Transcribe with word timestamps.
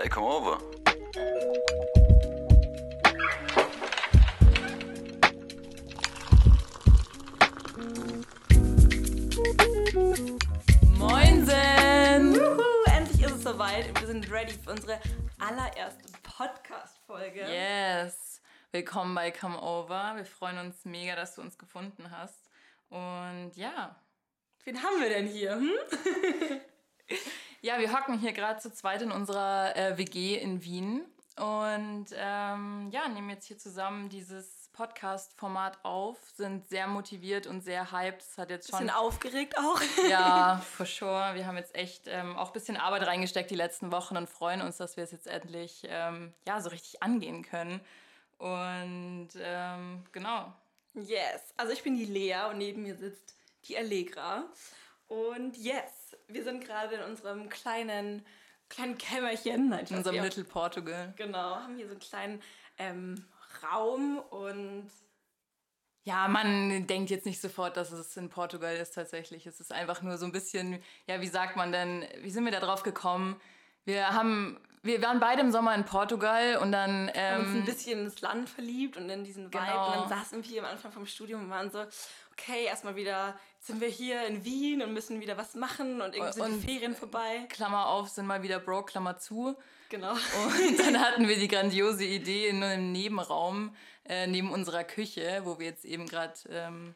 Hey, 0.00 0.08
come 0.08 0.26
over. 0.26 0.58
Moinsen! 10.96 12.32
Juhu, 12.32 12.62
endlich 12.86 13.22
ist 13.24 13.32
es 13.32 13.42
soweit 13.42 13.88
und 13.88 14.00
wir 14.00 14.06
sind 14.06 14.30
ready 14.30 14.52
für 14.52 14.70
unsere 14.70 15.00
allererste 15.40 16.04
Podcast-Folge. 16.22 17.40
Yes! 17.50 18.40
Willkommen 18.70 19.16
bei 19.16 19.32
Come 19.32 19.60
Over. 19.60 20.12
Wir 20.14 20.24
freuen 20.24 20.58
uns 20.58 20.84
mega, 20.84 21.16
dass 21.16 21.34
du 21.34 21.40
uns 21.40 21.58
gefunden 21.58 22.12
hast. 22.12 22.48
Und 22.88 23.50
ja, 23.56 23.96
Wen 24.64 24.80
haben 24.80 25.00
wir 25.00 25.08
denn 25.08 25.26
hier? 25.26 25.54
Hm? 25.54 25.72
ja, 27.60 27.78
wir 27.78 27.92
hocken 27.92 28.18
hier 28.18 28.32
gerade 28.32 28.60
zu 28.60 28.72
zweit 28.72 29.02
in 29.02 29.10
unserer 29.10 29.76
äh, 29.76 29.98
WG 29.98 30.36
in 30.36 30.62
Wien 30.64 31.04
und 31.38 32.06
ähm, 32.16 32.88
ja, 32.90 33.08
nehmen 33.08 33.30
jetzt 33.30 33.46
hier 33.46 33.58
zusammen 33.58 34.08
dieses 34.08 34.70
Podcast-Format 34.72 35.84
auf, 35.84 36.18
sind 36.36 36.68
sehr 36.68 36.86
motiviert 36.86 37.46
und 37.46 37.62
sehr 37.62 37.92
hyped. 37.92 38.22
Es 38.22 38.38
hat 38.38 38.50
jetzt 38.50 38.70
schon 38.70 38.80
Bisschen 38.80 38.94
aufgeregt 38.94 39.56
auch. 39.58 39.80
Ja, 40.08 40.58
for 40.76 40.86
sure. 40.86 41.34
Wir 41.34 41.46
haben 41.46 41.56
jetzt 41.56 41.74
echt 41.74 42.06
ähm, 42.06 42.36
auch 42.36 42.48
ein 42.48 42.52
bisschen 42.52 42.76
Arbeit 42.76 43.06
reingesteckt 43.06 43.50
die 43.50 43.56
letzten 43.56 43.92
Wochen 43.92 44.16
und 44.16 44.28
freuen 44.28 44.62
uns, 44.62 44.76
dass 44.76 44.96
wir 44.96 45.04
es 45.04 45.10
jetzt 45.10 45.26
endlich 45.26 45.82
ähm, 45.88 46.32
ja, 46.46 46.60
so 46.60 46.70
richtig 46.70 47.02
angehen 47.02 47.42
können. 47.42 47.80
Und 48.38 49.30
ähm, 49.36 50.04
genau. 50.12 50.52
Yes, 50.94 51.54
also 51.56 51.72
ich 51.72 51.82
bin 51.82 51.96
die 51.96 52.06
Lea 52.06 52.48
und 52.50 52.58
neben 52.58 52.82
mir 52.82 52.96
sitzt 52.96 53.34
die 53.64 53.76
Allegra. 53.76 54.44
Und 55.08 55.56
yes, 55.56 56.07
wir 56.28 56.44
sind 56.44 56.64
gerade 56.64 56.96
in 56.96 57.02
unserem 57.02 57.48
kleinen, 57.48 58.24
kleinen 58.68 58.96
Kämmerchen. 58.98 59.70
Nein, 59.70 59.86
In 59.88 59.96
unserem 59.96 60.22
Little 60.22 60.44
Portugal. 60.44 61.12
Genau, 61.16 61.56
haben 61.56 61.76
hier 61.76 61.86
so 61.86 61.92
einen 61.92 62.00
kleinen 62.00 62.42
ähm, 62.76 63.24
Raum 63.62 64.18
und 64.18 64.90
Ja, 66.04 66.28
man 66.28 66.86
denkt 66.86 67.10
jetzt 67.10 67.26
nicht 67.26 67.40
sofort, 67.40 67.76
dass 67.76 67.92
es 67.92 68.16
in 68.16 68.28
Portugal 68.28 68.76
ist 68.76 68.94
tatsächlich. 68.94 69.46
Es 69.46 69.58
ist 69.60 69.72
einfach 69.72 70.02
nur 70.02 70.18
so 70.18 70.26
ein 70.26 70.32
bisschen, 70.32 70.82
ja, 71.06 71.20
wie 71.20 71.26
sagt 71.26 71.56
man 71.56 71.72
denn, 71.72 72.06
wie 72.20 72.30
sind 72.30 72.44
wir 72.44 72.52
da 72.52 72.60
drauf 72.60 72.82
gekommen? 72.82 73.40
Wir 73.84 74.10
haben, 74.10 74.60
wir 74.82 75.00
waren 75.00 75.18
beide 75.18 75.40
im 75.40 75.50
Sommer 75.50 75.74
in 75.74 75.86
Portugal 75.86 76.58
und 76.58 76.72
dann 76.72 77.08
haben 77.08 77.40
uns 77.40 77.50
ein 77.50 77.56
ähm, 77.56 77.64
bisschen 77.64 78.00
ins 78.00 78.20
Land 78.20 78.50
verliebt 78.50 78.98
und 78.98 79.08
in 79.08 79.24
diesen 79.24 79.46
Vibe. 79.46 79.64
Genau. 79.64 79.86
Und 79.86 79.96
dann 79.96 80.08
saßen 80.10 80.44
wir 80.44 80.62
am 80.62 80.70
Anfang 80.70 80.92
vom 80.92 81.06
Studium 81.06 81.44
und 81.44 81.50
waren 81.50 81.70
so, 81.70 81.84
okay, 82.38 82.64
erstmal 82.66 82.96
wieder, 82.96 83.38
sind 83.60 83.80
wir 83.80 83.88
hier 83.88 84.26
in 84.26 84.44
Wien 84.44 84.82
und 84.82 84.92
müssen 84.92 85.20
wieder 85.20 85.36
was 85.36 85.54
machen 85.54 86.00
und 86.00 86.14
irgendwie 86.14 86.32
sind 86.32 86.42
Und- 86.44 86.60
die 86.62 86.66
Ferien 86.66 86.94
vorbei. 86.94 87.46
Klammer 87.48 87.86
auf, 87.88 88.08
sind 88.08 88.26
mal 88.26 88.42
wieder 88.42 88.60
broke, 88.60 88.92
Klammer 88.92 89.18
zu. 89.18 89.56
Genau. 89.88 90.12
Und 90.12 90.78
dann 90.78 91.00
hatten 91.00 91.26
wir 91.28 91.36
die 91.38 91.48
grandiose 91.48 92.04
Idee 92.04 92.48
in 92.48 92.62
einem 92.62 92.92
Nebenraum 92.92 93.74
äh, 94.04 94.26
neben 94.26 94.50
unserer 94.52 94.84
Küche, 94.84 95.40
wo 95.44 95.58
wir 95.58 95.66
jetzt 95.66 95.84
eben 95.84 96.06
gerade 96.06 96.34
ähm, 96.50 96.94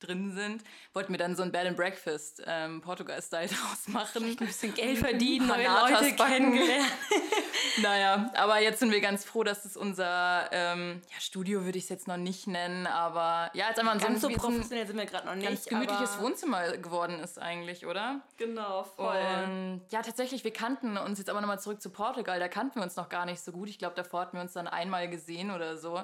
drin 0.00 0.32
sind, 0.32 0.62
wollten 0.92 1.12
wir 1.12 1.18
dann 1.18 1.36
so 1.36 1.42
ein 1.42 1.52
Bed 1.52 1.66
and 1.66 1.76
Breakfast 1.76 2.42
ähm, 2.46 2.80
Portugal-Style 2.80 3.48
draus 3.48 3.88
machen. 3.88 4.24
Ein 4.24 4.36
bisschen 4.36 4.74
Geld 4.74 4.98
verdienen, 4.98 5.46
neue 5.46 5.68
Leute 5.68 6.14
kennengelernt. 6.16 6.90
Naja, 7.82 8.30
aber 8.34 8.60
jetzt 8.60 8.80
sind 8.80 8.90
wir 8.90 9.00
ganz 9.00 9.24
froh, 9.24 9.44
dass 9.44 9.64
es 9.64 9.76
unser 9.76 10.48
ähm, 10.52 11.00
ja, 11.08 11.20
Studio 11.20 11.64
würde 11.64 11.78
ich 11.78 11.84
es 11.84 11.90
jetzt 11.90 12.08
noch 12.08 12.16
nicht 12.16 12.46
nennen, 12.46 12.86
aber 12.86 13.50
ja, 13.54 13.68
jetzt 13.68 13.78
einfach 13.78 13.92
ein, 13.92 14.00
Ganz 14.00 14.20
so 14.20 14.28
professionell 14.28 14.86
sind 14.86 14.96
wir 14.96 15.06
gerade 15.06 15.26
noch 15.26 15.34
nicht. 15.34 15.46
ganz 15.46 15.64
gemütliches 15.66 16.20
Wohnzimmer 16.20 16.76
geworden 16.76 17.20
ist 17.20 17.38
eigentlich, 17.38 17.86
oder? 17.86 18.20
Genau, 18.36 18.84
voll. 18.84 19.16
Und 19.44 19.82
ja, 19.90 20.02
tatsächlich, 20.02 20.44
wir 20.44 20.52
kannten 20.52 20.96
uns 20.96 21.18
jetzt 21.18 21.30
aber 21.30 21.40
nochmal 21.40 21.60
zurück 21.60 21.80
zu 21.80 21.90
Portugal, 21.90 22.38
da 22.40 22.48
kannten 22.48 22.76
wir 22.76 22.82
uns 22.82 22.96
noch 22.96 23.08
gar 23.08 23.26
nicht 23.26 23.40
so 23.40 23.52
gut. 23.52 23.68
Ich 23.68 23.78
glaube, 23.78 23.94
davor 23.94 24.20
hatten 24.22 24.36
wir 24.36 24.42
uns 24.42 24.52
dann 24.52 24.66
einmal 24.66 25.08
gesehen 25.08 25.50
oder 25.50 25.76
so. 25.76 26.02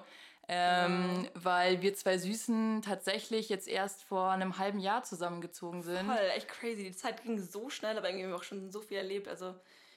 Ähm, 0.49 1.29
Weil 1.35 1.83
wir 1.83 1.95
zwei 1.95 2.19
Süßen 2.19 2.83
tatsächlich 2.83 3.49
jetzt 3.49 3.67
erst 3.67 4.05
vor 4.05 4.31
einem 4.31 4.59
halben 4.59 4.79
Jahr 4.79 5.03
zusammengezogen 5.03 5.83
sind. 5.83 6.07
Voll, 6.07 6.31
echt 6.37 6.49
crazy. 6.49 6.85
Die 6.85 6.97
Zeit 6.97 7.23
ging 7.23 7.39
so 7.39 7.69
schnell, 7.69 7.99
aber 7.99 8.09
irgendwie 8.09 8.25
haben 8.25 8.31
wir 8.31 8.37
auch 8.37 8.45
schon 8.45 8.71
so 8.71 8.81
viel 8.81 8.99
erlebt. 8.99 9.27
Also 9.27 9.55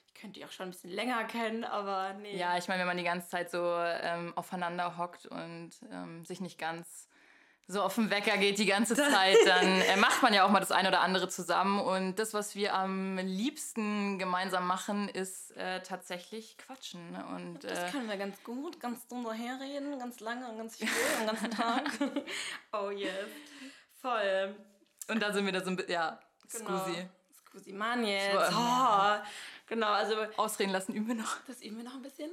ich 0.08 0.20
könnte 0.20 0.40
die 0.40 0.44
auch 0.44 0.50
schon 0.50 0.68
ein 0.68 0.70
bisschen 0.72 0.90
länger 0.90 1.22
kennen, 1.24 1.62
aber 1.62 2.14
nee. 2.14 2.36
Ja, 2.36 2.58
ich 2.58 2.66
meine, 2.66 2.80
wenn 2.80 2.88
man 2.88 2.96
die 2.96 3.04
ganze 3.04 3.28
Zeit 3.28 3.50
so 3.50 3.62
ähm, 3.76 4.32
aufeinander 4.36 4.98
hockt 4.98 5.26
und 5.26 5.70
ähm, 5.92 6.24
sich 6.24 6.40
nicht 6.40 6.58
ganz 6.58 7.08
so 7.68 7.82
auf 7.82 7.94
den 7.94 8.10
Wecker 8.10 8.36
geht 8.36 8.58
die 8.58 8.66
ganze 8.66 8.94
Zeit, 8.96 9.36
dann 9.46 9.80
äh, 9.82 9.96
macht 9.96 10.22
man 10.22 10.34
ja 10.34 10.44
auch 10.44 10.50
mal 10.50 10.60
das 10.60 10.72
eine 10.72 10.88
oder 10.88 11.00
andere 11.00 11.28
zusammen. 11.28 11.80
Und 11.80 12.16
das, 12.18 12.34
was 12.34 12.54
wir 12.54 12.74
am 12.74 13.16
liebsten 13.18 14.18
gemeinsam 14.18 14.66
machen, 14.66 15.08
ist 15.08 15.56
äh, 15.56 15.80
tatsächlich 15.82 16.56
quatschen. 16.58 17.12
ne? 17.12 17.24
Und 17.36 17.64
Das 17.64 17.78
äh, 17.78 17.90
können 17.90 18.08
wir 18.08 18.16
ganz 18.16 18.42
gut, 18.42 18.80
ganz 18.80 19.06
dumm 19.06 19.24
daherreden, 19.24 19.98
ganz 19.98 20.20
lange 20.20 20.48
und 20.48 20.58
ganz 20.58 20.76
viel, 20.76 20.88
den 21.20 21.26
ganzen 21.26 21.50
Tag. 21.52 21.84
oh 22.72 22.90
yes. 22.90 23.12
Voll. 24.00 24.56
Und 25.08 25.20
da 25.20 25.32
sind 25.32 25.44
wir 25.44 25.52
da 25.52 25.60
so 25.60 25.70
ein 25.70 25.76
bisschen, 25.76 25.92
ja, 25.92 26.18
Genau. 26.52 26.78
Scusi. 26.78 27.06
Scusi, 27.46 27.72
Mann 27.72 28.04
jetzt. 28.04 28.52
Oh. 28.52 29.16
Genau, 29.70 29.86
also 29.86 30.14
Ausreden 30.36 30.72
lassen 30.72 30.92
üben 30.94 31.08
wir 31.08 31.14
noch. 31.14 31.38
das 31.46 31.62
üben 31.62 31.78
wir 31.78 31.84
noch 31.84 31.94
ein 31.94 32.02
bisschen. 32.02 32.30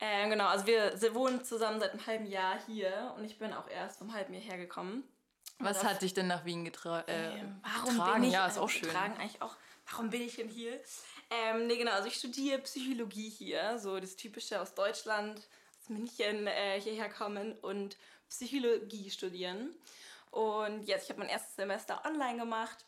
Ähm, 0.00 0.30
genau, 0.30 0.46
also 0.46 0.66
wir 0.66 1.14
wohnen 1.14 1.44
zusammen 1.44 1.78
seit 1.78 1.92
einem 1.92 2.06
halben 2.06 2.26
Jahr 2.26 2.58
hier 2.66 3.14
und 3.16 3.24
ich 3.24 3.38
bin 3.38 3.52
auch 3.52 3.68
erst 3.68 3.98
vom 3.98 4.12
halben 4.12 4.34
Jahr 4.34 4.42
hergekommen. 4.42 5.04
Was 5.60 5.84
hat 5.84 6.02
dich 6.02 6.14
denn 6.14 6.28
nach 6.28 6.44
Wien 6.44 6.64
äh, 6.64 6.70
Ähm, 7.08 7.60
warum 7.62 7.90
getragen? 7.96 8.14
bin 8.14 8.24
ich 8.24 8.32
ja, 8.32 8.46
ist 8.46 8.56
äh, 8.56 8.60
auch 8.60 8.70
schön. 8.70 8.88
getragen 8.88 9.16
eigentlich 9.18 9.42
auch 9.42 9.54
warum 9.90 10.10
bin 10.10 10.22
ich 10.22 10.36
denn 10.36 10.48
hier 10.48 10.80
ähm, 11.30 11.66
nee 11.66 11.76
genau 11.76 11.92
also 11.92 12.08
ich 12.08 12.14
studiere 12.14 12.58
Psychologie 12.60 13.28
hier 13.28 13.78
so 13.78 13.98
das 13.98 14.16
typische 14.16 14.60
aus 14.60 14.74
Deutschland 14.74 15.38
aus 15.80 15.88
München 15.88 16.46
äh, 16.46 16.80
hierher 16.80 17.08
kommen 17.08 17.52
und 17.60 17.96
Psychologie 18.28 19.10
studieren 19.10 19.74
und 20.30 20.84
jetzt 20.84 21.04
ich 21.04 21.10
habe 21.10 21.20
mein 21.20 21.28
erstes 21.28 21.56
Semester 21.56 22.02
online 22.06 22.38
gemacht 22.38 22.84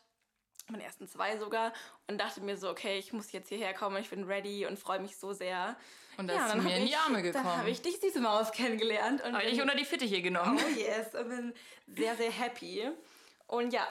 meine 0.71 0.83
ersten 0.83 1.07
zwei 1.07 1.37
sogar 1.37 1.73
und 2.07 2.19
dachte 2.19 2.41
mir 2.41 2.57
so 2.57 2.69
okay 2.69 2.97
ich 2.97 3.13
muss 3.13 3.31
jetzt 3.31 3.49
hierher 3.49 3.73
kommen 3.73 3.97
ich 3.97 4.09
bin 4.09 4.23
ready 4.23 4.65
und 4.65 4.79
freue 4.79 4.99
mich 4.99 5.17
so 5.17 5.33
sehr 5.33 5.75
Und 6.17 6.27
da 6.27 6.35
ja, 6.35 6.45
ist 6.45 6.53
dann 6.53 6.63
mir 6.63 6.77
in 6.77 6.85
die 6.85 6.95
Arme 6.95 7.15
dann 7.15 7.23
gekommen. 7.23 7.57
habe 7.57 7.69
ich 7.69 7.81
dich 7.81 7.99
diese 7.99 8.19
Maus 8.19 8.51
kennengelernt 8.51 9.23
und 9.23 9.33
Habe 9.33 9.45
ich 9.45 9.61
unter 9.61 9.75
die 9.75 9.85
Fittiche 9.85 10.21
genommen. 10.21 10.59
Oh 10.63 10.79
yes, 10.79 11.15
und 11.15 11.29
bin 11.29 11.53
sehr, 11.87 12.15
sehr 12.15 12.31
happy. 12.31 12.89
Und 13.47 13.73
ja, 13.73 13.87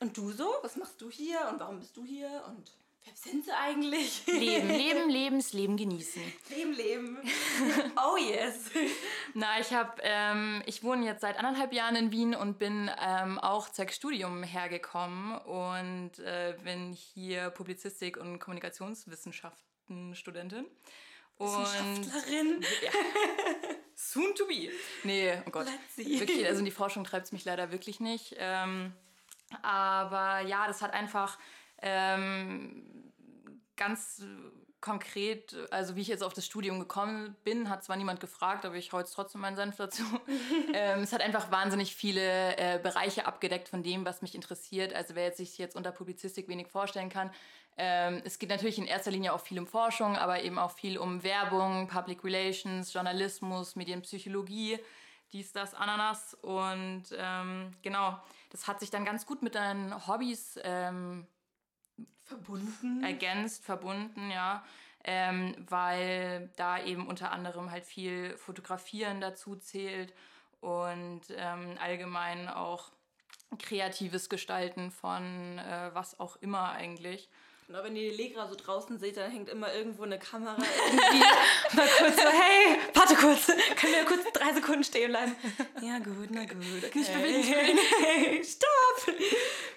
und 0.00 0.16
du 0.16 0.32
so? 0.32 0.48
Was 0.62 0.76
machst 0.76 1.00
du 1.00 1.10
hier 1.10 1.38
und 1.50 1.60
warum 1.60 1.78
bist 1.78 1.96
du 1.96 2.04
hier 2.04 2.42
und 2.48 2.72
wer 3.04 3.14
sind 3.14 3.44
sie 3.44 3.52
eigentlich? 3.52 4.26
Leben, 4.26 4.68
leben, 4.68 5.10
Lebensleben 5.10 5.76
genießen. 5.76 6.22
Leben, 6.50 6.72
leben. 6.72 7.18
Oh 7.96 8.16
yes. 8.16 8.70
Na, 9.34 9.60
ich 9.60 9.72
habe, 9.72 10.00
ähm, 10.02 10.62
ich 10.66 10.82
wohne 10.82 11.04
jetzt 11.04 11.20
seit 11.20 11.38
anderthalb 11.38 11.72
Jahren 11.72 11.96
in 11.96 12.12
Wien 12.12 12.34
und 12.34 12.58
bin 12.58 12.90
ähm, 13.00 13.38
auch 13.38 13.68
zwecks 13.68 13.96
Studium 13.96 14.42
hergekommen 14.42 15.38
und 15.38 16.18
äh, 16.20 16.56
bin 16.64 16.92
hier 16.92 17.50
Publizistik 17.50 18.16
und 18.16 18.38
Kommunikationswissenschaften 18.38 20.14
Studentin. 20.14 20.66
Und 21.36 21.62
Wissenschaftlerin. 21.62 22.64
ja. 22.82 22.90
soon 23.94 24.34
to 24.34 24.46
be. 24.46 24.70
Nee, 25.04 25.40
oh 25.46 25.50
Gott. 25.50 25.66
Wirklich, 25.96 26.46
also 26.46 26.58
in 26.60 26.64
die 26.64 26.70
Forschung 26.70 27.04
treibt 27.04 27.26
es 27.26 27.32
mich 27.32 27.44
leider 27.44 27.72
wirklich 27.72 28.00
nicht. 28.00 28.34
Ähm, 28.38 28.92
aber 29.62 30.40
ja, 30.40 30.66
das 30.66 30.82
hat 30.82 30.92
einfach 30.92 31.38
ähm, 31.82 33.12
ganz 33.76 34.22
konkret, 34.80 35.54
also 35.70 35.94
wie 35.94 36.00
ich 36.00 36.08
jetzt 36.08 36.22
auf 36.22 36.32
das 36.32 36.46
Studium 36.46 36.78
gekommen 36.78 37.36
bin, 37.44 37.68
hat 37.68 37.84
zwar 37.84 37.96
niemand 37.96 38.20
gefragt, 38.20 38.64
aber 38.64 38.76
ich 38.76 38.92
jetzt 38.92 39.12
trotzdem 39.12 39.42
meinen 39.42 39.56
Senf 39.56 39.76
dazu. 39.76 40.02
ähm, 40.74 41.00
es 41.00 41.12
hat 41.12 41.20
einfach 41.20 41.50
wahnsinnig 41.50 41.94
viele 41.94 42.56
äh, 42.56 42.78
Bereiche 42.78 43.26
abgedeckt 43.26 43.68
von 43.68 43.82
dem, 43.82 44.06
was 44.06 44.22
mich 44.22 44.34
interessiert. 44.34 44.94
Also 44.94 45.14
wer 45.14 45.24
jetzt 45.24 45.36
sich 45.36 45.58
jetzt 45.58 45.76
unter 45.76 45.92
Publizistik 45.92 46.48
wenig 46.48 46.68
vorstellen 46.68 47.10
kann, 47.10 47.30
ähm, 47.76 48.22
es 48.24 48.38
geht 48.38 48.50
natürlich 48.50 48.78
in 48.78 48.86
erster 48.86 49.10
Linie 49.10 49.32
auch 49.32 49.40
viel 49.40 49.58
um 49.58 49.66
Forschung, 49.66 50.16
aber 50.16 50.42
eben 50.42 50.58
auch 50.58 50.72
viel 50.72 50.98
um 50.98 51.22
Werbung, 51.22 51.86
Public 51.86 52.24
Relations, 52.24 52.92
Journalismus, 52.92 53.76
Medienpsychologie, 53.76 54.78
dies, 55.32 55.52
das, 55.52 55.74
Ananas. 55.74 56.34
Und 56.42 57.04
ähm, 57.16 57.72
genau, 57.82 58.18
das 58.50 58.66
hat 58.66 58.80
sich 58.80 58.90
dann 58.90 59.04
ganz 59.04 59.26
gut 59.26 59.42
mit 59.42 59.54
deinen 59.54 60.06
Hobbys 60.06 60.58
ähm, 60.62 61.26
Verbunden. 62.30 63.02
ergänzt, 63.04 63.64
verbunden, 63.64 64.30
ja. 64.30 64.64
Ähm, 65.02 65.54
weil 65.68 66.50
da 66.56 66.82
eben 66.82 67.06
unter 67.06 67.32
anderem 67.32 67.70
halt 67.70 67.84
viel 67.86 68.36
Fotografieren 68.36 69.20
dazu 69.20 69.56
zählt 69.56 70.12
und 70.60 71.22
ähm, 71.36 71.76
allgemein 71.80 72.48
auch 72.48 72.90
kreatives 73.58 74.28
Gestalten 74.28 74.90
von 74.90 75.58
äh, 75.58 75.90
was 75.94 76.20
auch 76.20 76.36
immer 76.42 76.70
eigentlich. 76.72 77.28
Genau, 77.66 77.82
wenn 77.84 77.96
ihr 77.96 78.10
die 78.10 78.16
Legra 78.16 78.46
so 78.48 78.56
draußen 78.56 78.98
seht, 78.98 79.16
dann 79.16 79.30
hängt 79.30 79.48
immer 79.48 79.72
irgendwo 79.72 80.02
eine 80.02 80.18
Kamera 80.18 80.56
irgendwie 80.92 81.20
mal 81.76 81.88
kurz 81.98 82.16
so, 82.16 82.28
hey, 82.28 82.78
warte 82.94 83.14
kurz, 83.14 83.46
können 83.46 83.94
wir 83.94 84.04
kurz 84.04 84.24
drei 84.32 84.52
Sekunden 84.52 84.84
stehen 84.84 85.10
bleiben? 85.12 85.34
Ja 85.80 85.98
gut, 86.00 86.28
na 86.30 86.44
gut. 86.44 86.84
Okay, 86.84 86.98
ich 87.00 87.08
bewege 87.08 87.38
mich, 87.38 87.48
ich 87.48 87.54
bewege 87.90 88.38
mich. 88.38 88.50
Stopp! 88.50 89.14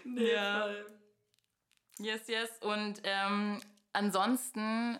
Nee, 0.03 0.33
Ja. 0.33 0.61
voll. 0.63 0.85
Yes, 2.00 2.28
yes. 2.28 2.50
Und 2.62 3.01
ähm, 3.04 3.62
ansonsten 3.94 4.98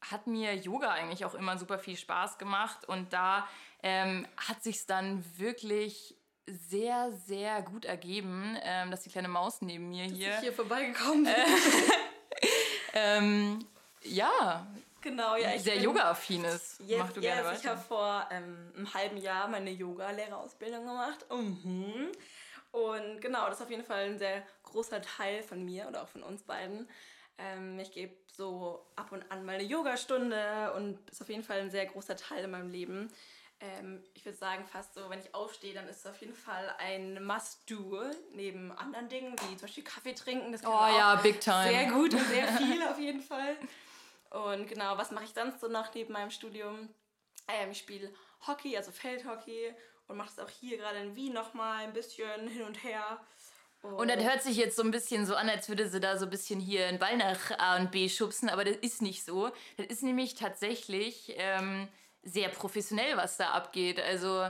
hat 0.00 0.26
mir 0.26 0.54
Yoga 0.56 0.90
eigentlich 0.90 1.24
auch 1.24 1.34
immer 1.34 1.58
super 1.58 1.78
viel 1.78 1.96
Spaß 1.96 2.38
gemacht 2.38 2.88
und 2.88 3.12
da 3.12 3.46
ähm, 3.82 4.26
hat 4.36 4.62
sich 4.62 4.86
dann 4.86 5.24
wirklich 5.36 6.16
sehr, 6.46 7.12
sehr 7.26 7.62
gut 7.62 7.84
ergeben, 7.84 8.56
ähm, 8.62 8.90
dass 8.90 9.02
die 9.02 9.10
kleine 9.10 9.28
Maus 9.28 9.60
neben 9.60 9.88
mir 9.90 10.08
dass 10.08 10.16
hier. 10.16 10.34
Ich 10.34 10.40
hier 10.40 10.52
vorbeigekommen 10.52 11.24
bin. 11.24 11.34
ähm, 12.94 13.66
ja, 14.02 14.66
genau, 15.00 15.36
ja. 15.36 15.54
Ich 15.54 15.62
sehr 15.62 15.78
yoga-affin 15.78 16.44
ist. 16.44 16.80
Yes, 16.80 16.98
Mach 16.98 17.12
du 17.12 17.20
yes, 17.20 17.34
gerne 17.34 17.52
Ich 17.52 17.58
weiter. 17.58 17.70
habe 17.70 17.80
vor 17.80 18.28
ähm, 18.30 18.72
einem 18.76 18.94
halben 18.94 19.16
Jahr 19.18 19.48
meine 19.48 19.70
Yoga-Lehrerausbildung 19.70 20.84
gemacht. 20.84 21.24
Mhm. 21.30 22.10
Und 22.72 23.20
genau, 23.20 23.46
das 23.46 23.58
ist 23.58 23.62
auf 23.64 23.70
jeden 23.70 23.84
Fall 23.84 24.04
ein 24.04 24.18
sehr 24.18 24.42
großer 24.64 25.00
Teil 25.02 25.42
von 25.42 25.64
mir 25.64 25.86
oder 25.88 26.02
auch 26.02 26.08
von 26.08 26.22
uns 26.22 26.42
beiden. 26.42 26.88
Ähm, 27.38 27.78
ich 27.78 27.92
gebe 27.92 28.14
so 28.26 28.86
ab 28.96 29.12
und 29.12 29.30
an 29.30 29.44
mal 29.44 29.54
eine 29.54 29.62
Yogastunde 29.64 30.72
und 30.74 30.98
ist 31.10 31.20
auf 31.20 31.28
jeden 31.28 31.42
Fall 31.44 31.60
ein 31.60 31.70
sehr 31.70 31.86
großer 31.86 32.16
Teil 32.16 32.44
in 32.44 32.50
meinem 32.50 32.70
Leben. 32.70 33.12
Ähm, 33.60 34.02
ich 34.14 34.24
würde 34.24 34.36
sagen, 34.38 34.64
fast 34.66 34.94
so, 34.94 35.08
wenn 35.10 35.20
ich 35.20 35.34
aufstehe, 35.34 35.74
dann 35.74 35.86
ist 35.86 35.98
es 35.98 36.06
auf 36.06 36.18
jeden 36.20 36.34
Fall 36.34 36.74
ein 36.78 37.22
Must-Do 37.24 38.02
neben 38.32 38.72
anderen 38.72 39.08
Dingen, 39.08 39.34
wie 39.40 39.56
zum 39.56 39.66
Beispiel 39.68 39.84
Kaffee 39.84 40.14
trinken. 40.14 40.50
Das 40.50 40.62
kann 40.62 40.72
Oh 40.72 40.96
ja, 40.96 41.14
big 41.16 41.40
time. 41.40 41.68
sehr 41.68 41.90
gut 41.92 42.12
und 42.14 42.26
sehr 42.26 42.48
viel 42.58 42.82
auf 42.82 42.98
jeden 42.98 43.20
Fall. 43.22 43.56
Und 44.30 44.66
genau, 44.66 44.96
was 44.96 45.10
mache 45.10 45.24
ich 45.24 45.30
sonst 45.34 45.60
so 45.60 45.68
noch 45.68 45.94
neben 45.94 46.12
meinem 46.12 46.30
Studium? 46.30 46.88
Ähm, 47.48 47.70
ich 47.70 47.78
spiele 47.78 48.12
Hockey, 48.46 48.76
also 48.76 48.90
Feldhockey 48.90 49.74
und 50.08 50.16
mache 50.16 50.30
das 50.36 50.44
auch 50.44 50.50
hier 50.50 50.78
gerade 50.78 50.98
in 50.98 51.16
Wien 51.16 51.32
nochmal 51.32 51.84
ein 51.84 51.92
bisschen 51.92 52.48
hin 52.48 52.62
und 52.62 52.82
her. 52.82 53.20
Und 53.82 54.08
das 54.08 54.22
hört 54.22 54.42
sich 54.42 54.56
jetzt 54.56 54.76
so 54.76 54.82
ein 54.82 54.92
bisschen 54.92 55.26
so 55.26 55.34
an, 55.34 55.48
als 55.48 55.68
würde 55.68 55.88
sie 55.88 55.98
da 55.98 56.16
so 56.16 56.26
ein 56.26 56.30
bisschen 56.30 56.60
hier 56.60 56.86
einen 56.86 57.00
Ball 57.00 57.16
nach 57.16 57.58
A 57.58 57.76
und 57.76 57.90
B 57.90 58.08
schubsen, 58.08 58.48
aber 58.48 58.64
das 58.64 58.76
ist 58.76 59.02
nicht 59.02 59.24
so. 59.24 59.50
Das 59.76 59.86
ist 59.86 60.04
nämlich 60.04 60.34
tatsächlich 60.34 61.34
ähm, 61.36 61.88
sehr 62.22 62.48
professionell, 62.48 63.16
was 63.16 63.38
da 63.38 63.50
abgeht. 63.50 64.00
Also, 64.00 64.48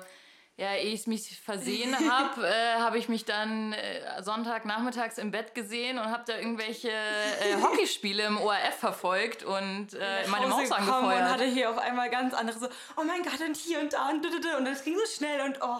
ja, 0.62 0.74
ehe 0.76 0.94
ich 0.94 1.08
mich 1.08 1.40
versehen 1.40 1.94
habe, 2.10 2.46
äh, 2.46 2.74
habe 2.78 2.96
ich 2.96 3.08
mich 3.08 3.24
dann 3.24 3.72
äh, 3.72 4.22
Sonntagnachmittags 4.22 5.18
im 5.18 5.32
Bett 5.32 5.54
gesehen 5.56 5.98
und 5.98 6.06
habe 6.06 6.22
da 6.26 6.36
irgendwelche 6.36 6.88
äh, 6.90 7.56
Hockeyspiele 7.62 8.24
im 8.24 8.38
ORF 8.40 8.76
verfolgt 8.78 9.42
und 9.42 9.94
äh, 9.94 10.28
meine 10.28 10.46
Maus 10.46 10.70
und 10.70 10.72
angefeuert. 10.72 11.24
hatte 11.24 11.44
hier 11.44 11.68
auf 11.68 11.78
einmal 11.78 12.10
ganz 12.10 12.32
andere 12.32 12.60
so, 12.60 12.68
oh 12.96 13.02
mein 13.02 13.22
Gott, 13.22 13.40
und 13.44 13.56
hier 13.56 13.80
und 13.80 13.92
da 13.92 14.10
und, 14.10 14.24
und 14.24 14.64
das 14.64 14.84
ging 14.84 14.96
so 14.96 15.06
schnell 15.06 15.40
und 15.40 15.58
oh. 15.62 15.78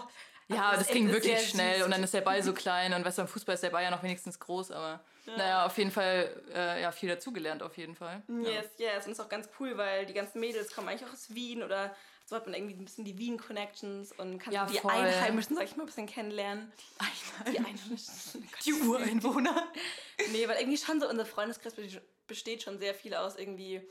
Ja, 0.49 0.70
Also 0.70 0.81
das 0.81 0.88
ist 0.88 0.93
ging 0.93 1.08
wirklich 1.11 1.49
schnell 1.49 1.76
süß. 1.76 1.84
und 1.84 1.93
dann 1.93 2.02
ist 2.02 2.12
der 2.12 2.20
Ball 2.20 2.43
so 2.43 2.52
klein 2.64 2.93
und 2.93 3.05
weißt 3.05 3.19
du, 3.19 3.23
beim 3.23 3.29
Fußball 3.29 3.55
ist 3.55 3.62
der 3.62 3.70
Ball 3.70 3.84
ja 3.84 3.90
noch 3.90 4.02
wenigstens 4.02 4.40
groß, 4.40 4.73
aber 4.73 5.00
naja, 5.37 5.64
auf 5.67 5.79
jeden 5.79 5.93
Fall 5.93 6.34
äh, 6.52 6.82
ja, 6.82 6.90
viel 6.90 7.08
dazugelernt 7.08 7.62
auf 7.62 7.76
jeden 7.79 7.94
Fall. 7.94 8.23
Yes, 8.43 8.67
yes. 8.79 9.06
Und 9.06 9.12
ist 9.12 9.20
auch 9.20 9.29
ganz 9.29 9.49
cool, 9.61 9.79
weil 9.79 10.05
die 10.06 10.14
ganzen 10.14 10.40
Mädels 10.40 10.75
kommen 10.75 10.88
eigentlich 10.88 11.08
auch 11.08 11.12
aus 11.12 11.32
Wien 11.32 11.62
oder 11.62 11.94
so 12.32 12.37
hat 12.37 12.46
man 12.46 12.55
irgendwie 12.55 12.75
ein 12.75 12.84
bisschen 12.84 13.05
die 13.05 13.19
Wien-Connections 13.19 14.12
und 14.12 14.38
kann 14.38 14.55
Ja, 14.55 14.64
die 14.64 14.79
voll. 14.79 14.90
Einheimischen, 14.90 15.55
sag 15.55 15.67
ich 15.67 15.76
mal, 15.76 15.82
ein 15.82 15.87
bisschen 15.87 16.06
kennenlernen. 16.06 16.73
Die 17.52 17.58
Einheimischen. 17.58 18.49
Die 18.64 18.73
Ureinwohner. 18.73 19.70
Nee, 20.32 20.49
weil 20.49 20.58
irgendwie 20.58 20.79
schon 20.79 20.99
so 20.99 21.08
unser 21.08 21.26
Freundeskreis 21.26 21.75
besteht 22.26 22.62
schon 22.62 22.79
sehr 22.79 22.94
viel 22.94 23.14
aus 23.14 23.37
irgendwie 23.37 23.87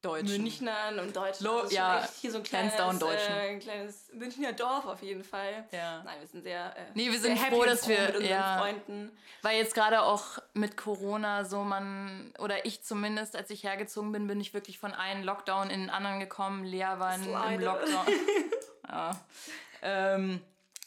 Deutsch. 0.00 0.28
Münchnern 0.30 1.00
und 1.00 1.16
Deutschen. 1.16 1.44
Also 1.46 1.60
schon 1.62 1.70
ja, 1.70 2.08
hier 2.20 2.30
so 2.30 2.38
ein 2.38 2.44
kleines, 2.44 2.76
Deutschen. 2.76 3.32
äh, 3.34 3.48
ein 3.50 3.58
kleines 3.58 4.12
Münchner 4.12 4.52
Dorf 4.52 4.86
auf 4.86 5.02
jeden 5.02 5.24
Fall. 5.24 5.64
Ja. 5.72 6.02
Nein, 6.04 6.20
wir 6.20 6.26
sind 6.28 6.42
sehr, 6.44 6.66
äh, 6.76 6.84
Nee, 6.94 7.10
wir 7.10 7.18
sind 7.18 7.36
happy 7.36 7.56
froh, 7.56 7.64
dass 7.64 7.88
wir- 7.88 8.00
mit 8.00 8.16
unseren 8.16 8.30
ja. 8.30 8.58
Freunden. 8.58 9.10
Weil 9.42 9.58
jetzt 9.58 9.74
gerade 9.74 10.02
auch 10.02 10.38
mit 10.54 10.76
Corona 10.76 11.44
so 11.44 11.64
man, 11.64 12.32
oder 12.38 12.64
ich 12.64 12.84
zumindest, 12.84 13.34
als 13.34 13.50
ich 13.50 13.64
hergezogen 13.64 14.12
bin, 14.12 14.28
bin 14.28 14.40
ich 14.40 14.54
wirklich 14.54 14.78
von 14.78 14.94
einem 14.94 15.24
Lockdown 15.24 15.68
in 15.70 15.80
den 15.80 15.90
anderen 15.90 16.20
gekommen. 16.20 16.64
Lea 16.64 16.86
war 16.98 17.16
in, 17.16 17.24
im. 17.24 17.60
Lockdown. 17.60 18.06
ja. 18.88 19.20
Ähm, 19.82 20.40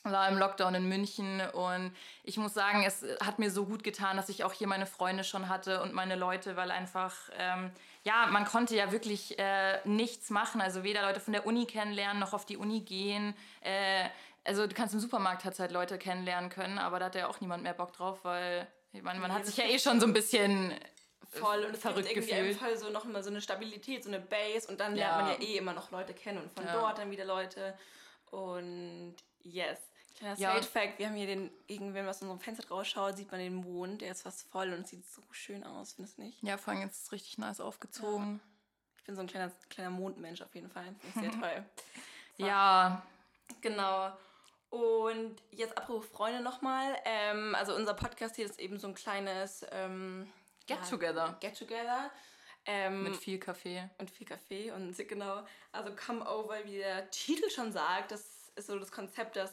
war 0.04 0.28
im 0.30 0.38
Lockdown 0.38 0.74
in 0.76 0.90
München 0.90 1.42
und 1.52 1.96
ich 2.24 2.38
muss 2.38 2.54
sagen, 2.54 2.84
es 2.84 3.06
hat 3.24 3.38
mir 3.40 3.52
so 3.52 3.66
gut 3.66 3.84
getan, 3.84 4.18
dass 4.18 4.30
ich 4.30 4.44
auch 4.44 4.54
hier 4.54 4.68
meine 4.68 4.88
Freunde 4.88 5.24
schon 5.24 5.48
hatte 5.48 5.82
und 5.84 5.94
meine 5.94 6.16
Leute, 6.16 6.56
weil 6.56 6.72
einfach, 6.72 7.14
ähm, 7.38 7.72
ja, 8.04 8.26
man 8.28 8.46
konnte 8.46 8.76
ja 8.76 8.92
wirklich 8.92 9.38
äh, 9.38 9.80
nichts 9.86 10.30
machen, 10.30 10.60
also 10.62 10.84
weder 10.84 11.02
Leute 11.04 11.20
von 11.20 11.34
der 11.34 11.46
Uni 11.46 11.66
kennenlernen, 11.66 12.20
noch 12.20 12.34
auf 12.34 12.46
die 12.46 12.58
Uni 12.58 12.82
gehen. 12.82 13.36
Äh, 13.62 14.10
also 14.44 14.66
du 14.66 14.74
kannst 14.74 14.94
im 14.96 15.00
Supermarkt 15.00 15.46
hat's 15.46 15.60
halt 15.60 15.72
Leute 15.72 15.98
kennenlernen 16.00 16.50
können, 16.50 16.80
aber 16.80 16.98
da 17.00 17.06
hat 17.06 17.16
ja 17.16 17.28
auch 17.28 17.42
niemand 17.42 17.62
mehr 17.64 17.74
Bock 17.76 17.94
drauf, 17.94 18.20
weil 18.24 18.68
ich 18.92 19.04
meine, 19.04 19.20
man 19.20 19.30
Nee, 19.30 19.38
hat 19.38 19.46
sich 19.46 19.58
ja 19.58 19.66
eh 19.66 19.78
schon 19.80 20.00
so 20.00 20.08
ein 20.08 20.14
bisschen 20.14 20.74
Voll 21.30 21.64
und 21.64 21.76
es 21.76 21.80
verrückt 21.80 22.10
gibt 22.10 22.28
irgendwie 22.28 22.50
gefühlt. 22.50 22.62
einfach 22.64 22.78
so 22.84 22.90
noch 22.90 23.06
mal 23.06 23.24
so 23.24 23.30
eine 23.30 23.40
Stabilität, 23.40 24.04
so 24.04 24.10
eine 24.10 24.20
Base 24.20 24.68
und 24.68 24.80
dann 24.82 24.96
Ja. 24.98 25.16
lernt 25.18 25.22
man 25.22 25.42
ja 25.42 25.48
eh 25.48 25.58
immer 25.58 25.74
noch 25.74 25.90
Leute 25.92 26.14
kennen 26.14 26.40
und 26.40 26.52
von 26.52 26.66
Ja. 26.66 26.74
dort 26.74 26.98
dann 26.98 27.10
wieder 27.12 27.24
Leute 27.24 27.78
und 28.32 29.16
yes. 29.44 29.78
Kleiner 30.22 30.40
Ja. 30.40 30.54
Side-Fact, 30.56 31.00
wir 31.00 31.08
haben 31.08 31.16
hier 31.16 31.26
den, 31.26 31.52
wenn 31.68 31.94
man 31.94 32.10
aus 32.10 32.22
unserem 32.22 32.40
Fenster 32.40 32.68
rausschaut, 32.70 33.18
sieht 33.18 33.32
man 33.32 33.40
den 33.40 33.56
Mond, 33.56 34.02
der 34.02 34.12
ist 34.12 34.22
fast 34.22 34.48
voll 34.50 34.72
und 34.72 34.88
sieht 34.88 35.04
so 35.10 35.22
schön 35.32 35.64
aus, 35.64 35.94
findest 35.94 36.20
du 36.20 36.22
nicht? 36.22 36.42
Ja, 36.44 36.58
vor 36.58 36.74
allem 36.74 36.84
jetzt 36.84 37.12
richtig 37.12 37.40
nice 37.40 37.60
aufgezogen. 37.60 38.40
Ich 38.98 39.04
bin 39.04 39.16
so 39.16 39.22
ein 39.22 39.28
kleiner, 39.28 39.52
kleiner 39.70 39.90
Mondmensch 39.90 40.44
auf 40.44 40.54
jeden 40.54 40.70
Fall, 40.70 40.94
finde 41.00 41.28
ich 41.28 41.34
sehr 41.34 41.42
toll. 41.42 41.66
Ja, 42.38 43.02
Genau. 43.62 44.12
Und 44.70 45.42
jetzt 45.50 45.78
apropos 45.78 46.06
Freunde 46.06 46.42
nochmal. 46.42 46.96
Ähm, 47.04 47.56
also 47.56 47.76
unser 47.76 47.94
Podcast 47.94 48.36
hier 48.38 48.46
ist 48.46 48.60
eben 48.60 48.80
so 48.80 48.88
ein 48.88 48.94
kleines 48.94 49.66
ähm, 49.72 50.32
Get 50.68 50.78
ja, 50.78 50.86
Together. 50.86 51.38
Get 51.42 51.58
Together. 51.58 52.12
Ähm, 52.66 53.04
mit 53.04 53.18
viel 53.18 53.40
Kaffee. 53.40 53.90
und 53.98 54.10
viel 54.12 54.28
Kaffee 54.28 54.72
und 54.72 54.96
genau. 55.10 55.44
Also 55.72 55.94
Come 55.96 56.24
Over, 56.24 56.64
wie 56.64 56.78
der 56.78 57.10
Titel 57.10 57.50
schon 57.50 57.72
sagt, 57.74 58.12
das 58.12 58.52
ist 58.56 58.68
so 58.68 58.78
das 58.78 58.92
Konzept, 58.92 59.36
dass 59.36 59.52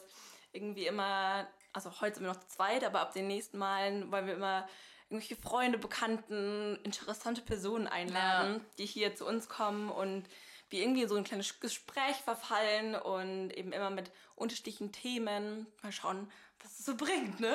irgendwie 0.53 0.87
immer, 0.87 1.47
also 1.73 2.01
heute 2.01 2.17
sind 2.17 2.25
wir 2.25 2.33
noch 2.33 2.41
zu 2.41 2.49
zweit, 2.49 2.85
aber 2.85 3.01
ab 3.01 3.13
den 3.13 3.27
nächsten 3.27 3.59
Malen 3.59 4.11
wollen 4.11 4.27
wir 4.27 4.35
immer 4.35 4.69
irgendwelche 5.11 5.37
Freunde, 5.37 5.79
Bekannten, 5.79 6.79
interessante 6.83 7.41
Personen 7.41 7.87
einladen, 7.87 8.61
die 8.79 8.87
hier 8.87 9.15
zu 9.15 9.27
uns 9.27 9.49
kommen 9.49 9.91
und 9.91 10.25
wir 10.71 10.83
irgendwie 10.83 11.07
so 11.07 11.17
ein 11.17 11.25
kleines 11.25 11.61
Gespräch 11.61 12.17
verfallen 12.17 12.95
und 12.95 13.51
eben 13.51 13.73
immer 13.73 13.91
mit 13.91 14.11
unterschiedlichen 14.37 14.93
Themen. 14.93 15.67
Mal 15.83 15.93
schauen, 15.93 16.31
was 16.63 16.79
es 16.79 16.85
so 16.85 16.97
bringt, 16.97 17.41
ne? 17.41 17.55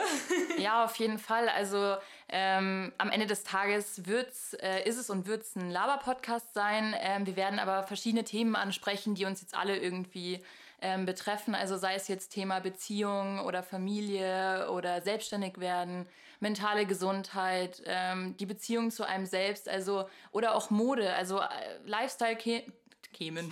Ja, 0.57 0.85
auf 0.85 0.95
jeden 0.95 1.19
Fall. 1.19 1.49
Also 1.49 1.97
ähm, 2.29 2.91
am 2.97 3.11
Ende 3.11 3.27
des 3.27 3.43
Tages 3.43 4.05
wird's, 4.05 4.53
äh, 4.55 4.87
ist 4.87 4.97
es 4.97 5.09
und 5.09 5.27
wird 5.27 5.43
es 5.43 5.55
ein 5.55 5.69
Laber-Podcast 5.69 6.53
sein. 6.53 6.95
Ähm, 6.99 7.25
wir 7.25 7.35
werden 7.35 7.59
aber 7.59 7.83
verschiedene 7.83 8.23
Themen 8.23 8.55
ansprechen, 8.55 9.13
die 9.13 9.25
uns 9.25 9.41
jetzt 9.41 9.55
alle 9.55 9.77
irgendwie 9.77 10.43
ähm, 10.83 11.05
betreffen. 11.05 11.55
Also 11.55 11.77
sei 11.77 11.95
es 11.95 12.07
jetzt 12.07 12.29
Thema 12.29 12.59
Beziehung 12.59 13.39
oder 13.39 13.63
Familie 13.63 14.69
oder 14.69 15.01
selbstständig 15.01 15.59
werden, 15.59 16.05
mentale 16.39 16.85
Gesundheit, 16.85 17.81
ähm, 17.85 18.35
die 18.37 18.45
Beziehung 18.45 18.91
zu 18.91 19.07
einem 19.07 19.25
selbst, 19.25 19.67
also 19.69 20.05
oder 20.31 20.53
auch 20.53 20.69
Mode, 20.69 21.13
also 21.15 21.39
äh, 21.39 21.45
Lifestyle 21.85 22.35
kämen. 23.13 23.49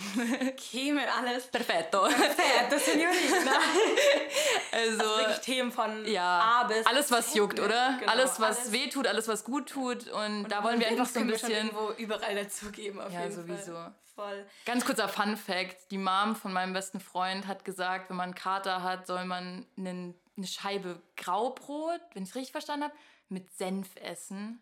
Kämen 0.56 1.04
alles. 1.08 1.46
Perfetto. 1.46 2.06
Das 2.70 2.84
Signorina. 2.84 3.52
Also, 4.72 5.02
Also 5.02 5.16
wirklich 5.18 5.38
Themen 5.40 5.70
von 5.70 6.06
ja, 6.06 6.40
A 6.40 6.64
bis 6.64 6.86
alles 6.86 7.10
was 7.10 7.34
juckt, 7.34 7.60
oder? 7.60 7.96
Genau, 8.00 8.10
alles 8.10 8.40
was 8.40 8.60
alles. 8.60 8.72
weh 8.72 8.88
tut, 8.88 9.06
alles 9.06 9.28
was 9.28 9.44
gut 9.44 9.68
tut 9.68 10.08
und, 10.08 10.44
da 10.48 10.64
wollen 10.64 10.80
wir 10.80 10.88
einfach 10.88 11.04
so 11.06 11.20
ein 11.20 11.26
bisschen 11.26 11.50
irgendwo 11.50 11.90
überall 11.98 12.34
dazugeben 12.34 12.98
auf 13.00 13.12
Ja, 13.12 13.20
jeden 13.20 13.32
sowieso. 13.34 13.72
Fall. 13.74 13.94
Voll. 14.14 14.46
Ganz 14.64 14.84
kurzer 14.86 15.08
Fun 15.08 15.36
Fact: 15.36 15.90
Die 15.90 15.98
Mom 15.98 16.36
von 16.36 16.52
meinem 16.52 16.72
besten 16.72 17.00
Freund 17.00 17.46
hat 17.46 17.64
gesagt, 17.66 18.08
wenn 18.10 18.16
man 18.16 18.24
einen 18.30 18.34
Kater 18.34 18.82
hat, 18.82 19.06
soll 19.06 19.24
man 19.26 19.66
einen, 19.76 20.14
eine 20.38 20.46
Scheibe 20.46 21.00
Graubrot, 21.16 22.00
wenn 22.14 22.22
ich 22.22 22.30
es 22.30 22.34
richtig 22.34 22.52
verstanden 22.52 22.84
habe, 22.84 22.94
mit 23.32 23.50
Senf 23.56 23.88
essen. 23.96 24.60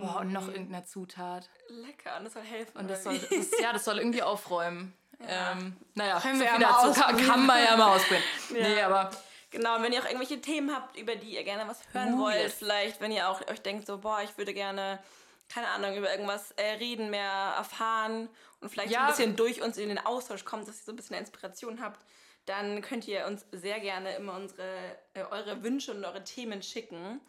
Boah, 0.00 0.20
und 0.20 0.32
noch 0.32 0.48
irgendeiner 0.48 0.84
Zutat. 0.84 1.48
Lecker 1.68 2.16
und 2.18 2.24
das 2.24 2.32
soll 2.34 2.42
helfen. 2.42 2.76
Und 2.78 2.88
das 2.90 3.04
soll, 3.04 3.18
das, 3.18 3.50
ja, 3.60 3.72
das 3.72 3.84
soll 3.84 3.98
irgendwie 3.98 4.22
aufräumen. 4.22 4.92
Ähm, 5.26 5.76
naja, 5.94 6.18
Können 6.20 6.34
so 6.38 6.40
wir 6.44 6.46
ja 6.52 6.58
mal 6.58 6.82
dazu. 6.84 7.00
Kann, 7.00 7.16
kann 7.16 7.46
man 7.46 7.62
ja 7.64 7.76
mal 7.76 7.96
ausprobieren. 7.96 8.22
Ja. 8.54 8.68
Nee, 8.68 8.82
aber 8.82 9.10
Genau, 9.50 9.76
und 9.76 9.82
wenn 9.82 9.92
ihr 9.92 10.00
auch 10.00 10.06
irgendwelche 10.06 10.40
Themen 10.40 10.74
habt, 10.74 10.96
über 10.96 11.14
die 11.14 11.34
ihr 11.34 11.44
gerne 11.44 11.68
was 11.68 11.80
hören 11.92 12.14
Uh, 12.14 12.22
wollt, 12.22 12.36
yes. 12.42 12.54
vielleicht, 12.54 13.00
wenn 13.02 13.12
ihr 13.12 13.28
auch 13.28 13.46
euch 13.48 13.60
denkt, 13.60 13.86
so, 13.86 13.98
boah, 13.98 14.22
ich 14.22 14.36
würde 14.38 14.54
gerne, 14.54 14.98
keine 15.52 15.68
Ahnung, 15.68 15.94
über 15.94 16.10
irgendwas 16.10 16.52
äh, 16.52 16.72
reden, 16.76 17.10
mehr 17.10 17.30
erfahren 17.58 18.30
und 18.60 18.70
vielleicht 18.70 18.88
so 18.88 18.94
Ja. 18.94 19.02
ein 19.02 19.08
bisschen 19.08 19.36
durch 19.36 19.60
uns 19.60 19.76
in 19.76 19.90
den 19.90 19.98
Austausch 19.98 20.46
kommt, 20.46 20.66
dass 20.66 20.78
ihr 20.80 20.84
so 20.84 20.92
ein 20.92 20.96
bisschen 20.96 21.16
Inspiration 21.16 21.82
habt, 21.82 22.00
dann 22.46 22.80
könnt 22.80 23.06
ihr 23.06 23.26
uns 23.26 23.44
sehr 23.52 23.78
gerne 23.80 24.16
immer 24.16 24.32
unsere, 24.36 24.74
äh, 25.12 25.22
eure 25.30 25.62
Wünsche 25.62 25.92
und 25.92 26.02
eure 26.02 26.24
Themen 26.24 26.62
schicken. 26.62 27.20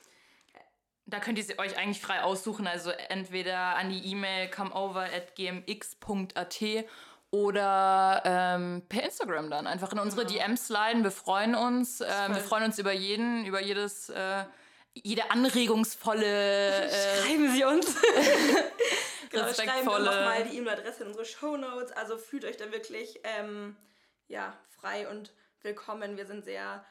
Da 1.05 1.19
könnt 1.19 1.37
ihr 1.37 1.43
sie 1.43 1.59
euch 1.59 1.77
eigentlich 1.77 2.01
frei 2.01 2.23
aussuchen. 2.23 2.65
Also 2.65 2.89
entweder 2.91 3.75
an 3.75 3.89
die 3.89 4.05
E-Mail 4.11 4.49
comeover 4.49 5.03
at 5.03 5.35
gmx.at 5.35 6.85
oder 7.33 8.21
ähm, 8.25 8.83
per 8.87 9.03
Instagram 9.03 9.49
dann. 9.49 9.67
Einfach 9.67 9.91
in 9.91 9.99
unsere 9.99 10.25
DMs 10.25 10.67
sliden. 10.67 11.03
Wir 11.03 11.11
freuen 11.11 11.55
uns. 11.55 11.99
Ähm, 11.99 12.35
wir 12.35 12.41
freuen 12.41 12.65
uns 12.65 12.77
über 12.77 12.93
jeden, 12.93 13.45
über 13.45 13.59
jedes, 13.59 14.09
äh, 14.09 14.45
jede 14.93 15.31
anregungsvolle. 15.31 16.85
Äh, 16.87 17.23
Schreiben 17.23 17.51
Sie 17.51 17.63
uns. 17.65 17.95
genau, 19.31 19.51
schreiben 19.51 19.85
wir 19.85 19.99
nochmal 19.99 20.43
die 20.43 20.57
E-Mail-Adresse 20.57 21.03
in 21.03 21.07
unsere 21.07 21.25
Show 21.25 21.57
Notes. 21.57 21.91
Also 21.91 22.17
fühlt 22.17 22.45
euch 22.45 22.57
da 22.57 22.71
wirklich 22.71 23.19
ähm, 23.23 23.75
ja, 24.27 24.55
frei 24.69 25.09
und 25.09 25.33
willkommen. 25.63 26.17
Wir 26.17 26.27
sind 26.27 26.45
sehr, 26.45 26.85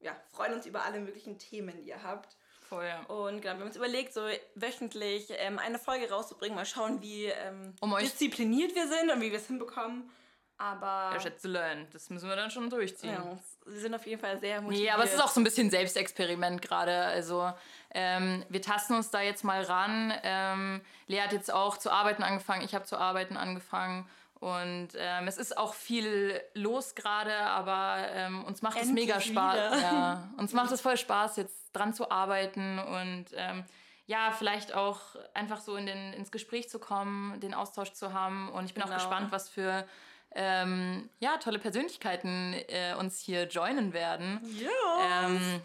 ja, 0.00 0.16
freuen 0.32 0.54
uns 0.54 0.64
über 0.64 0.84
alle 0.84 0.98
möglichen 0.98 1.38
Themen, 1.38 1.76
die 1.76 1.88
ihr 1.88 2.02
habt. 2.02 2.36
Voll, 2.74 2.86
ja. 2.86 3.00
Und 3.02 3.40
genau, 3.40 3.54
wir 3.54 3.60
haben 3.60 3.66
uns 3.66 3.76
überlegt, 3.76 4.12
so 4.12 4.22
wöchentlich 4.54 5.28
ähm, 5.36 5.58
eine 5.58 5.78
Folge 5.78 6.10
rauszubringen, 6.10 6.56
mal 6.56 6.66
schauen, 6.66 7.00
wie 7.00 7.26
ähm, 7.26 7.74
um 7.80 7.96
diszipliniert 7.98 8.74
wir 8.74 8.88
sind 8.88 9.10
und 9.10 9.20
wie 9.20 9.30
wir 9.30 9.38
es 9.38 9.46
hinbekommen. 9.46 10.10
Aber. 10.56 11.10
Ja, 11.12 11.20
schätze 11.20 11.48
lernen. 11.48 11.88
Das 11.92 12.10
müssen 12.10 12.28
wir 12.28 12.36
dann 12.36 12.50
schon 12.50 12.70
durchziehen. 12.70 13.12
Ja, 13.12 13.38
wir 13.66 13.80
sind 13.80 13.94
auf 13.94 14.06
jeden 14.06 14.20
Fall 14.20 14.38
sehr 14.38 14.60
motiviert. 14.60 14.84
Nee, 14.84 14.90
aber 14.90 15.04
es 15.04 15.14
ist 15.14 15.22
auch 15.22 15.28
so 15.28 15.40
ein 15.40 15.44
bisschen 15.44 15.70
Selbstexperiment 15.70 16.62
gerade. 16.62 16.96
Also, 16.96 17.52
ähm, 17.90 18.44
wir 18.48 18.62
tasten 18.62 18.94
uns 18.94 19.10
da 19.10 19.20
jetzt 19.20 19.42
mal 19.42 19.62
ran. 19.62 20.12
Ähm, 20.22 20.80
Lea 21.06 21.20
hat 21.20 21.32
jetzt 21.32 21.52
auch 21.52 21.76
zu 21.76 21.90
arbeiten 21.90 22.22
angefangen, 22.22 22.64
ich 22.64 22.74
habe 22.74 22.84
zu 22.84 22.96
arbeiten 22.96 23.36
angefangen. 23.36 24.08
Und 24.40 24.88
ähm, 24.96 25.26
es 25.26 25.38
ist 25.38 25.56
auch 25.56 25.74
viel 25.74 26.40
los 26.54 26.94
gerade, 26.94 27.34
aber 27.34 27.96
ähm, 28.12 28.44
uns 28.44 28.62
macht 28.62 28.76
Endlich 28.76 29.08
es 29.08 29.14
mega 29.14 29.20
Spaß. 29.20 29.80
Ja, 29.80 30.28
uns 30.36 30.52
macht 30.52 30.70
es 30.72 30.80
voll 30.82 30.96
Spaß, 30.96 31.36
jetzt 31.36 31.70
dran 31.72 31.94
zu 31.94 32.10
arbeiten 32.10 32.78
und 32.78 33.26
ähm, 33.36 33.64
ja, 34.06 34.32
vielleicht 34.32 34.74
auch 34.74 35.00
einfach 35.32 35.60
so 35.60 35.76
in 35.76 35.86
den, 35.86 36.12
ins 36.12 36.30
Gespräch 36.30 36.68
zu 36.68 36.78
kommen, 36.78 37.40
den 37.40 37.54
Austausch 37.54 37.92
zu 37.92 38.12
haben. 38.12 38.50
Und 38.50 38.66
ich 38.66 38.74
bin 38.74 38.82
genau. 38.82 38.94
auch 38.94 38.98
gespannt, 38.98 39.32
was 39.32 39.48
für 39.48 39.86
ähm, 40.34 41.08
ja, 41.20 41.38
tolle 41.38 41.58
Persönlichkeiten 41.58 42.54
äh, 42.68 42.94
uns 42.98 43.20
hier 43.20 43.44
joinen 43.44 43.92
werden. 43.92 44.40
Ja. 44.58 45.26
Ähm, 45.26 45.62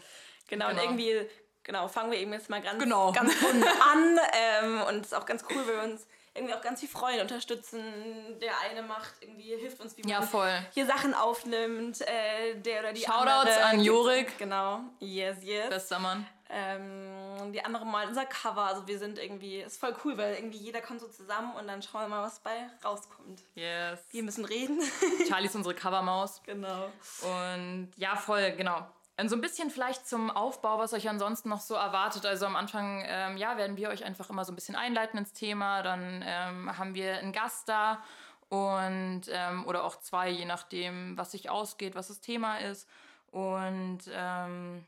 genau, 0.48 0.68
genau, 0.68 0.70
und 0.70 0.78
irgendwie 0.78 1.28
genau, 1.64 1.88
fangen 1.88 2.10
wir 2.10 2.18
eben 2.18 2.32
jetzt 2.32 2.48
mal 2.48 2.62
ganz, 2.62 2.82
genau. 2.82 3.12
ganz 3.12 3.32
unten 3.42 3.64
an. 3.64 4.18
Ähm, 4.32 4.82
und 4.82 5.00
es 5.00 5.08
ist 5.08 5.14
auch 5.14 5.26
ganz 5.26 5.44
cool, 5.50 5.66
weil 5.66 5.76
wir 5.76 5.92
uns 5.92 6.06
irgendwie 6.34 6.54
auch 6.54 6.60
ganz 6.60 6.80
viel 6.80 6.88
Freunde 6.88 7.22
unterstützen. 7.22 7.82
Der 8.40 8.52
eine 8.60 8.82
macht 8.82 9.14
irgendwie, 9.20 9.56
hilft 9.56 9.80
uns, 9.80 9.96
wie 9.96 10.02
man 10.02 10.10
ja, 10.10 10.64
hier 10.72 10.86
Sachen 10.86 11.14
aufnimmt. 11.14 12.00
Äh, 12.02 12.56
der 12.56 12.80
oder 12.80 12.92
die 12.92 13.02
Shoutouts 13.02 13.50
andere. 13.50 13.64
an 13.64 13.80
Jorik. 13.80 14.38
Genau, 14.38 14.80
yes, 15.00 15.38
yes. 15.42 15.68
Bester 15.68 15.98
Mann. 15.98 16.26
Ähm, 16.52 17.52
die 17.52 17.64
andere 17.64 17.86
mal 17.86 18.08
unser 18.08 18.26
Cover. 18.26 18.62
Also 18.62 18.86
wir 18.86 18.98
sind 18.98 19.18
irgendwie, 19.18 19.60
ist 19.60 19.78
voll 19.78 19.94
cool, 20.04 20.18
weil 20.18 20.34
irgendwie 20.34 20.58
jeder 20.58 20.80
kommt 20.80 21.00
so 21.00 21.08
zusammen 21.08 21.54
und 21.54 21.68
dann 21.68 21.80
schauen 21.80 22.02
wir 22.02 22.08
mal, 22.08 22.22
was 22.22 22.40
bei 22.40 22.68
rauskommt. 22.84 23.42
Yes. 23.54 24.00
Wir 24.10 24.22
müssen 24.22 24.44
reden. 24.44 24.80
Charlie 25.28 25.46
ist 25.46 25.54
unsere 25.54 25.74
Covermaus. 25.74 26.40
Genau. 26.50 26.90
Und 27.22 27.92
ja, 27.96 28.16
voll, 28.16 28.50
genau. 28.52 28.84
Und 29.20 29.28
so 29.28 29.36
ein 29.36 29.40
bisschen 29.40 29.70
vielleicht 29.70 30.08
zum 30.08 30.30
Aufbau, 30.30 30.78
was 30.78 30.94
euch 30.94 31.08
ansonsten 31.08 31.50
noch 31.50 31.60
so 31.60 31.74
erwartet. 31.74 32.24
Also 32.24 32.46
am 32.46 32.56
Anfang, 32.56 33.04
ähm, 33.06 33.36
ja, 33.36 33.56
werden 33.56 33.76
wir 33.76 33.90
euch 33.90 34.04
einfach 34.04 34.30
immer 34.30 34.44
so 34.44 34.52
ein 34.52 34.54
bisschen 34.54 34.76
einleiten 34.76 35.18
ins 35.18 35.32
Thema. 35.32 35.82
Dann 35.82 36.24
ähm, 36.26 36.78
haben 36.78 36.94
wir 36.94 37.18
einen 37.18 37.32
Gast 37.32 37.68
da 37.68 38.02
und 38.48 39.22
ähm, 39.30 39.66
oder 39.66 39.84
auch 39.84 40.00
zwei, 40.00 40.30
je 40.30 40.44
nachdem, 40.44 41.16
was 41.18 41.32
sich 41.32 41.50
ausgeht, 41.50 41.94
was 41.94 42.08
das 42.08 42.20
Thema 42.20 42.56
ist. 42.58 42.88
Und 43.30 44.00
ähm, 44.12 44.84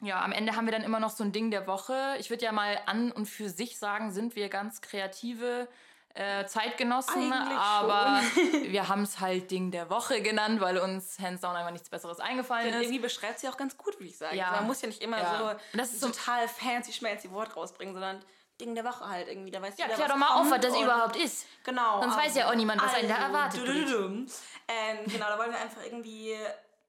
ja, 0.00 0.22
am 0.22 0.32
Ende 0.32 0.56
haben 0.56 0.66
wir 0.66 0.72
dann 0.72 0.82
immer 0.82 1.00
noch 1.00 1.10
so 1.10 1.24
ein 1.24 1.32
Ding 1.32 1.50
der 1.50 1.66
Woche. 1.66 2.16
Ich 2.18 2.30
würde 2.30 2.44
ja 2.44 2.52
mal 2.52 2.78
an 2.86 3.12
und 3.12 3.26
für 3.26 3.48
sich 3.48 3.78
sagen, 3.78 4.12
sind 4.12 4.36
wir 4.36 4.48
ganz 4.48 4.80
kreative 4.80 5.68
äh, 6.18 6.46
Zeitgenossen, 6.46 7.32
Eigentlich 7.32 7.58
aber 7.58 8.20
wir 8.62 8.88
haben 8.88 9.02
es 9.02 9.20
halt 9.20 9.52
Ding 9.52 9.70
der 9.70 9.88
Woche 9.88 10.20
genannt, 10.20 10.60
weil 10.60 10.78
uns 10.78 11.16
hands 11.20 11.42
down 11.42 11.54
einfach 11.54 11.70
nichts 11.70 11.88
Besseres 11.88 12.18
eingefallen 12.18 12.74
ist. 12.74 12.82
Irgendwie 12.82 12.98
beschreibt 12.98 13.38
sie 13.38 13.48
auch 13.48 13.56
ganz 13.56 13.78
gut, 13.78 13.94
würde 14.00 14.10
ich 14.10 14.18
sagen. 14.18 14.36
Ja. 14.36 14.46
Also 14.46 14.56
man 14.56 14.66
muss 14.66 14.82
ja 14.82 14.88
nicht 14.88 15.00
immer 15.00 15.18
ja. 15.18 15.38
so 15.38 15.78
das 15.78 15.92
ist 15.92 16.00
total 16.00 16.48
fancy 16.48 16.92
schmelzy 16.92 17.30
Wort 17.30 17.54
rausbringen, 17.56 17.94
sondern 17.94 18.20
Ding 18.60 18.74
der 18.74 18.84
Woche 18.84 19.08
halt 19.08 19.28
irgendwie. 19.28 19.52
Da 19.52 19.62
weiß 19.62 19.78
ja, 19.78 19.86
klär 19.86 20.08
doch 20.08 20.16
mal 20.16 20.40
auf, 20.40 20.50
was 20.50 20.60
das 20.60 20.76
überhaupt 20.76 21.14
ist. 21.14 21.46
Genau. 21.62 22.00
Sonst 22.02 22.16
weiß 22.16 22.34
ja 22.34 22.50
auch 22.50 22.54
niemand, 22.56 22.82
was 22.82 22.94
also, 22.94 23.06
einen 23.06 23.08
da 23.08 23.26
erwartet. 23.26 23.68
Ähm, 23.68 24.98
genau, 25.06 25.26
da 25.28 25.38
wollen 25.38 25.52
wir 25.52 25.60
einfach 25.60 25.84
irgendwie 25.84 26.34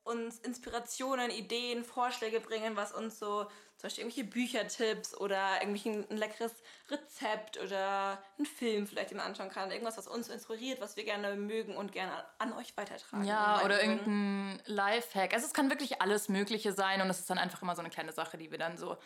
uns 0.05 0.39
Inspirationen, 0.39 1.29
Ideen, 1.29 1.83
Vorschläge 1.83 2.39
bringen, 2.39 2.75
was 2.75 2.91
uns 2.93 3.19
so 3.19 3.45
zum 3.79 3.87
Beispiel 3.87 4.03
irgendwelche 4.03 4.29
Büchertipps 4.29 5.15
oder 5.15 5.61
irgendwie 5.61 5.89
ein, 5.89 6.17
leckeres 6.17 6.51
Rezept 6.89 7.57
oder 7.61 8.21
einen 8.37 8.45
Film 8.45 8.85
vielleicht, 8.85 9.11
den 9.11 9.17
man 9.17 9.27
anschauen 9.27 9.49
kann. 9.49 9.71
Irgendwas, 9.71 9.97
was 9.97 10.05
uns 10.05 10.27
inspiriert, 10.27 10.81
was 10.81 10.97
wir 10.97 11.05
gerne 11.05 11.37
mögen 11.37 11.77
und 11.77 11.93
gerne 11.93 12.25
an 12.39 12.51
euch 12.51 12.75
weitertragen. 12.75 13.23
Ja, 13.23 13.63
oder 13.63 13.81
irgendein 13.81 14.61
Lifehack. 14.65 15.33
Also 15.33 15.45
es 15.47 15.53
kann 15.53 15.69
wirklich 15.69 16.01
alles 16.01 16.27
Mögliche 16.27 16.73
sein 16.73 16.99
und 16.99 17.09
es 17.09 17.19
ist 17.19 17.29
dann 17.29 17.37
einfach 17.37 17.61
immer 17.61 17.73
so 17.73 17.79
eine 17.79 17.89
kleine 17.89 18.11
Sache, 18.11 18.37
die 18.37 18.51
wir 18.51 18.57
dann 18.57 18.77
so, 18.77 18.97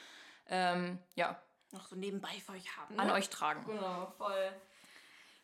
ähm, 0.50 0.98
ja. 1.14 1.40
Noch 1.70 1.88
so 1.88 1.96
nebenbei 1.96 2.42
für 2.44 2.54
euch 2.54 2.76
haben. 2.76 2.96
Ne? 2.96 3.02
An 3.02 3.12
euch 3.12 3.30
tragen. 3.30 3.64
Genau, 3.68 4.12
voll. 4.18 4.52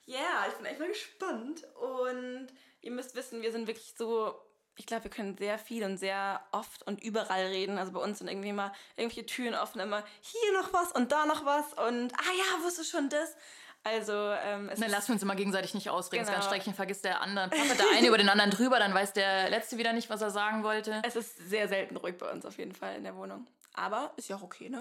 Ja, 0.05 0.17
yeah, 0.17 0.47
ich 0.47 0.55
bin 0.55 0.65
echt 0.65 0.79
mal 0.79 0.87
gespannt. 0.87 1.63
Und 1.75 2.47
ihr 2.81 2.91
müsst 2.91 3.15
wissen, 3.15 3.43
wir 3.43 3.51
sind 3.51 3.67
wirklich 3.67 3.93
so 3.95 4.39
ich 4.79 4.85
glaube, 4.85 5.03
wir 5.03 5.11
können 5.11 5.37
sehr 5.37 5.59
viel 5.59 5.83
und 5.83 5.97
sehr 5.97 6.41
oft 6.53 6.87
und 6.87 7.03
überall 7.03 7.47
reden. 7.47 7.77
Also 7.77 7.91
bei 7.91 7.99
uns 7.99 8.19
sind 8.19 8.29
irgendwie 8.29 8.49
immer 8.49 8.73
irgendwelche 8.95 9.25
Türen 9.25 9.53
offen, 9.53 9.81
immer 9.81 10.05
hier 10.21 10.53
noch 10.53 10.71
was 10.71 10.93
und 10.93 11.11
da 11.11 11.25
noch 11.25 11.45
was 11.45 11.73
und 11.73 12.13
ah 12.13 12.31
ja, 12.37 12.63
wusstest 12.63 12.93
du 12.93 12.97
schon 12.97 13.09
das? 13.09 13.35
Also, 13.83 14.13
ähm, 14.13 14.69
es 14.69 14.79
dann 14.79 14.89
lassen 14.89 15.09
wir 15.09 15.13
uns 15.13 15.23
immer 15.23 15.35
gegenseitig 15.35 15.73
nicht 15.73 15.89
ausreden. 15.89 16.25
Genau. 16.25 16.35
Das 16.35 16.45
ist 16.45 16.49
ganz 16.49 16.55
schrecklich, 16.55 16.75
vergisst 16.75 17.03
der 17.03 17.21
andere. 17.21 17.49
Plappert 17.49 17.79
der 17.79 17.97
eine 17.97 18.07
über 18.07 18.17
den 18.17 18.29
anderen 18.29 18.51
drüber, 18.51 18.79
dann 18.79 18.93
weiß 18.93 19.13
der 19.13 19.49
Letzte 19.49 19.77
wieder 19.77 19.91
nicht, 19.91 20.09
was 20.09 20.21
er 20.21 20.31
sagen 20.31 20.63
wollte. 20.63 21.01
Es 21.05 21.15
ist 21.15 21.37
sehr 21.49 21.67
selten 21.67 21.97
ruhig 21.97 22.17
bei 22.17 22.31
uns 22.31 22.45
auf 22.45 22.57
jeden 22.57 22.73
Fall 22.73 22.95
in 22.95 23.03
der 23.03 23.15
Wohnung. 23.15 23.47
Aber 23.73 24.13
ist 24.15 24.29
ja 24.29 24.37
auch 24.37 24.43
okay, 24.43 24.69
ne? 24.69 24.79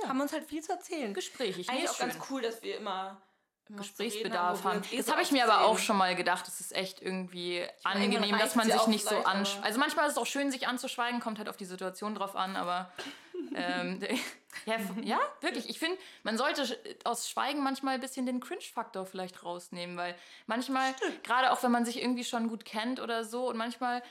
Ja. 0.00 0.08
Haben 0.08 0.20
uns 0.20 0.32
halt 0.32 0.44
viel 0.44 0.62
zu 0.62 0.72
erzählen. 0.72 1.14
Gesprächig. 1.14 1.68
Eigentlich 1.68 1.90
auch 1.90 1.96
schön. 1.96 2.08
ganz 2.08 2.24
cool, 2.30 2.42
dass 2.42 2.62
wir 2.62 2.78
immer 2.78 3.20
Gesprächsbedarf 3.76 4.64
haben. 4.64 4.82
Das 4.96 5.10
habe 5.10 5.22
ich 5.22 5.32
mir 5.32 5.44
aber 5.44 5.66
auch 5.66 5.78
schon 5.78 5.96
mal 5.96 6.14
gedacht. 6.14 6.46
Es 6.48 6.60
ist 6.60 6.74
echt 6.74 7.00
irgendwie 7.00 7.64
angenehm, 7.84 8.38
dass 8.38 8.54
man 8.54 8.70
sich 8.70 8.86
nicht 8.86 9.08
so 9.08 9.16
anschweigt. 9.16 9.64
Also 9.64 9.78
manchmal 9.78 10.06
ist 10.06 10.12
es 10.12 10.18
auch 10.18 10.26
schön, 10.26 10.50
sich 10.50 10.68
anzuschweigen, 10.68 11.20
kommt 11.20 11.38
halt 11.38 11.48
auf 11.48 11.56
die 11.56 11.64
Situation 11.64 12.14
drauf 12.14 12.36
an, 12.36 12.56
aber 12.56 12.92
ähm, 13.54 14.00
ja, 14.66 14.76
ja, 15.02 15.20
wirklich. 15.40 15.68
Ich 15.68 15.78
finde, 15.78 15.98
man 16.22 16.36
sollte 16.36 16.78
aus 17.04 17.28
Schweigen 17.28 17.62
manchmal 17.62 17.94
ein 17.94 18.00
bisschen 18.00 18.26
den 18.26 18.40
Cringe-Faktor 18.40 19.06
vielleicht 19.06 19.44
rausnehmen, 19.44 19.96
weil 19.96 20.14
manchmal, 20.46 20.94
gerade 21.22 21.52
auch 21.52 21.62
wenn 21.62 21.70
man 21.72 21.84
sich 21.84 22.00
irgendwie 22.00 22.24
schon 22.24 22.48
gut 22.48 22.64
kennt 22.64 23.00
oder 23.00 23.24
so, 23.24 23.48
und 23.48 23.56
manchmal 23.56 24.02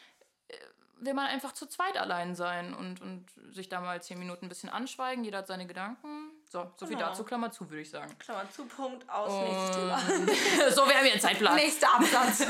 äh, 0.48 0.56
will 1.00 1.14
man 1.14 1.28
einfach 1.28 1.54
zu 1.54 1.68
zweit 1.68 1.98
allein 1.98 2.36
sein 2.36 2.74
und, 2.74 3.02
und 3.02 3.26
sich 3.54 3.70
da 3.70 3.82
mal 3.82 4.02
zehn 4.02 4.20
Minuten 4.20 4.46
ein 4.46 4.50
bisschen 4.50 4.70
anschweigen. 4.70 5.24
Jeder 5.24 5.40
hat 5.40 5.48
seine 5.48 5.68
Gedanken 5.68 6.32
so, 6.52 6.70
so 6.76 6.86
viel 6.86 6.98
genau. 6.98 7.08
dazu, 7.08 7.24
Klammer 7.24 7.50
zu, 7.50 7.70
würde 7.70 7.82
ich 7.82 7.90
sagen. 7.90 8.14
Klammer 8.20 8.50
zu, 8.50 8.66
Punkt, 8.66 9.10
aus, 9.10 9.32
Und 9.32 9.44
nächstes 9.46 9.76
Thema. 9.78 10.00
so, 10.72 10.86
wir 10.86 10.96
haben 10.96 11.04
hier 11.04 11.14
einen 11.14 11.22
Zeitplan. 11.22 11.56
Nächster 11.56 11.96
Absatz. 11.96 12.46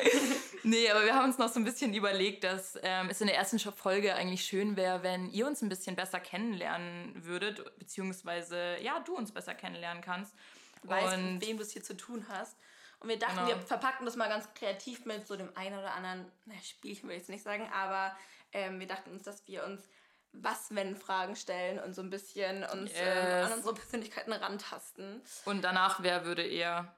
nee, 0.64 0.90
aber 0.90 1.04
wir 1.04 1.14
haben 1.14 1.26
uns 1.26 1.38
noch 1.38 1.48
so 1.48 1.60
ein 1.60 1.64
bisschen 1.64 1.94
überlegt, 1.94 2.42
dass 2.42 2.76
ähm, 2.82 3.08
es 3.08 3.20
in 3.20 3.28
der 3.28 3.36
ersten 3.36 3.60
Folge 3.60 4.16
eigentlich 4.16 4.44
schön 4.44 4.76
wäre, 4.76 5.04
wenn 5.04 5.30
ihr 5.30 5.46
uns 5.46 5.62
ein 5.62 5.68
bisschen 5.68 5.94
besser 5.94 6.18
kennenlernen 6.18 7.24
würdet, 7.24 7.78
beziehungsweise, 7.78 8.78
ja, 8.82 8.98
du 8.98 9.14
uns 9.14 9.30
besser 9.30 9.54
kennenlernen 9.54 10.02
kannst. 10.02 10.34
Weißt, 10.82 11.16
Und 11.16 11.34
mit 11.34 11.46
wem 11.46 11.56
du 11.56 11.62
es 11.62 11.70
hier 11.70 11.84
zu 11.84 11.96
tun 11.96 12.26
hast. 12.28 12.56
Und 12.98 13.08
wir 13.08 13.18
dachten, 13.18 13.36
genau. 13.36 13.46
wir 13.46 13.58
verpacken 13.58 14.06
das 14.06 14.16
mal 14.16 14.28
ganz 14.28 14.52
kreativ 14.54 15.04
mit 15.04 15.24
so 15.24 15.36
dem 15.36 15.56
einen 15.56 15.78
oder 15.78 15.94
anderen, 15.94 16.26
na, 16.46 16.54
Spielchen 16.64 17.08
will 17.08 17.14
ich 17.14 17.20
jetzt 17.20 17.30
nicht 17.30 17.44
sagen, 17.44 17.70
aber 17.72 18.16
ähm, 18.52 18.80
wir 18.80 18.88
dachten 18.88 19.12
uns, 19.12 19.22
dass 19.22 19.46
wir 19.46 19.64
uns 19.64 19.88
was-wenn-Fragen 20.32 21.36
stellen 21.36 21.78
und 21.78 21.94
so 21.94 22.02
ein 22.02 22.10
bisschen 22.10 22.64
uns 22.64 22.92
yes. 22.92 23.00
äh, 23.00 23.42
an 23.46 23.52
unsere 23.52 23.74
Persönlichkeiten 23.74 24.32
rantasten. 24.32 25.22
Und 25.44 25.62
danach, 25.62 26.02
wer 26.02 26.24
würde 26.24 26.46
eher? 26.46 26.94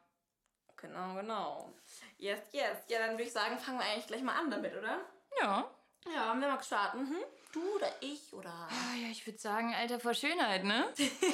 Genau, 0.76 1.14
genau. 1.14 1.75
Yes, 2.18 2.40
yes. 2.52 2.78
Ja, 2.88 2.99
dann 2.99 3.12
würde 3.12 3.25
ich 3.25 3.32
sagen, 3.32 3.58
fangen 3.58 3.78
wir 3.78 3.87
eigentlich 3.87 4.06
gleich 4.06 4.23
mal 4.23 4.38
an 4.38 4.50
damit, 4.50 4.76
oder? 4.76 5.00
Ja. 5.40 5.70
Ja, 6.14 6.26
haben 6.26 6.40
wir 6.40 6.49
mal 6.49 6.56
gestartet. 6.56 7.00
Mhm. 7.00 7.16
Du 7.52 7.76
oder 7.76 7.90
ich 8.00 8.32
oder? 8.32 8.68
Ah, 8.70 8.97
ja, 9.02 9.08
ich 9.11 9.26
würde 9.26 9.38
sagen, 9.38 9.75
Alter 9.75 9.99
vor 9.99 10.14
Schönheit, 10.14 10.64
ne? 10.64 10.87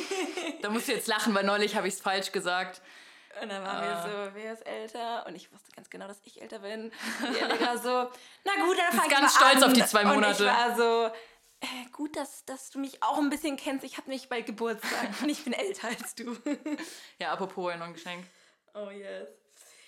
da 0.63 0.71
musst 0.71 0.89
du 0.89 0.93
jetzt 0.93 1.09
lachen, 1.09 1.35
weil 1.35 1.45
neulich 1.45 1.77
habe 1.77 1.89
ich 1.89 1.95
es 1.95 2.01
falsch 2.01 2.33
gesagt. 2.33 2.81
Und 3.43 3.49
dann 3.49 3.65
waren 3.65 3.79
uh. 3.79 3.83
wir 3.83 3.97
ah. 3.97 4.03
so, 4.03 4.35
wer 4.35 4.53
ist 4.53 4.67
älter? 4.67 5.27
Und 5.27 5.35
ich 5.35 5.53
wusste 5.53 5.73
ganz 5.73 5.91
genau, 5.91 6.07
dass 6.07 6.21
ich 6.25 6.41
älter 6.41 6.61
bin. 6.61 6.85
Und 6.85 7.37
die 7.37 7.65
war 7.65 7.79
so, 7.79 8.11
na 8.45 8.65
gut, 8.65 8.79
dann 8.79 8.99
fange 8.99 9.13
ich 9.13 9.19
ganz 9.19 9.35
stolz 9.35 9.63
auf 9.63 9.73
die 9.73 9.85
zwei 9.85 10.05
Monate. 10.05 10.45
Und 10.45 10.51
ich 10.51 10.57
war 10.57 10.77
so, 10.77 11.11
äh, 11.61 11.91
gut, 11.93 12.17
dass, 12.17 12.45
dass 12.45 12.71
du 12.71 12.79
mich 12.79 13.03
auch 13.03 13.19
ein 13.19 13.31
bisschen 13.31 13.57
kennst. 13.57 13.85
Ich 13.85 13.97
habe 13.97 14.11
mich 14.11 14.29
bald 14.29 14.47
Geburtstag 14.47 15.23
und 15.23 15.29
ich 15.29 15.45
bin 15.45 15.53
älter 15.53 15.89
als 15.89 16.15
du. 16.15 16.37
ja, 17.19 17.33
apropos 17.33 17.75
noch 17.77 17.87
ein 17.87 17.95
Geschenk. 17.95 18.25
Oh 18.75 18.91
yes. 18.91 19.29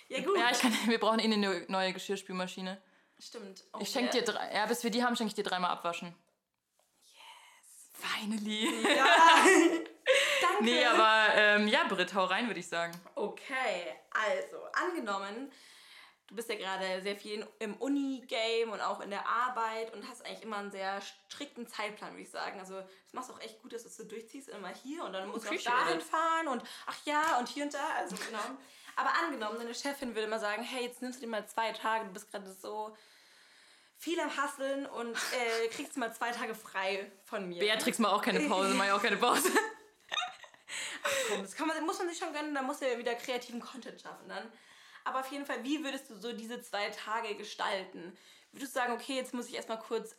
Ja, 0.09 0.21
gut. 0.21 0.37
Ja, 0.37 0.51
ich 0.51 0.59
kann, 0.59 0.73
wir 0.85 0.99
brauchen 0.99 1.19
eh 1.19 1.23
eine 1.23 1.65
neue 1.67 1.93
Geschirrspülmaschine. 1.93 2.81
Stimmt. 3.19 3.63
Oh, 3.73 3.79
ich 3.81 3.89
schenke 3.89 4.11
dir 4.11 4.23
drei. 4.23 4.53
Ja, 4.53 4.65
bis 4.65 4.83
wir 4.83 4.91
die 4.91 5.03
haben, 5.03 5.15
schenke 5.15 5.29
ich 5.29 5.35
dir 5.35 5.43
dreimal 5.43 5.71
abwaschen. 5.71 6.13
Yes. 7.03 7.91
Finally. 7.93 8.83
Ja. 8.95 9.05
Danke. 10.41 10.63
Nee, 10.63 10.85
aber 10.85 11.35
ähm, 11.35 11.67
ja, 11.67 11.83
Britt, 11.87 12.13
hau 12.13 12.25
rein, 12.25 12.47
würde 12.47 12.59
ich 12.59 12.67
sagen. 12.67 12.93
Okay, 13.15 13.95
also, 14.11 14.57
angenommen, 14.73 15.51
du 16.27 16.35
bist 16.35 16.49
ja 16.49 16.55
gerade 16.55 17.01
sehr 17.01 17.15
viel 17.15 17.47
im 17.59 17.75
Uni-Game 17.75 18.69
und 18.69 18.81
auch 18.81 18.99
in 18.99 19.09
der 19.09 19.27
Arbeit 19.27 19.93
und 19.93 20.07
hast 20.07 20.25
eigentlich 20.25 20.43
immer 20.43 20.57
einen 20.57 20.71
sehr 20.71 21.01
strikten 21.01 21.67
Zeitplan, 21.67 22.11
würde 22.11 22.23
ich 22.23 22.29
sagen. 22.29 22.59
Also 22.59 22.75
das 22.75 23.13
machst 23.13 23.29
du 23.29 23.33
auch 23.33 23.41
echt 23.41 23.61
gut, 23.61 23.73
dass 23.73 23.83
du 23.83 23.87
es 23.87 23.97
so 23.97 24.03
durchziehst, 24.03 24.49
immer 24.49 24.69
hier 24.69 25.03
und 25.03 25.13
dann 25.13 25.29
musst 25.29 25.45
du 25.45 25.55
auch 25.55 25.63
dahin 25.63 26.01
fahren 26.01 26.47
und 26.49 26.63
ach 26.85 26.97
ja 27.05 27.39
und 27.39 27.47
hier 27.47 27.63
und 27.63 27.73
da. 27.73 27.87
Also 27.97 28.15
genau. 28.15 28.39
Aber 28.97 29.13
angenommen, 29.23 29.57
deine 29.59 29.75
Chefin 29.75 30.15
würde 30.15 30.27
mal 30.27 30.39
sagen, 30.39 30.63
hey, 30.63 30.85
jetzt 30.85 31.01
nimmst 31.01 31.19
du 31.19 31.25
dir 31.25 31.29
mal 31.29 31.47
zwei 31.47 31.71
Tage, 31.71 32.05
du 32.05 32.13
bist 32.13 32.31
gerade 32.31 32.51
so 32.51 32.95
viel 33.97 34.19
am 34.19 34.35
Hasseln 34.35 34.85
und 34.85 35.15
äh, 35.15 35.67
kriegst 35.71 35.95
mal 35.97 36.13
zwei 36.13 36.31
Tage 36.31 36.55
frei 36.55 37.11
von 37.23 37.47
mir. 37.47 37.59
Beatrix 37.59 37.99
mal 37.99 38.09
auch 38.09 38.21
keine 38.21 38.39
Pause, 38.49 38.73
mal 38.73 38.91
auch 38.91 39.01
keine 39.01 39.17
Pause. 39.17 39.49
Ach 41.03 41.11
komm, 41.29 41.41
das 41.41 41.55
kann 41.55 41.67
man, 41.67 41.85
muss 41.85 41.99
man 41.99 42.09
sich 42.09 42.17
schon 42.17 42.33
gönnen, 42.33 42.53
da 42.53 42.61
muss 42.61 42.81
er 42.81 42.97
wieder 42.97 43.15
kreativen 43.15 43.61
Content 43.61 44.01
schaffen 44.01 44.27
dann. 44.27 44.51
Aber 45.07 45.21
auf 45.21 45.31
jeden 45.31 45.45
Fall, 45.45 45.63
wie 45.63 45.83
würdest 45.85 46.09
du 46.09 46.15
so 46.19 46.33
diese 46.33 46.61
zwei 46.61 46.89
Tage 46.89 47.35
gestalten? 47.35 48.17
Würdest 48.51 48.75
du 48.75 48.79
sagen, 48.79 48.93
okay, 48.93 49.15
jetzt 49.15 49.33
muss 49.33 49.47
ich 49.47 49.55
erstmal 49.55 49.79
kurz 49.79 50.17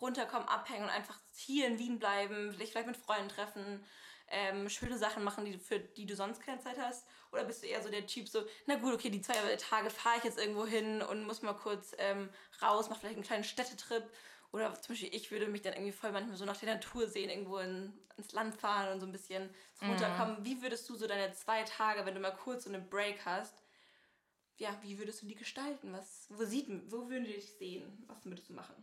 runterkommen, 0.00 0.46
abhängen 0.46 0.84
und 0.84 0.90
einfach 0.90 1.18
hier 1.34 1.66
in 1.66 1.80
Wien 1.80 1.98
bleiben, 1.98 2.52
vielleicht, 2.52 2.70
vielleicht 2.70 2.86
mit 2.86 2.96
Freunden 2.96 3.28
treffen, 3.28 3.84
ähm, 4.28 4.68
schöne 4.68 4.96
Sachen 4.98 5.24
machen, 5.24 5.44
die, 5.44 5.58
für 5.58 5.80
die 5.80 6.06
du 6.06 6.14
sonst 6.14 6.40
keine 6.42 6.60
Zeit 6.60 6.78
hast? 6.78 7.08
Oder 7.32 7.42
bist 7.42 7.64
du 7.64 7.66
eher 7.66 7.82
so 7.82 7.90
der 7.90 8.06
Typ 8.06 8.28
so, 8.28 8.44
na 8.66 8.76
gut, 8.76 8.94
okay, 8.94 9.10
die 9.10 9.20
zwei 9.20 9.34
Tage 9.56 9.90
fahre 9.90 10.18
ich 10.18 10.24
jetzt 10.24 10.38
irgendwo 10.38 10.64
hin 10.64 11.02
und 11.02 11.24
muss 11.24 11.42
mal 11.42 11.54
kurz 11.54 11.92
ähm, 11.98 12.30
raus, 12.62 12.88
mach 12.88 12.98
vielleicht 12.98 13.16
einen 13.16 13.24
kleinen 13.24 13.44
Städtetrip. 13.44 14.08
Oder 14.52 14.72
zum 14.74 14.94
Beispiel 14.94 15.12
ich 15.12 15.32
würde 15.32 15.48
mich 15.48 15.62
dann 15.62 15.72
irgendwie 15.72 15.92
voll 15.92 16.12
manchmal 16.12 16.36
so 16.36 16.44
nach 16.44 16.56
der 16.56 16.74
Natur 16.74 17.08
sehen, 17.08 17.30
irgendwo 17.30 17.58
in, 17.58 17.92
ins 18.16 18.30
Land 18.30 18.54
fahren 18.54 18.92
und 18.92 19.00
so 19.00 19.06
ein 19.06 19.12
bisschen 19.12 19.52
zum 19.74 19.88
Runterkommen. 19.88 20.40
Mm. 20.40 20.44
Wie 20.44 20.62
würdest 20.62 20.88
du 20.88 20.94
so 20.94 21.08
deine 21.08 21.32
zwei 21.32 21.64
Tage, 21.64 22.06
wenn 22.06 22.14
du 22.14 22.20
mal 22.20 22.30
kurz 22.30 22.64
so 22.64 22.70
einen 22.70 22.88
Break 22.88 23.24
hast, 23.24 23.62
ja, 24.60 24.76
wie 24.82 24.98
würdest 24.98 25.22
du 25.22 25.26
die 25.26 25.34
gestalten? 25.34 25.92
Was, 25.92 26.26
wo, 26.28 26.44
sieht, 26.44 26.68
wo 26.92 27.08
würden 27.08 27.24
die 27.24 27.32
dich 27.32 27.52
sehen? 27.54 28.04
Was 28.06 28.24
würdest 28.26 28.48
du 28.48 28.52
machen? 28.52 28.74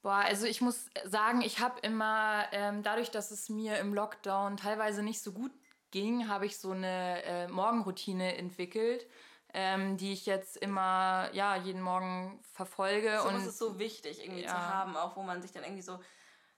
Boah, 0.00 0.22
also 0.24 0.46
ich 0.46 0.60
muss 0.60 0.86
sagen, 1.04 1.42
ich 1.42 1.58
habe 1.58 1.80
immer, 1.80 2.46
ähm, 2.52 2.82
dadurch, 2.82 3.10
dass 3.10 3.32
es 3.32 3.48
mir 3.48 3.78
im 3.78 3.92
Lockdown 3.92 4.56
teilweise 4.56 5.02
nicht 5.02 5.20
so 5.22 5.32
gut 5.32 5.52
ging, 5.90 6.28
habe 6.28 6.46
ich 6.46 6.58
so 6.58 6.70
eine 6.70 7.22
äh, 7.24 7.48
Morgenroutine 7.48 8.36
entwickelt, 8.36 9.06
ähm, 9.54 9.96
die 9.96 10.12
ich 10.12 10.24
jetzt 10.24 10.56
immer, 10.56 11.28
ja, 11.32 11.56
jeden 11.56 11.82
Morgen 11.82 12.40
verfolge. 12.52 13.18
So 13.22 13.28
und 13.28 13.36
ist 13.36 13.46
es 13.46 13.58
so 13.58 13.78
wichtig, 13.78 14.20
irgendwie 14.20 14.42
ja. 14.42 14.48
zu 14.48 14.58
haben, 14.58 14.96
auch 14.96 15.16
wo 15.16 15.22
man 15.22 15.42
sich 15.42 15.50
dann 15.50 15.64
irgendwie 15.64 15.82
so 15.82 15.98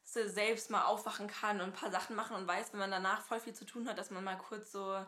selbst 0.05 0.71
mal 0.71 0.85
aufwachen 0.85 1.29
kann 1.29 1.63
und 1.63 1.69
ein 1.69 1.73
paar 1.73 1.91
Sachen 1.91 2.15
machen 2.15 2.37
und 2.37 2.47
weiß, 2.47 2.73
wenn 2.73 2.81
man 2.81 2.91
danach 2.91 3.23
voll 3.23 3.41
viel 3.41 3.55
zu 3.55 3.65
tun 3.65 3.89
hat, 3.89 3.99
dass 3.99 4.11
man 4.11 4.23
mal 4.23 4.37
kurz 4.37 4.71
so 4.71 5.03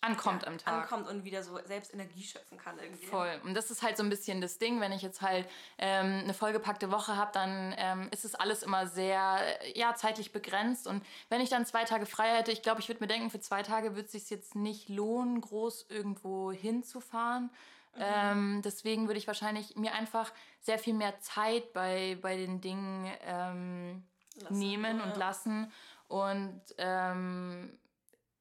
ankommt 0.00 0.42
ja, 0.42 0.48
am 0.48 0.58
Tag. 0.58 0.82
Ankommt 0.82 1.08
und 1.08 1.24
wieder 1.24 1.42
so 1.42 1.58
selbst 1.64 1.92
Energie 1.92 2.22
schöpfen 2.22 2.58
kann 2.58 2.78
irgendwie. 2.78 3.06
Voll. 3.06 3.40
Und 3.44 3.54
das 3.54 3.70
ist 3.70 3.82
halt 3.82 3.96
so 3.96 4.02
ein 4.02 4.10
bisschen 4.10 4.40
das 4.40 4.58
Ding, 4.58 4.80
wenn 4.80 4.92
ich 4.92 5.02
jetzt 5.02 5.22
halt 5.22 5.48
ähm, 5.78 6.20
eine 6.24 6.34
vollgepackte 6.34 6.90
Woche 6.90 7.16
habe, 7.16 7.30
dann 7.32 7.74
ähm, 7.76 8.08
ist 8.10 8.24
es 8.24 8.34
alles 8.34 8.62
immer 8.62 8.86
sehr, 8.86 9.40
ja, 9.74 9.94
zeitlich 9.94 10.32
begrenzt. 10.32 10.86
Und 10.86 11.04
wenn 11.28 11.40
ich 11.40 11.50
dann 11.50 11.66
zwei 11.66 11.84
Tage 11.84 12.06
frei 12.06 12.36
hätte, 12.36 12.52
ich 12.52 12.62
glaube, 12.62 12.80
ich 12.80 12.88
würde 12.88 13.02
mir 13.02 13.08
denken, 13.08 13.30
für 13.30 13.40
zwei 13.40 13.62
Tage 13.62 13.90
würde 13.94 14.06
es 14.06 14.12
sich 14.12 14.30
jetzt 14.30 14.54
nicht 14.54 14.88
lohnen, 14.88 15.40
groß 15.40 15.86
irgendwo 15.88 16.52
hinzufahren. 16.52 17.50
Mhm. 17.94 18.02
Ähm, 18.02 18.62
deswegen 18.64 19.06
würde 19.08 19.18
ich 19.18 19.26
wahrscheinlich 19.26 19.76
mir 19.76 19.94
einfach 19.94 20.32
sehr 20.60 20.78
viel 20.78 20.94
mehr 20.94 21.20
Zeit 21.20 21.72
bei, 21.72 22.18
bei 22.20 22.36
den 22.36 22.60
Dingen 22.60 23.10
ähm, 23.24 24.04
nehmen 24.48 24.98
ja. 24.98 25.04
und 25.04 25.16
lassen. 25.16 25.72
Und 26.08 26.60
ähm, 26.78 27.78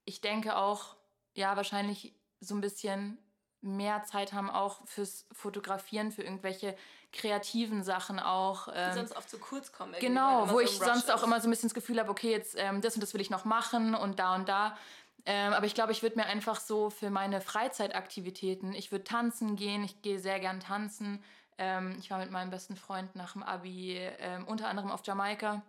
ich 0.06 0.22
denke 0.22 0.56
auch, 0.56 0.96
ja 1.40 1.56
wahrscheinlich 1.56 2.14
so 2.40 2.54
ein 2.54 2.62
bisschen 2.62 3.18
mehr 3.62 4.04
Zeit 4.04 4.32
haben 4.32 4.50
auch 4.50 4.86
fürs 4.86 5.26
Fotografieren, 5.32 6.12
für 6.12 6.22
irgendwelche 6.22 6.78
kreativen 7.12 7.84
Sachen 7.84 8.20
auch. 8.20 8.70
Ähm, 8.74 8.92
die 8.92 9.00
sonst 9.00 9.18
oft 9.18 9.30
zu 9.30 9.40
kurz 9.40 9.72
kommen. 9.72 9.96
Genau, 10.00 10.48
wo 10.48 10.54
so 10.54 10.60
ich 10.60 10.72
sonst 10.72 11.06
ist. 11.06 11.12
auch 11.12 11.24
immer 11.24 11.42
so 11.42 11.48
ein 11.48 11.52
bisschen 11.52 11.70
das 11.70 11.74
Gefühl 11.74 12.00
habe, 12.00 12.10
okay, 12.10 12.32
jetzt 12.32 12.56
ähm, 12.58 12.82
das 12.82 12.94
und 12.94 13.02
das 13.02 13.14
will 13.14 13.22
ich 13.22 13.30
noch 13.30 13.46
machen 13.46 13.96
und 13.96 14.20
da 14.20 14.36
und 14.36 14.48
da. 14.48 14.78
Ähm, 15.26 15.54
aber 15.54 15.66
ich 15.66 15.74
glaube, 15.74 15.92
ich 15.92 16.02
würde 16.02 16.18
mir 16.18 16.26
einfach 16.26 16.60
so 16.60 16.90
für 16.90 17.10
meine 17.10 17.42
Freizeitaktivitäten, 17.42 18.74
ich 18.74 18.92
würde 18.92 19.04
tanzen 19.04 19.56
gehen, 19.56 19.84
ich 19.84 20.02
gehe 20.02 20.20
sehr 20.20 20.40
gern 20.40 20.62
tanzen. 20.62 21.22
Ähm, 21.58 21.98
ich 22.00 22.10
war 22.10 22.20
mit 22.20 22.32
meinem 22.32 22.52
besten 22.52 22.78
Freund 22.78 23.16
nach 23.16 23.34
dem 23.34 23.44
Abi 23.44 23.98
ähm, 24.20 24.48
unter 24.48 24.70
anderem 24.70 24.92
auf 24.92 25.06
Jamaika 25.06 25.62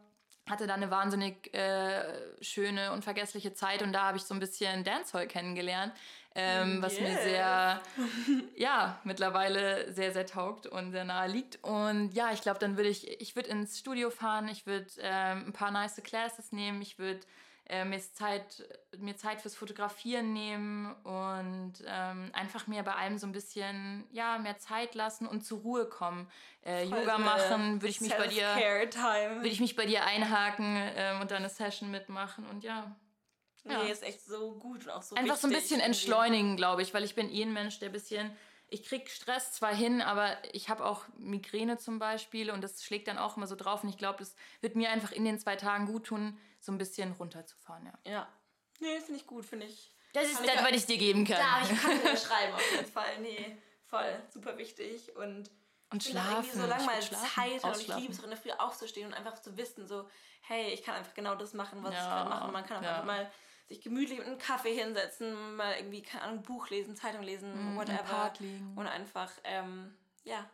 hatte 0.51 0.67
da 0.67 0.75
eine 0.75 0.91
wahnsinnig 0.91 1.55
äh, 1.55 2.03
schöne, 2.41 2.93
unvergessliche 2.93 3.55
Zeit 3.55 3.83
und 3.83 3.93
da 3.93 4.05
habe 4.09 4.19
ich 4.19 4.25
so 4.25 4.35
ein 4.35 4.41
bisschen 4.41 4.85
Dancehall 4.85 5.27
kennengelernt, 5.27 5.93
ähm, 6.35 6.83
was 6.83 7.01
mir 7.01 7.17
sehr, 7.23 7.81
ja, 8.57 9.01
mittlerweile 9.05 9.93
sehr, 9.93 10.13
sehr 10.13 10.27
taugt 10.27 10.67
und 10.67 10.93
sehr 10.93 11.05
nahe 11.05 11.29
liegt. 11.29 11.63
Und 11.63 12.13
ja, 12.13 12.33
ich 12.33 12.43
glaube, 12.43 12.59
dann 12.59 12.77
würde 12.77 12.91
ich, 12.91 13.21
ich 13.21 13.35
würde 13.37 13.49
ins 13.49 13.79
Studio 13.79 14.11
fahren, 14.11 14.49
ich 14.49 14.67
würde 14.67 14.87
ähm, 15.01 15.47
ein 15.47 15.53
paar 15.53 15.71
nice 15.71 16.01
Classes 16.03 16.53
nehmen, 16.53 16.83
ich 16.83 16.99
würde 16.99 17.21
äh, 17.71 17.85
mir, 17.85 18.01
Zeit, 18.01 18.65
mir 18.99 19.17
Zeit 19.17 19.41
fürs 19.41 19.55
Fotografieren 19.55 20.33
nehmen 20.33 20.93
und 21.05 21.75
ähm, 21.87 22.31
einfach 22.33 22.67
mir 22.67 22.83
bei 22.83 22.95
allem 22.95 23.17
so 23.17 23.27
ein 23.27 23.33
bisschen 23.33 24.07
ja, 24.11 24.39
mehr 24.39 24.59
Zeit 24.59 24.97
lassen 24.97 25.27
und 25.27 25.45
zur 25.45 25.61
Ruhe 25.61 25.87
kommen. 25.87 26.29
Äh, 26.67 26.85
Yoga 26.85 27.19
machen, 27.19 27.81
würde 27.81 27.89
ich 27.89 28.01
mich 28.01 28.17
bei 28.17 28.27
dir 28.27 28.47
würde 29.37 29.49
ich 29.49 29.61
mich 29.61 29.77
bei 29.77 29.87
dir 29.87 30.05
einhaken 30.05 30.77
ähm, 30.97 31.21
und 31.21 31.31
dann 31.31 31.39
eine 31.39 31.49
Session 31.49 31.91
mitmachen 31.91 32.45
und 32.47 32.65
ja. 32.65 32.97
Ja. 33.65 33.83
Nee, 33.83 33.93
ist 33.93 34.03
echt 34.03 34.25
so 34.25 34.53
gut 34.53 34.87
und 34.87 34.91
auch 34.91 35.03
so 35.03 35.15
Einfach 35.15 35.37
so 35.37 35.47
ein 35.47 35.53
bisschen 35.53 35.81
entschleunigen, 35.81 36.57
glaube 36.57 36.83
ich, 36.83 36.93
weil 36.95 37.05
ich 37.05 37.15
bin 37.15 37.31
eh 37.31 37.43
ein 37.43 37.53
Mensch, 37.53 37.79
der 37.79 37.91
ein 37.91 37.93
bisschen 37.93 38.31
ich 38.71 38.85
krieg 38.85 39.11
Stress 39.11 39.53
zwar 39.53 39.75
hin, 39.75 40.01
aber 40.01 40.37
ich 40.53 40.69
habe 40.69 40.85
auch 40.85 41.05
Migräne 41.19 41.77
zum 41.77 41.99
Beispiel 41.99 42.51
und 42.51 42.63
das 42.63 42.85
schlägt 42.85 43.09
dann 43.09 43.19
auch 43.19 43.37
immer 43.37 43.47
so 43.47 43.57
drauf. 43.57 43.83
Und 43.83 43.89
ich 43.89 43.99
glaube, 43.99 44.21
das 44.21 44.35
wird 44.61 44.77
mir 44.77 44.91
einfach 44.91 45.13
in 45.13 45.25
den 45.25 45.39
zwei 45.39 45.57
Tagen 45.57 45.87
gut 45.87 46.07
tun, 46.07 46.39
so 46.61 46.71
ein 46.71 46.79
bisschen 46.79 47.13
runterzufahren. 47.13 47.87
Ja. 47.87 48.11
Ja. 48.11 48.29
Nee, 48.79 49.01
finde 49.01 49.21
ich 49.21 49.27
gut, 49.27 49.45
finde 49.45 49.67
ich. 49.67 49.95
Das 50.13 50.25
ist 50.25 50.41
das, 50.41 50.65
was 50.65 50.73
ich 50.73 50.87
dir 50.87 50.99
geben 50.99 51.25
kann. 51.25 51.39
Ja, 51.39 51.61
ich 51.63 51.83
kann 51.83 52.01
dir 52.01 52.17
schreiben 52.17 52.55
auf 52.55 52.73
jeden 52.73 52.91
Fall. 52.91 53.21
Nee, 53.21 53.57
voll, 53.87 54.23
super 54.33 54.57
wichtig 54.57 55.15
und 55.17 55.51
und 55.93 56.05
schlafen. 56.05 56.61
So 56.61 56.67
lange 56.67 56.85
mal 56.85 57.01
Zeit 57.01 57.65
und 57.65 57.77
ich 57.77 57.89
liebe 57.89 58.13
es 58.13 58.21
auch 58.21 58.25
in 58.25 58.31
der 58.31 58.39
Früh 58.39 58.53
aufzustehen 58.53 59.09
und 59.09 59.15
einfach 59.15 59.41
zu 59.41 59.57
wissen, 59.57 59.89
so, 59.89 60.09
hey, 60.43 60.73
ich 60.73 60.85
kann 60.85 60.95
einfach 60.95 61.15
genau 61.15 61.35
das 61.35 61.53
machen, 61.53 61.83
was 61.83 61.95
ja, 61.95 62.01
ich 62.01 62.07
gerade 62.07 62.31
mache. 62.31 62.53
Man 62.53 62.65
kann 62.65 62.79
auch 62.79 62.83
ja. 62.83 62.91
einfach 62.91 63.05
mal 63.05 63.33
sich 63.71 63.81
gemütlich 63.81 64.19
mit 64.19 64.27
einem 64.27 64.39
Kaffee 64.39 64.75
hinsetzen, 64.75 65.57
mal 65.57 65.77
irgendwie, 65.77 66.03
keine 66.03 66.25
Ahnung, 66.25 66.43
Buch 66.43 66.69
lesen, 66.71 66.97
Zeitung 66.97 67.23
lesen, 67.23 67.75
mm, 67.75 67.77
whatever. 67.77 68.33
Und 68.75 68.87
einfach, 68.89 69.31
ähm, 69.45 69.95
ja. 70.25 70.45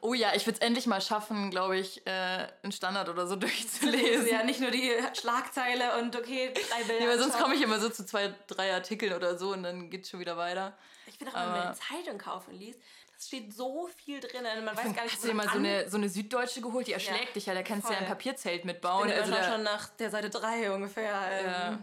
Oh 0.00 0.14
ja, 0.14 0.32
ich 0.34 0.46
würde 0.46 0.60
es 0.60 0.64
endlich 0.64 0.86
mal 0.86 1.00
schaffen, 1.00 1.50
glaube 1.50 1.76
ich, 1.76 2.06
äh, 2.06 2.46
einen 2.62 2.70
Standard 2.70 3.08
oder 3.08 3.26
so 3.26 3.34
durchzulesen. 3.36 4.28
ja, 4.28 4.44
nicht 4.44 4.60
nur 4.60 4.70
die 4.70 4.92
Schlagzeile 5.12 5.98
und 5.98 6.14
okay, 6.14 6.52
drei 6.54 6.84
Bilder. 6.84 7.04
Ja, 7.04 7.10
weil 7.10 7.18
sonst 7.18 7.36
komme 7.36 7.56
ich 7.56 7.62
immer 7.62 7.80
so 7.80 7.88
zu 7.88 8.06
zwei, 8.06 8.32
drei 8.46 8.72
Artikeln 8.72 9.12
oder 9.12 9.36
so 9.36 9.52
und 9.52 9.64
dann 9.64 9.90
geht 9.90 10.04
es 10.04 10.10
schon 10.10 10.20
wieder 10.20 10.36
weiter. 10.36 10.78
Ich 11.06 11.18
finde 11.18 11.34
auch, 11.34 11.40
wenn 11.40 11.50
man 11.50 11.60
eine 11.62 11.74
Zeitung 11.74 12.16
kaufen 12.16 12.54
liest, 12.54 12.80
es 13.18 13.26
steht 13.26 13.52
so 13.52 13.90
viel 14.04 14.20
drin. 14.20 14.44
Man 14.64 14.76
weiß 14.76 14.84
gar 14.94 15.02
nicht, 15.02 15.14
Hast 15.14 15.24
du 15.24 15.28
dir 15.28 15.34
mal 15.34 15.48
so 15.48 15.58
eine, 15.58 15.90
so 15.90 15.96
eine 15.96 16.08
Süddeutsche 16.08 16.60
geholt? 16.60 16.86
Die 16.86 16.92
erschlägt 16.92 17.26
ja, 17.26 17.32
dich 17.32 17.46
ja. 17.46 17.54
Da 17.54 17.64
kannst 17.64 17.88
du 17.88 17.92
ja 17.92 17.98
ein 17.98 18.06
Papierzelt 18.06 18.64
mitbauen. 18.64 19.08
Ich 19.08 19.14
bin 19.16 19.32
also 19.34 19.52
schon 19.52 19.62
nach 19.64 19.88
der 19.90 20.10
Seite 20.10 20.30
3 20.30 20.70
ungefähr. 20.70 21.12
Ähm, 21.30 21.46
ja. 21.46 21.78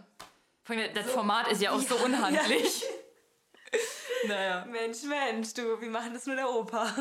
Das 0.94 1.06
so, 1.08 1.12
Format 1.14 1.52
ist 1.52 1.62
ja 1.62 1.72
auch 1.72 1.80
so 1.80 1.96
unhandlich. 1.96 2.84
Ja. 2.84 3.80
naja. 4.28 4.66
Mensch, 4.66 5.04
Mensch, 5.04 5.54
du, 5.54 5.82
wir 5.82 5.90
machen 5.90 6.14
das 6.14 6.26
nur 6.26 6.36
der 6.36 6.50
Opa. 6.50 6.94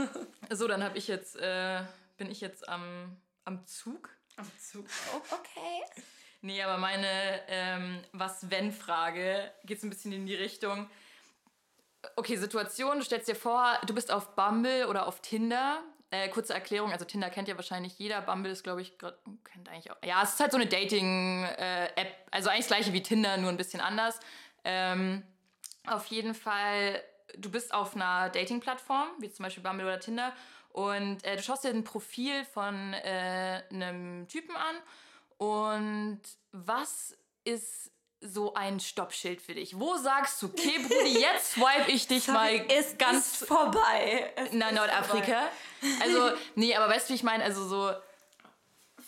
So, 0.50 0.66
dann 0.66 0.83
habe 0.83 0.96
ich 0.96 1.09
jetzt, 1.09 1.37
äh, 1.37 1.83
bin 2.16 2.31
ich 2.31 2.40
jetzt 2.40 2.68
am, 2.68 3.16
am 3.44 3.66
Zug. 3.66 4.11
Am 4.37 4.50
Zug. 4.59 4.87
Oh, 5.14 5.20
okay. 5.35 6.02
Nee, 6.40 6.62
aber 6.62 6.78
meine 6.78 7.40
ähm, 7.48 8.00
Was-Wenn-Frage 8.12 9.50
geht 9.64 9.81
so 9.81 9.88
ein 9.88 9.90
bisschen 9.90 10.12
in 10.12 10.24
die 10.24 10.37
Richtung. 10.37 10.88
Okay, 12.14 12.37
Situation, 12.37 12.98
du 12.98 13.04
stellst 13.04 13.26
dir 13.26 13.35
vor, 13.35 13.76
du 13.87 13.92
bist 13.92 14.12
auf 14.12 14.37
Bumble 14.37 14.87
oder 14.87 15.09
auf 15.09 15.20
Tinder 15.20 15.83
äh, 16.11 16.29
kurze 16.29 16.55
Erklärung, 16.55 16.92
also 16.92 17.05
Tinder 17.05 17.29
kennt 17.31 17.49
ja 17.49 17.57
wahrscheinlich 17.57 17.99
jeder, 17.99 18.23
Bumble 18.23 18.51
ist, 18.51 18.64
glaube 18.64 18.81
ich, 18.81 18.97
gerade, 18.99 19.18
kennt 19.44 19.68
eigentlich 19.68 19.90
auch. 19.90 19.97
Ja, 20.03 20.23
es 20.23 20.31
ist 20.31 20.40
halt 20.40 20.53
so 20.53 20.57
eine 20.57 20.66
Dating-App, 20.66 21.99
äh, 21.99 22.07
also 22.31 22.49
eigentlich 22.49 22.66
das 22.66 22.68
gleiche 22.68 22.92
wie 22.92 23.03
Tinder, 23.03 23.37
nur 23.37 23.51
ein 23.51 23.57
bisschen 23.57 23.81
anders. 23.81 24.18
Ähm, 24.64 25.23
auf 25.87 26.07
jeden 26.07 26.35
Fall, 26.35 27.03
du 27.37 27.51
bist 27.51 27.75
auf 27.75 27.94
einer 27.94 28.31
Dating-Plattform, 28.31 29.09
wie 29.18 29.31
zum 29.31 29.44
Beispiel 29.44 29.62
Bumble 29.62 29.87
oder 29.87 30.01
Tinder, 30.01 30.33
und 30.71 31.25
äh, 31.25 31.37
du 31.37 31.42
schaust 31.42 31.64
dir 31.64 31.71
ein 31.71 31.85
Profil 31.85 32.44
von 32.44 32.94
äh, 32.94 33.62
einem 33.71 34.29
Typen 34.29 34.55
an 34.57 34.77
und 35.38 36.21
was 36.53 37.16
ist 37.44 37.90
so 38.20 38.54
ein 38.54 38.81
Stoppschild 38.81 39.40
für 39.40 39.54
dich? 39.54 39.78
Wo 39.78 39.96
sagst 39.96 40.42
du, 40.42 40.46
okay, 40.46 40.78
Brudi, 40.78 41.20
jetzt 41.20 41.52
swipe 41.54 41.90
ich 41.90 42.07
dich 42.09 42.24
Sorry, 42.24 42.59
mal 42.59 42.72
ist 42.78 42.98
ganz 42.98 43.37
vorbei. 43.44 44.33
nach 44.52 44.72
Nordafrika. 44.72 45.48
Vorbei. 45.81 46.02
Also, 46.02 46.31
nee, 46.57 46.74
aber 46.74 46.88
weißt 46.92 47.09
du, 47.09 47.12
wie 47.12 47.16
ich 47.16 47.22
meine? 47.22 47.44
Also 47.44 47.66
so. 47.66 47.92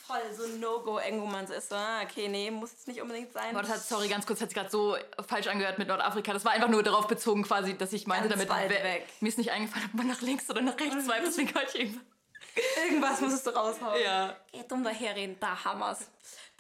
voll 0.07 0.21
so 0.37 0.45
ein 0.45 0.61
No-Go 0.61 0.99
irgendwo 0.99 1.27
man 1.27 1.45
ist. 1.47 1.69
So, 1.69 1.75
ah, 1.75 2.03
okay, 2.03 2.29
nee, 2.29 2.51
muss 2.51 2.73
jetzt 2.73 2.89
nicht 2.89 3.01
unbedingt 3.01 3.33
sein. 3.33 3.55
Das 3.55 3.69
hat, 3.69 3.81
sorry, 3.83 4.09
ganz 4.09 4.27
kurz, 4.27 4.41
hat 4.41 4.49
sich 4.51 4.57
gerade 4.57 4.71
so 4.71 4.97
falsch 5.29 5.47
angehört 5.49 5.79
mit 5.79 5.89
Nordafrika. 5.89 6.33
Das 6.33 6.45
war 6.45 6.53
einfach 6.53 6.69
nur 6.69 6.83
darauf 6.83 7.07
bezogen 7.07 7.43
quasi, 7.43 7.77
dass 7.77 7.93
ich 7.93 8.07
meinte 8.07 8.29
Ganz 8.29 8.41
damit, 8.47 8.49
weit 8.51 8.71
we- 8.71 8.85
weg. 8.85 9.09
mir 9.21 9.29
ist 9.29 9.39
nicht 9.39 9.51
eingefallen, 9.51 9.87
ob 9.93 9.95
man 9.95 10.07
nach 10.07 10.21
links 10.21 10.49
oder 10.51 10.61
nach 10.63 10.79
rechts 10.79 11.05
swipet, 11.05 11.27
deswegen 11.27 11.55
wollte 11.55 11.69
ich 11.79 11.81
irgendwas. 11.85 12.05
Irgendwas 12.85 13.21
musstest 13.21 13.47
du 13.47 13.51
raushauen. 13.51 14.01
Ja, 14.03 14.37
Geht 14.51 14.73
um 14.73 14.83
daherreden, 14.83 15.37
da 15.39 15.57
wir's. 15.79 16.01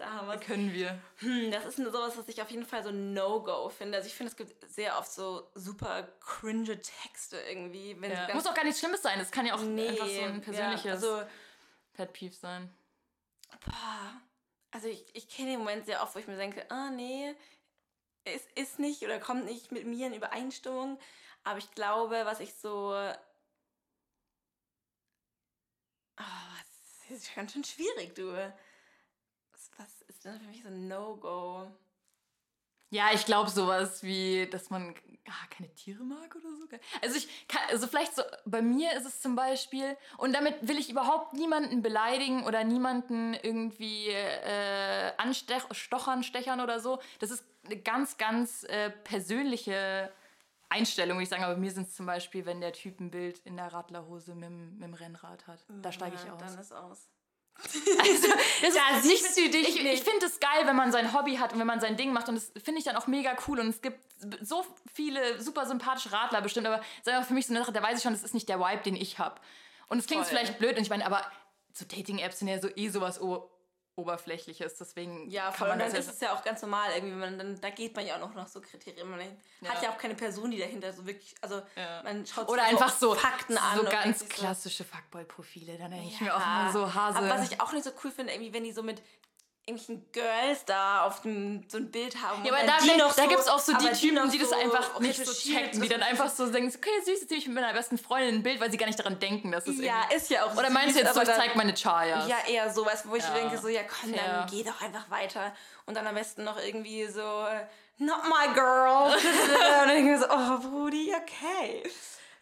Da 0.00 0.12
haben 0.12 0.28
wir's. 0.28 0.40
können 0.40 0.72
wir. 0.72 0.98
Hm, 1.16 1.50
das 1.50 1.66
ist 1.66 1.76
sowas, 1.76 2.16
was 2.16 2.26
ich 2.26 2.40
auf 2.40 2.50
jeden 2.50 2.64
Fall 2.64 2.82
so 2.82 2.90
No-Go 2.90 3.68
finde. 3.68 3.98
Also 3.98 4.08
ich 4.08 4.14
finde, 4.14 4.30
es 4.30 4.36
gibt 4.36 4.70
sehr 4.70 4.98
oft 4.98 5.12
so 5.12 5.50
super 5.54 6.08
cringe 6.20 6.80
Texte 6.80 7.38
irgendwie. 7.38 7.94
Ja. 8.00 8.32
Muss 8.32 8.46
auch 8.46 8.54
gar 8.54 8.64
nichts 8.64 8.80
Schlimmes 8.80 9.02
sein, 9.02 9.20
es 9.20 9.30
kann 9.30 9.44
ja 9.44 9.54
auch 9.54 9.60
nee, 9.60 9.88
einfach 9.88 10.08
so 10.08 10.22
ein 10.22 10.40
persönliches 10.40 10.84
Ja, 10.84 10.92
also, 10.92 11.22
Pet 11.92 12.14
Peeve 12.14 12.34
sein. 12.34 12.74
boah, 13.62 14.22
also 14.70 14.88
ich, 14.88 15.04
ich 15.14 15.28
kenne 15.28 15.50
den 15.50 15.58
Moment 15.58 15.84
sehr 15.84 16.02
oft, 16.02 16.14
wo 16.14 16.18
ich 16.18 16.26
mir 16.26 16.36
denke, 16.38 16.64
ah 16.70 16.88
nee, 16.88 17.34
es 18.24 18.46
ist 18.54 18.78
nicht 18.78 19.02
oder 19.02 19.20
kommt 19.20 19.44
nicht 19.44 19.70
mit 19.70 19.84
mir 19.84 20.06
in 20.06 20.14
Übereinstimmung. 20.14 20.98
Aber 21.44 21.58
ich 21.58 21.70
glaube, 21.72 22.22
was 22.24 22.40
ich 22.40 22.54
so... 22.54 22.94
Oh, 26.18 26.22
das 27.08 27.18
ist 27.18 27.34
ganz 27.34 27.52
schön 27.52 27.64
schwierig, 27.64 28.14
du. 28.14 28.32
Was, 29.60 29.70
was 29.76 30.02
ist 30.08 30.24
denn 30.24 30.40
für 30.40 30.46
mich 30.46 30.62
so 30.62 30.68
ein 30.68 30.88
No-Go? 30.88 31.70
Ja, 32.92 33.10
ich 33.12 33.24
glaube 33.26 33.50
sowas 33.50 34.02
wie, 34.02 34.48
dass 34.50 34.70
man 34.70 34.94
ah, 35.28 35.46
keine 35.50 35.72
Tiere 35.74 36.02
mag 36.02 36.34
oder 36.34 36.48
so. 36.56 36.66
Also 37.02 37.16
ich 37.18 37.46
kann, 37.46 37.60
also 37.68 37.86
vielleicht 37.86 38.16
so, 38.16 38.22
bei 38.46 38.62
mir 38.62 38.92
ist 38.94 39.04
es 39.06 39.20
zum 39.20 39.36
Beispiel, 39.36 39.96
und 40.18 40.32
damit 40.32 40.66
will 40.66 40.78
ich 40.78 40.90
überhaupt 40.90 41.34
niemanden 41.34 41.82
beleidigen 41.82 42.44
oder 42.46 42.64
niemanden 42.64 43.34
irgendwie 43.34 44.08
äh, 44.08 45.12
anstochern, 45.18 46.24
stechern 46.24 46.60
oder 46.60 46.80
so. 46.80 47.00
Das 47.20 47.30
ist 47.30 47.44
eine 47.66 47.76
ganz, 47.76 48.16
ganz 48.16 48.64
äh, 48.64 48.90
persönliche 48.90 50.10
Einstellung, 50.70 51.18
würde 51.18 51.24
ich 51.24 51.28
sagen. 51.28 51.44
Aber 51.44 51.54
bei 51.54 51.60
mir 51.60 51.70
sind 51.70 51.86
es 51.86 51.94
zum 51.94 52.06
Beispiel, 52.06 52.44
wenn 52.46 52.60
der 52.60 52.72
Typ 52.72 52.98
ein 52.98 53.10
Bild 53.10 53.38
in 53.40 53.56
der 53.56 53.72
Radlerhose 53.72 54.34
mit, 54.34 54.44
dem- 54.48 54.74
mit 54.78 54.84
dem 54.84 54.94
Rennrad 54.94 55.46
hat. 55.46 55.64
Da 55.82 55.92
steige 55.92 56.16
ich 56.16 56.24
Ja, 56.24 56.32
aus. 56.34 56.40
Dann 56.40 56.58
ist 56.58 56.72
aus. 56.72 57.08
Also, 57.98 58.28
das 58.62 58.74
Da 58.74 58.96
ist, 58.96 59.04
siehst 59.04 59.38
ich, 59.38 59.44
du 59.44 59.50
dich 59.50 59.68
Ich, 59.68 59.84
ich 59.84 60.02
finde 60.02 60.26
es 60.26 60.40
geil, 60.40 60.66
wenn 60.66 60.76
man 60.76 60.92
sein 60.92 61.12
Hobby 61.12 61.36
hat 61.36 61.52
und 61.52 61.58
wenn 61.58 61.66
man 61.66 61.80
sein 61.80 61.96
Ding 61.96 62.12
macht. 62.12 62.28
Und 62.28 62.36
das 62.36 62.50
finde 62.62 62.78
ich 62.78 62.84
dann 62.84 62.96
auch 62.96 63.06
mega 63.06 63.36
cool. 63.46 63.60
Und 63.60 63.68
es 63.68 63.82
gibt 63.82 64.00
so 64.40 64.64
viele 64.92 65.40
super 65.40 65.66
sympathische 65.66 66.12
Radler 66.12 66.40
bestimmt. 66.40 66.66
Aber 66.66 66.78
das 66.78 66.86
ist 67.06 67.08
einfach 67.08 67.28
für 67.28 67.34
mich 67.34 67.46
so 67.46 67.52
eine 67.52 67.62
Sache, 67.62 67.72
da 67.72 67.82
weiß 67.82 67.98
ich 67.98 68.02
schon, 68.02 68.12
das 68.12 68.22
ist 68.22 68.34
nicht 68.34 68.48
der 68.48 68.60
Vibe, 68.60 68.82
den 68.82 68.96
ich 68.96 69.18
habe. 69.18 69.40
Und 69.88 69.98
es 69.98 70.06
klingt 70.06 70.26
vielleicht 70.26 70.58
blöd. 70.58 70.76
Und 70.76 70.82
ich 70.82 70.90
meine, 70.90 71.04
aber 71.04 71.24
so 71.72 71.84
Dating-Apps 71.84 72.38
sind 72.38 72.48
ja 72.48 72.60
so 72.60 72.68
eh 72.74 72.88
sowas 72.88 73.20
o 73.20 73.50
Oberflächliches. 74.00 74.76
Deswegen 74.76 75.30
Ja, 75.30 75.52
voll. 75.52 75.70
Und 75.70 75.78
dann 75.78 75.90
das 75.92 76.06
ist 76.06 76.14
es 76.14 76.20
ja 76.20 76.34
auch 76.34 76.42
ganz 76.42 76.62
normal 76.62 76.90
irgendwie, 76.94 77.14
man 77.14 77.38
dann, 77.38 77.60
da 77.60 77.70
geht 77.70 77.94
man 77.94 78.06
ja 78.06 78.16
auch 78.16 78.20
noch 78.20 78.34
nach 78.34 78.48
so 78.48 78.60
Kriterien. 78.60 79.08
Man 79.08 79.20
hat 79.20 79.82
ja 79.82 79.90
auch 79.90 79.98
keine 79.98 80.14
Person, 80.14 80.50
die 80.50 80.58
dahinter 80.58 80.92
so 80.92 81.06
wirklich, 81.06 81.34
also 81.40 81.62
Ja. 81.76 82.02
man 82.02 82.26
schaut 82.26 82.48
Oder 82.48 82.64
sich 82.64 82.72
einfach 82.72 82.92
so, 82.96 83.14
Fakten 83.14 83.56
an. 83.58 83.78
so 83.78 83.84
ganz 83.84 84.20
sich 84.20 84.28
so, 84.28 84.34
klassische 84.34 84.84
Fuckboy-Profile. 84.84 85.78
Dann 85.78 85.90
denke 85.90 86.08
ich 86.08 86.20
ja. 86.20 86.26
mir 86.26 86.36
auch 86.36 86.40
immer 86.40 86.72
so 86.72 86.94
Hase. 86.94 87.18
Aber 87.18 87.28
was 87.28 87.50
ich 87.50 87.60
auch 87.60 87.72
nicht 87.72 87.84
so 87.84 87.90
cool 88.04 88.10
finde, 88.10 88.32
irgendwie, 88.32 88.52
wenn 88.52 88.64
die 88.64 88.72
so 88.72 88.82
mit 88.82 89.02
irgendwelchen 89.66 90.10
Girls 90.12 90.64
da 90.64 91.02
auf 91.04 91.22
dem, 91.22 91.64
so 91.68 91.76
ein 91.78 91.90
Bild 91.90 92.20
haben. 92.20 92.44
Ja, 92.44 92.52
aber 92.52 92.66
da, 92.66 92.78
die 92.82 92.88
da, 92.98 93.08
da 93.08 93.26
gibt 93.26 93.40
es 93.40 93.46
auch 93.48 93.58
so 93.58 93.72
die 93.76 93.88
Typen, 93.92 94.16
noch 94.16 94.30
die 94.30 94.38
das 94.38 94.48
so 94.50 94.56
einfach 94.56 94.98
nicht 95.00 95.24
so 95.24 95.32
checken, 95.32 95.80
die 95.80 95.88
dann 95.88 96.00
so- 96.00 96.06
einfach 96.06 96.28
so 96.28 96.46
denken, 96.50 96.74
okay, 96.76 96.90
süß, 97.04 97.20
jetzt 97.20 97.30
nehme 97.30 97.40
ich 97.40 97.46
mit 97.46 97.54
meiner 97.54 97.72
besten 97.72 97.96
Freundin 97.98 98.36
ein 98.36 98.42
Bild, 98.42 98.60
weil 98.60 98.70
sie 98.70 98.78
gar 98.78 98.86
nicht 98.86 98.98
daran 98.98 99.20
denken, 99.20 99.52
dass 99.52 99.66
es 99.68 99.78
Ja, 99.78 100.00
irgendwie... 100.00 100.16
ist 100.16 100.30
ja 100.30 100.44
auch 100.44 100.56
Oder 100.56 100.70
meinst 100.70 100.96
du 100.96 101.00
süß, 101.00 101.02
jetzt 101.02 101.14
so, 101.14 101.20
ich 101.22 101.28
zeig 101.28 101.54
meine 101.56 101.74
Chayas? 101.74 102.26
Ja, 102.28 102.38
eher 102.48 102.72
sowas, 102.72 103.04
wo 103.06 103.14
ich 103.14 103.22
Ja. 103.22 103.34
denke, 103.34 103.58
so, 103.58 103.68
ja 103.68 103.82
komm, 103.84 104.12
dann 104.12 104.46
geh 104.50 104.64
doch 104.64 104.80
einfach 104.82 105.08
weiter. 105.10 105.54
Und 105.86 105.94
dann 105.96 106.06
am 106.06 106.14
besten 106.14 106.42
noch 106.44 106.58
irgendwie 106.58 107.06
so, 107.06 107.46
not 107.98 108.22
my 108.24 108.52
girl. 108.54 109.12
und 109.14 109.60
dann 109.60 109.88
denke 109.88 110.14
ich 110.14 110.20
so, 110.20 110.26
oh, 110.30 110.58
Brudi, 110.58 111.14
okay. 111.14 111.82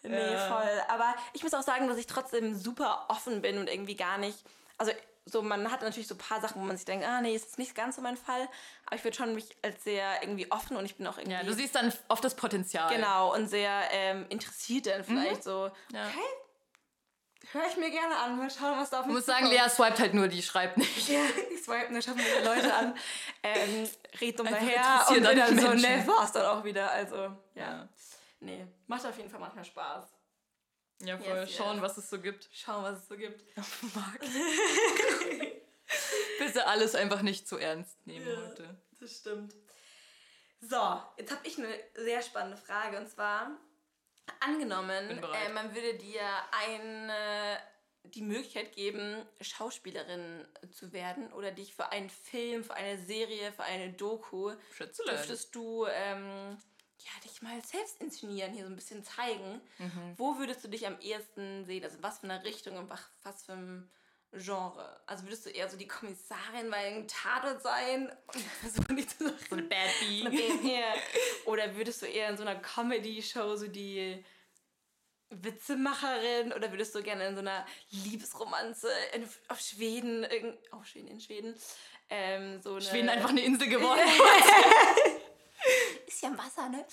Nee, 0.05 0.33
Ja. 0.33 0.49
voll. 0.49 0.83
Aber 0.89 1.15
ich 1.35 1.43
muss 1.43 1.53
auch 1.53 1.63
sagen, 1.63 1.89
dass 1.89 1.99
ich 1.99 2.07
trotzdem 2.07 2.55
super 2.55 3.07
offen 3.09 3.43
bin 3.43 3.59
und 3.59 3.69
irgendwie 3.69 3.97
gar 3.97 4.17
nicht, 4.17 4.39
also 4.79 4.93
so, 5.31 5.43
man 5.43 5.71
hat 5.71 5.83
natürlich 5.83 6.09
so 6.09 6.15
ein 6.15 6.19
paar 6.19 6.41
Sachen, 6.41 6.61
wo 6.61 6.67
man 6.67 6.77
sich 6.77 6.85
denkt, 6.87 7.07
ah 7.07 7.21
nee, 7.21 7.35
ist 7.35 7.45
jetzt 7.45 7.59
nicht 7.59 7.75
ganz 7.75 7.97
so 7.97 8.03
mein 8.03 8.17
Fall. 8.17 8.49
Aber 8.87 8.97
ich 8.97 9.05
würde 9.05 9.17
schon 9.17 9.35
mich 9.35 9.57
als 9.63 9.85
sehr 9.85 10.23
irgendwie 10.23 10.51
offen 10.51 10.77
und 10.77 10.85
ich 10.85 10.97
bin 10.97 11.07
auch 11.07 11.19
irgendwie... 11.19 11.33
Ja, 11.37 11.43
du 11.43 11.53
siehst 11.53 11.75
dann 11.75 11.93
oft 12.09 12.25
das 12.25 12.35
Potenzial. 12.35 12.93
Genau, 12.95 13.35
und 13.35 13.47
sehr 13.49 13.83
ähm, 13.93 14.27
interessiert 14.29 14.87
dann 14.87 15.05
vielleicht 15.05 15.43
so, 15.45 15.71
Mhm. 15.91 15.97
Ja. 15.97 16.07
okay, 16.07 17.53
höre 17.53 17.67
ich 17.69 17.77
mir 17.77 17.91
gerne 17.91 18.17
an, 18.17 18.37
mal 18.39 18.51
schauen, 18.51 18.79
was 18.79 18.91
da 18.91 18.99
auf 19.01 19.03
Ich 19.05 19.07
mich 19.09 19.17
muss 19.17 19.27
sagen, 19.27 19.47
zukommt. 19.47 19.61
Lea 19.63 19.69
swiped 19.71 19.99
halt 20.01 20.15
nur, 20.15 20.29
die 20.29 20.43
schreibt 20.43 20.77
nicht. 20.77 21.09
Ja, 21.09 21.21
ich 21.55 21.63
swipe 21.63 21.93
nur, 21.93 22.03
schaffen 22.03 22.19
mir 22.23 22.45
Leute 22.45 22.75
an, 22.75 22.95
ähm, 23.43 23.89
red 24.21 24.41
um 24.41 24.47
interessiert 24.47 25.09
und 25.09 25.15
bin 25.27 25.37
dann 25.39 25.59
so, 25.59 25.69
ne, 25.75 26.05
war's 26.07 26.33
dann 26.33 26.47
auch 26.47 26.65
wieder. 26.65 26.91
Also, 26.91 27.17
ja. 27.17 27.35
Ja. 27.55 27.89
Nee, 28.41 28.67
macht 28.87 29.05
auf 29.05 29.17
jeden 29.17 29.29
Fall 29.31 29.41
manchmal 29.41 29.65
Spaß. 29.65 30.05
Ja, 31.01 31.17
voll. 31.19 31.37
Yes, 31.37 31.55
Schauen, 31.55 31.77
yes. 31.77 31.83
was 31.83 31.99
es 31.99 32.11
so 32.11 32.21
gibt. 32.21 32.49
Schauen, 32.53 32.83
was 32.83 33.03
es 33.03 33.09
so 33.09 33.17
gibt. 33.17 33.45
Mag. 33.95 34.21
Bitte 36.39 36.67
alles 36.67 36.95
einfach 36.95 37.23
nicht 37.23 37.49
zu 37.49 37.57
ernst 37.59 38.07
nehmen 38.07 38.27
Ja. 38.27 38.37
heute. 38.49 38.77
Das 39.01 39.17
stimmt. 39.17 39.55
So, 40.61 41.03
jetzt 41.17 41.31
habe 41.33 41.47
ich 41.47 41.57
eine 41.59 41.69
sehr 41.95 42.21
spannende 42.23 42.57
Frage 42.57 42.99
und 42.99 43.09
zwar 43.09 43.57
angenommen, 44.41 45.23
äh, 45.23 45.49
man 45.53 45.75
würde 45.75 45.95
dir 45.95 46.21
eine, 46.51 47.59
die 48.05 48.23
Möglichkeit 48.23 48.73
geben, 48.73 49.25
Schauspielerin 49.41 50.47
zu 50.73 50.93
werden 50.93 51.33
oder 51.33 51.53
dich 51.53 51.75
für 51.75 51.91
einen 51.93 52.11
Film, 52.11 52.65
für 52.65 52.75
eine 52.75 52.99
Serie, 52.99 53.53
für 53.53 53.63
eine 53.63 53.93
Doku 53.93 54.53
Schätzelein. 54.77 55.17
dürftest 55.17 55.55
du 55.55 55.87
ähm, 55.87 56.59
ja, 57.05 57.11
dich 57.25 57.43
mal 57.43 57.63
selbst 57.65 58.01
inszenieren, 58.01 58.53
hier 58.53 58.65
so 58.65 58.71
ein 58.71 58.77
bisschen 58.77 59.05
zeigen. 59.05 59.61
Mhm. 59.79 60.15
Wo 60.17 60.39
würdest 60.39 60.65
du 60.65 60.69
dich 60.69 60.87
am 60.87 60.99
ehesten 61.01 61.65
sehen? 61.65 61.85
Also 61.85 61.99
was 62.01 62.19
für 62.19 62.25
eine 62.25 62.45
Richtung 62.45 62.77
und 62.77 62.91
was, 62.91 63.45
für 63.45 63.53
ein 63.53 63.91
Genre? 64.33 65.01
Also 65.07 65.25
würdest 65.25 65.47
du 65.47 65.51
eher 65.51 65.69
so 65.69 65.77
die 65.77 65.89
Kommissarin 65.89 66.71
bei 66.71 66.79
einem 66.79 67.09
Tatort 67.09 67.63
sein 67.63 68.11
und 68.27 68.43
versuchen, 68.61 68.97
die 68.97 69.07
zu 69.07 69.29
So 69.29 69.57
eine 69.57 69.63
Bad 69.63 69.91
Bee. 70.01 70.83
Oder 71.47 71.75
würdest 71.77 72.03
du 72.03 72.07
eher 72.07 72.31
in 72.31 72.37
so 72.37 72.43
einer 72.43 72.57
Comedy-Show 72.57 73.57
so 73.57 73.69
die 73.69 74.25
Witzemacherin 75.31 76.55
oder 76.55 76.73
würdest 76.73 76.95
du 76.95 77.03
gerne 77.03 77.27
in 77.27 77.35
so 77.35 77.41
einer 77.41 77.67
Liebesromanze 77.91 78.89
in, 79.15 79.29
auf 79.49 79.61
Schweden, 79.61 80.25
irgend, 80.25 80.57
auf 80.73 80.87
Schweden, 80.87 81.09
in 81.09 81.21
Schweden, 81.21 81.55
ähm, 82.09 82.63
so 82.63 82.73
eine... 82.73 82.83
Schweden 82.83 83.09
einfach 83.11 83.29
eine 83.29 83.43
Insel 83.43 83.69
geworden. 83.69 84.01
Ist 86.09 86.23
ja 86.23 86.31
im 86.31 86.39
Wasser, 86.39 86.69
ne? 86.69 86.85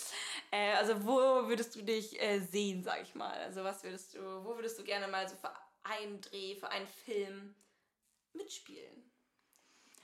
Äh, 0.52 0.74
also 0.74 1.06
wo 1.06 1.48
würdest 1.48 1.76
du 1.76 1.82
dich 1.82 2.22
äh, 2.22 2.40
sehen, 2.40 2.84
sag 2.84 3.02
ich 3.02 3.16
mal? 3.16 3.34
Also 3.40 3.64
was 3.64 3.84
würdest 3.84 4.14
du, 4.14 4.20
wo 4.44 4.56
würdest 4.56 4.78
du 4.78 4.84
gerne 4.84 5.08
mal 5.08 5.28
so 5.28 5.36
für 5.36 5.52
einen 5.84 6.22
Dreh, 6.22 6.56
für 6.56 6.70
einen 6.70 6.88
Film 6.88 7.56
mitspielen? 8.34 9.12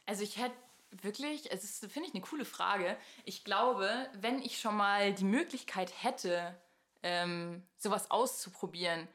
Also 0.06 0.24
ich 0.24 0.38
hätte 0.38 0.56
wirklich, 0.90 1.52
es 1.52 1.64
ist, 1.64 1.92
finde 1.92 2.08
ich, 2.08 2.14
eine 2.14 2.24
coole 2.24 2.46
Frage. 2.46 2.98
Ich 3.26 3.44
glaube, 3.44 4.10
wenn 4.14 4.42
ich 4.42 4.60
schon 4.60 4.76
mal 4.76 5.14
die 5.14 5.24
Möglichkeit 5.24 5.92
hätte, 6.04 6.60
ähm, 7.04 7.64
sowas 7.78 8.12
auszuprobieren, 8.12 9.08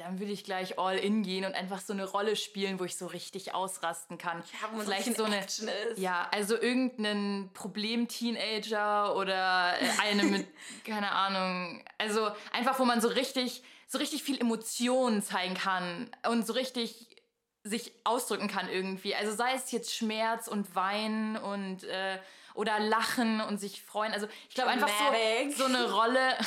dann 0.00 0.18
würde 0.18 0.32
ich 0.32 0.44
gleich 0.44 0.78
all 0.78 0.96
in 0.96 1.22
gehen 1.22 1.44
und 1.44 1.54
einfach 1.54 1.80
so 1.80 1.92
eine 1.92 2.04
Rolle 2.04 2.34
spielen, 2.34 2.80
wo 2.80 2.84
ich 2.84 2.96
so 2.96 3.06
richtig 3.06 3.54
ausrasten 3.54 4.16
kann. 4.16 4.38
Ja, 4.38 4.68
wo 4.70 4.76
man 4.78 4.86
Vielleicht 4.86 5.14
so 5.14 5.24
eine, 5.24 5.40
Action 5.40 5.68
ist. 5.68 5.98
ja, 5.98 6.26
also 6.32 6.60
irgendeinen 6.60 7.50
Problem-Teenager 7.52 9.14
oder 9.14 9.74
äh, 9.80 9.88
eine 10.02 10.24
mit, 10.24 10.46
keine 10.86 11.12
Ahnung, 11.12 11.84
also 11.98 12.30
einfach, 12.52 12.78
wo 12.78 12.84
man 12.84 13.00
so 13.00 13.08
richtig, 13.08 13.62
so 13.86 13.98
richtig 13.98 14.22
viel 14.22 14.40
Emotionen 14.40 15.22
zeigen 15.22 15.54
kann 15.54 16.10
und 16.28 16.46
so 16.46 16.54
richtig 16.54 17.16
sich 17.62 17.92
ausdrücken 18.04 18.48
kann 18.48 18.70
irgendwie. 18.70 19.14
Also 19.14 19.34
sei 19.34 19.52
es 19.52 19.70
jetzt 19.70 19.94
Schmerz 19.94 20.48
und 20.48 20.74
Weinen 20.74 21.36
und 21.36 21.84
äh, 21.84 22.18
oder 22.54 22.80
Lachen 22.80 23.42
und 23.42 23.60
sich 23.60 23.82
freuen. 23.82 24.14
Also 24.14 24.28
ich 24.48 24.54
glaube 24.54 24.70
einfach 24.70 24.88
so, 24.88 25.56
so 25.56 25.64
eine 25.66 25.92
Rolle, 25.92 26.38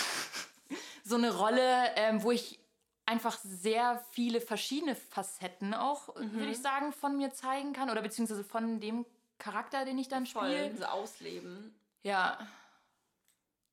so 1.04 1.16
eine 1.16 1.36
Rolle, 1.36 1.92
ähm, 1.96 2.24
wo 2.24 2.32
ich 2.32 2.60
einfach 3.06 3.38
sehr 3.40 4.04
viele 4.12 4.40
verschiedene 4.42 4.96
Facetten 4.96 5.74
auch, 5.74 6.16
Mhm. 6.16 6.34
würde 6.34 6.52
ich 6.52 6.60
sagen, 6.62 6.94
von 6.94 7.18
mir 7.18 7.34
zeigen 7.34 7.74
kann 7.74 7.90
oder 7.90 8.02
beziehungsweise 8.02 8.44
von 8.44 8.80
dem 8.80 9.06
Charakter, 9.40 9.84
den 9.86 9.98
ich 9.98 10.08
dann 10.08 10.26
Voll, 10.26 10.50
spiele. 10.52 10.78
so 10.78 10.86
ausleben. 10.86 11.76
Ja. 12.04 12.38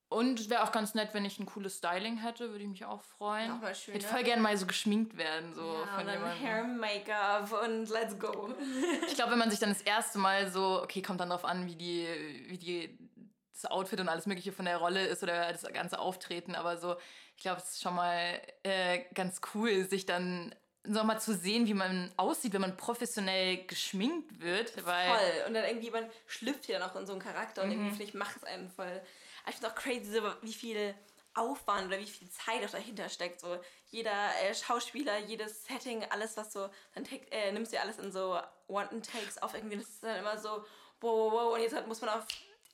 Und 0.08 0.40
es 0.40 0.50
wäre 0.50 0.64
auch 0.64 0.72
ganz 0.72 0.94
nett, 0.94 1.10
wenn 1.14 1.24
ich 1.24 1.38
ein 1.38 1.46
cooles 1.46 1.78
Styling 1.78 2.16
hätte, 2.16 2.50
würde 2.50 2.64
ich 2.64 2.68
mich 2.68 2.84
auch 2.84 3.02
freuen. 3.02 3.52
Auch 3.52 3.60
mal 3.60 3.74
schön, 3.76 3.94
Ich 3.94 4.02
würde 4.02 4.12
voll 4.12 4.24
gerne 4.24 4.42
mal 4.42 4.56
so 4.56 4.66
geschminkt 4.66 5.16
werden, 5.16 5.54
so 5.54 5.60
Ja, 5.62 5.86
von 5.86 6.00
und 6.00 6.06
dann. 6.08 6.40
Hair, 6.40 6.64
Make-up 6.64 7.52
und 7.64 7.88
let's 7.90 8.18
go. 8.18 8.52
Ich 9.06 9.14
glaube, 9.14 9.30
wenn 9.32 9.38
man 9.38 9.50
sich 9.50 9.60
dann 9.60 9.68
das 9.68 9.82
erste 9.82 10.18
Mal 10.18 10.50
so, 10.50 10.82
okay, 10.82 11.00
kommt 11.00 11.20
dann 11.20 11.30
drauf 11.30 11.44
an, 11.44 11.66
wie 11.66 11.76
die, 11.76 12.08
wie 12.48 12.58
die 12.58 12.98
das 13.52 13.70
Outfit 13.70 14.00
und 14.00 14.08
alles 14.08 14.26
Mögliche 14.26 14.50
von 14.52 14.64
der 14.64 14.78
Rolle 14.78 15.06
ist 15.06 15.22
oder 15.22 15.52
das 15.52 15.62
ganze 15.72 16.00
Auftreten, 16.00 16.56
aber 16.56 16.78
so, 16.78 16.96
ich 17.40 17.42
glaube, 17.44 17.62
es 17.62 17.70
ist 17.70 17.82
schon 17.82 17.94
mal 17.94 18.38
äh, 18.64 19.00
ganz 19.14 19.40
cool, 19.54 19.88
sich 19.88 20.04
dann 20.04 20.54
nochmal 20.84 21.22
zu 21.22 21.34
sehen, 21.34 21.66
wie 21.66 21.72
man 21.72 22.12
aussieht, 22.18 22.52
wenn 22.52 22.60
man 22.60 22.76
professionell 22.76 23.64
geschminkt 23.64 24.42
wird. 24.42 24.68
Voll. 24.68 25.46
Und 25.46 25.54
dann 25.54 25.64
irgendwie, 25.64 25.90
man 25.90 26.10
schlüpft 26.26 26.68
ja 26.68 26.78
noch 26.78 26.94
in 26.96 27.06
so 27.06 27.12
einen 27.12 27.22
Charakter 27.22 27.62
und 27.62 27.68
Mhm. 27.68 27.72
irgendwie, 27.72 27.90
finde 27.92 28.04
ich, 28.04 28.12
macht 28.12 28.36
es 28.36 28.44
einen 28.44 28.68
voll. 28.68 29.00
Ich 29.48 29.54
finde 29.54 29.70
auch 29.70 29.74
crazy, 29.74 30.12
so, 30.12 30.22
wie 30.42 30.52
viel 30.52 30.94
Aufwand 31.32 31.86
oder 31.86 31.98
wie 31.98 32.04
viel 32.04 32.28
Zeit 32.28 32.62
auch 32.62 32.72
dahinter 32.72 33.08
steckt. 33.08 33.40
So 33.40 33.58
jeder 33.88 34.28
äh, 34.42 34.54
Schauspieler, 34.54 35.16
jedes 35.20 35.64
Setting, 35.64 36.04
alles, 36.10 36.36
was 36.36 36.52
so, 36.52 36.68
dann 36.94 37.04
take, 37.04 37.24
äh, 37.32 37.52
nimmst 37.52 37.72
du 37.72 37.76
ja 37.76 37.82
alles 37.84 37.98
in 37.98 38.12
so 38.12 38.38
One-Takes 38.66 39.38
auf 39.38 39.54
irgendwie. 39.54 39.78
Das 39.78 39.88
ist 39.88 40.02
dann 40.04 40.18
immer 40.18 40.36
so, 40.36 40.50
wow, 40.50 40.62
wow, 41.00 41.32
wow. 41.32 41.54
Und 41.54 41.62
jetzt 41.62 41.74
halt 41.74 41.86
muss 41.86 42.02
man 42.02 42.10
auf 42.10 42.26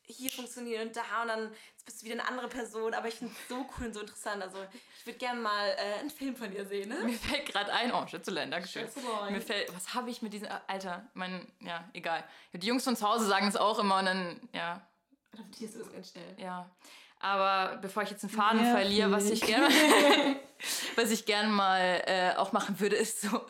hier 0.07 0.31
funktionieren 0.31 0.88
und 0.88 0.97
da 0.97 1.23
und 1.23 1.29
dann 1.29 1.55
bist 1.85 2.01
du 2.01 2.07
wieder 2.07 2.21
eine 2.21 2.29
andere 2.29 2.49
Person. 2.49 2.95
Aber 2.95 3.09
ich 3.09 3.14
finde 3.14 3.33
es 3.35 3.49
so 3.49 3.66
cool 3.79 3.87
und 3.87 3.95
so 3.95 4.01
interessant. 4.01 4.42
Also 4.42 4.59
ich 4.99 5.07
würde 5.07 5.19
gerne 5.19 5.40
mal 5.40 5.69
äh, 5.69 6.01
einen 6.01 6.11
Film 6.11 6.37
von 6.37 6.51
dir 6.51 6.66
sehen, 6.66 6.88
ne? 6.88 6.97
mir 7.05 7.19
fällt 7.19 7.47
gerade 7.47 7.73
ein, 7.73 7.92
oh, 7.92 8.07
Schätzelein, 8.07 8.51
Dankeschön. 8.51 8.87
Schätzelein. 8.87 9.33
Mir 9.33 9.40
fällt, 9.40 9.75
was 9.75 9.95
habe 9.95 10.11
ich 10.11 10.23
mit 10.23 10.33
diesem, 10.33 10.49
Alter, 10.66 11.07
mein, 11.14 11.47
ja, 11.61 11.88
egal. 11.92 12.25
Die 12.53 12.66
Jungs 12.66 12.85
von 12.85 12.97
zu 12.97 13.09
Hause 13.09 13.27
sagen 13.27 13.49
es 13.49 13.57
auch 13.57 13.79
immer 13.79 13.99
und 13.99 14.07
dann, 14.07 14.49
ja, 14.53 14.87
Adaptierst 15.38 15.75
du 15.75 15.79
das 15.81 15.92
ganz 15.92 16.11
schnell. 16.11 16.35
Ja, 16.38 16.71
aber 17.20 17.79
bevor 17.79 18.02
ich 18.02 18.11
jetzt 18.11 18.24
einen 18.24 18.33
Faden 18.33 18.62
Nervig. 18.62 18.81
verliere, 18.81 19.11
was 19.11 19.31
ich 19.31 19.40
gerne, 19.40 19.68
was 20.96 21.11
ich 21.11 21.24
gerne 21.26 21.48
mal 21.48 22.02
äh, 22.07 22.37
auch 22.37 22.52
machen 22.52 22.79
würde, 22.81 22.96
ist 22.96 23.22
so 23.22 23.40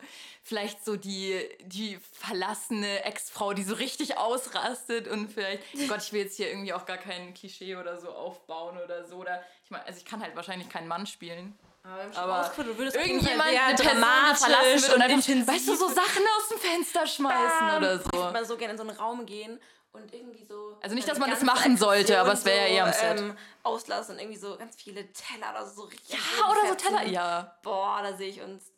vielleicht 0.47 0.85
so 0.85 0.95
die, 0.95 1.45
die 1.59 1.99
verlassene 2.13 3.03
Ex-Frau, 3.03 3.53
die 3.53 3.63
so 3.63 3.75
richtig 3.75 4.17
ausrastet 4.17 5.07
und 5.09 5.29
vielleicht, 5.29 5.61
Gott, 5.89 6.01
ich 6.01 6.13
will 6.13 6.21
jetzt 6.21 6.37
hier 6.37 6.49
irgendwie 6.49 6.71
auch 6.71 6.85
gar 6.85 6.97
kein 6.97 7.33
Klischee 7.33 7.75
oder 7.75 7.99
so 7.99 8.09
aufbauen 8.09 8.77
oder 8.77 9.03
so. 9.03 9.17
Oder 9.17 9.43
ich 9.65 9.71
meine, 9.71 9.85
also 9.85 9.97
ich 9.99 10.05
kann 10.05 10.21
halt 10.21 10.35
wahrscheinlich 10.37 10.69
keinen 10.69 10.87
Mann 10.87 11.05
spielen. 11.05 11.57
Aber, 11.83 12.17
Aber 12.17 12.53
Irgendjemand, 12.95 13.49
eine 13.49 13.75
dramatisch 13.75 14.39
verlassen 14.39 14.81
wird 14.81 14.95
und 14.95 15.01
einfach, 15.01 15.17
intensiv 15.17 15.47
weißt 15.47 15.67
du, 15.67 15.75
so 15.75 15.87
Sachen 15.87 16.23
aus 16.37 16.49
dem 16.49 16.59
Fenster 16.59 17.07
schmeißen 17.07 17.67
Bam. 17.67 17.77
oder 17.77 17.95
Ich 17.95 18.05
würde 18.05 18.27
so. 18.27 18.31
mal 18.31 18.45
so 18.45 18.57
gerne 18.57 18.71
in 18.73 18.77
so 18.77 18.87
einen 18.87 18.97
Raum 18.97 19.25
gehen 19.25 19.59
und 19.93 20.13
irgendwie 20.13 20.43
so. 20.43 20.77
Also 20.81 20.95
nicht, 20.95 21.07
dass 21.07 21.15
die 21.15 21.21
man 21.21 21.29
das 21.29 21.41
machen 21.43 21.77
sollte, 21.77 22.19
aber 22.19 22.33
es 22.33 22.45
wäre 22.45 22.67
ja 22.67 22.75
eher 22.75 22.85
am 22.85 22.93
Set. 22.93 23.19
Ähm, 23.19 23.37
auslassen 23.63 24.15
und 24.15 24.21
irgendwie 24.21 24.37
so 24.37 24.57
ganz 24.57 24.75
viele 24.75 25.11
Teller 25.11 25.51
oder 25.51 25.65
so 25.65 25.83
richtig. 25.83 26.17
Ja, 26.17 26.51
oder 26.51 26.67
so. 26.69 26.75
Teller. 26.75 27.05
Ja, 27.05 27.57
Boah, 27.63 28.01
da 28.03 28.15
sehe 28.15 28.29
ich 28.29 28.41
uns. 28.41 28.71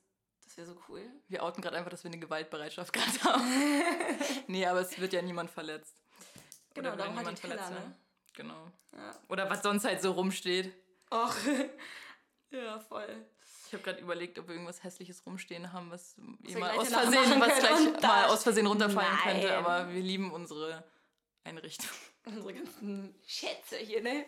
Das 0.45 0.57
wäre 0.57 0.67
so 0.67 0.75
cool. 0.87 1.01
Wir 1.27 1.43
outen 1.43 1.61
gerade 1.61 1.77
einfach, 1.77 1.91
dass 1.91 2.03
wir 2.03 2.09
eine 2.09 2.19
Gewaltbereitschaft 2.19 2.91
gerade 2.91 3.23
haben. 3.23 3.43
nee, 4.47 4.65
aber 4.65 4.81
es 4.81 4.99
wird 4.99 5.13
ja 5.13 5.21
niemand 5.21 5.51
verletzt. 5.51 5.95
Genau, 6.73 6.89
Oder 6.89 6.97
darum 6.97 7.15
halt 7.15 7.25
niemand 7.25 7.41
Teller, 7.41 7.57
verletzt 7.57 7.85
ne? 7.85 7.95
Genau. 8.33 8.71
Ja. 8.93 9.15
Oder 9.27 9.49
was 9.49 9.61
sonst 9.61 9.85
halt 9.85 10.01
so 10.01 10.11
rumsteht. 10.11 10.73
Och. 11.11 11.35
ja, 12.51 12.79
voll. 12.79 13.25
Ich 13.67 13.73
habe 13.73 13.83
gerade 13.83 13.99
überlegt, 13.99 14.39
ob 14.39 14.47
wir 14.47 14.55
irgendwas 14.55 14.83
Hässliches 14.83 15.23
rumstehen 15.25 15.71
haben, 15.71 15.91
was 15.91 16.15
jemand 16.41 16.73
gleich 16.73 16.77
aus 16.79 16.89
Versehen, 16.89 17.39
was 17.39 17.59
gleich 17.59 18.01
mal 18.01 18.25
aus 18.25 18.43
Versehen 18.43 18.65
runterfallen 18.65 19.17
Nein. 19.23 19.41
könnte. 19.41 19.57
Aber 19.57 19.89
wir 19.89 20.01
lieben 20.01 20.31
unsere 20.31 20.83
Einrichtung. 21.49 21.89
Unsere 22.25 22.53
ganzen 22.53 23.15
Schätze 23.25 23.77
hier, 23.77 24.01
ne? 24.01 24.25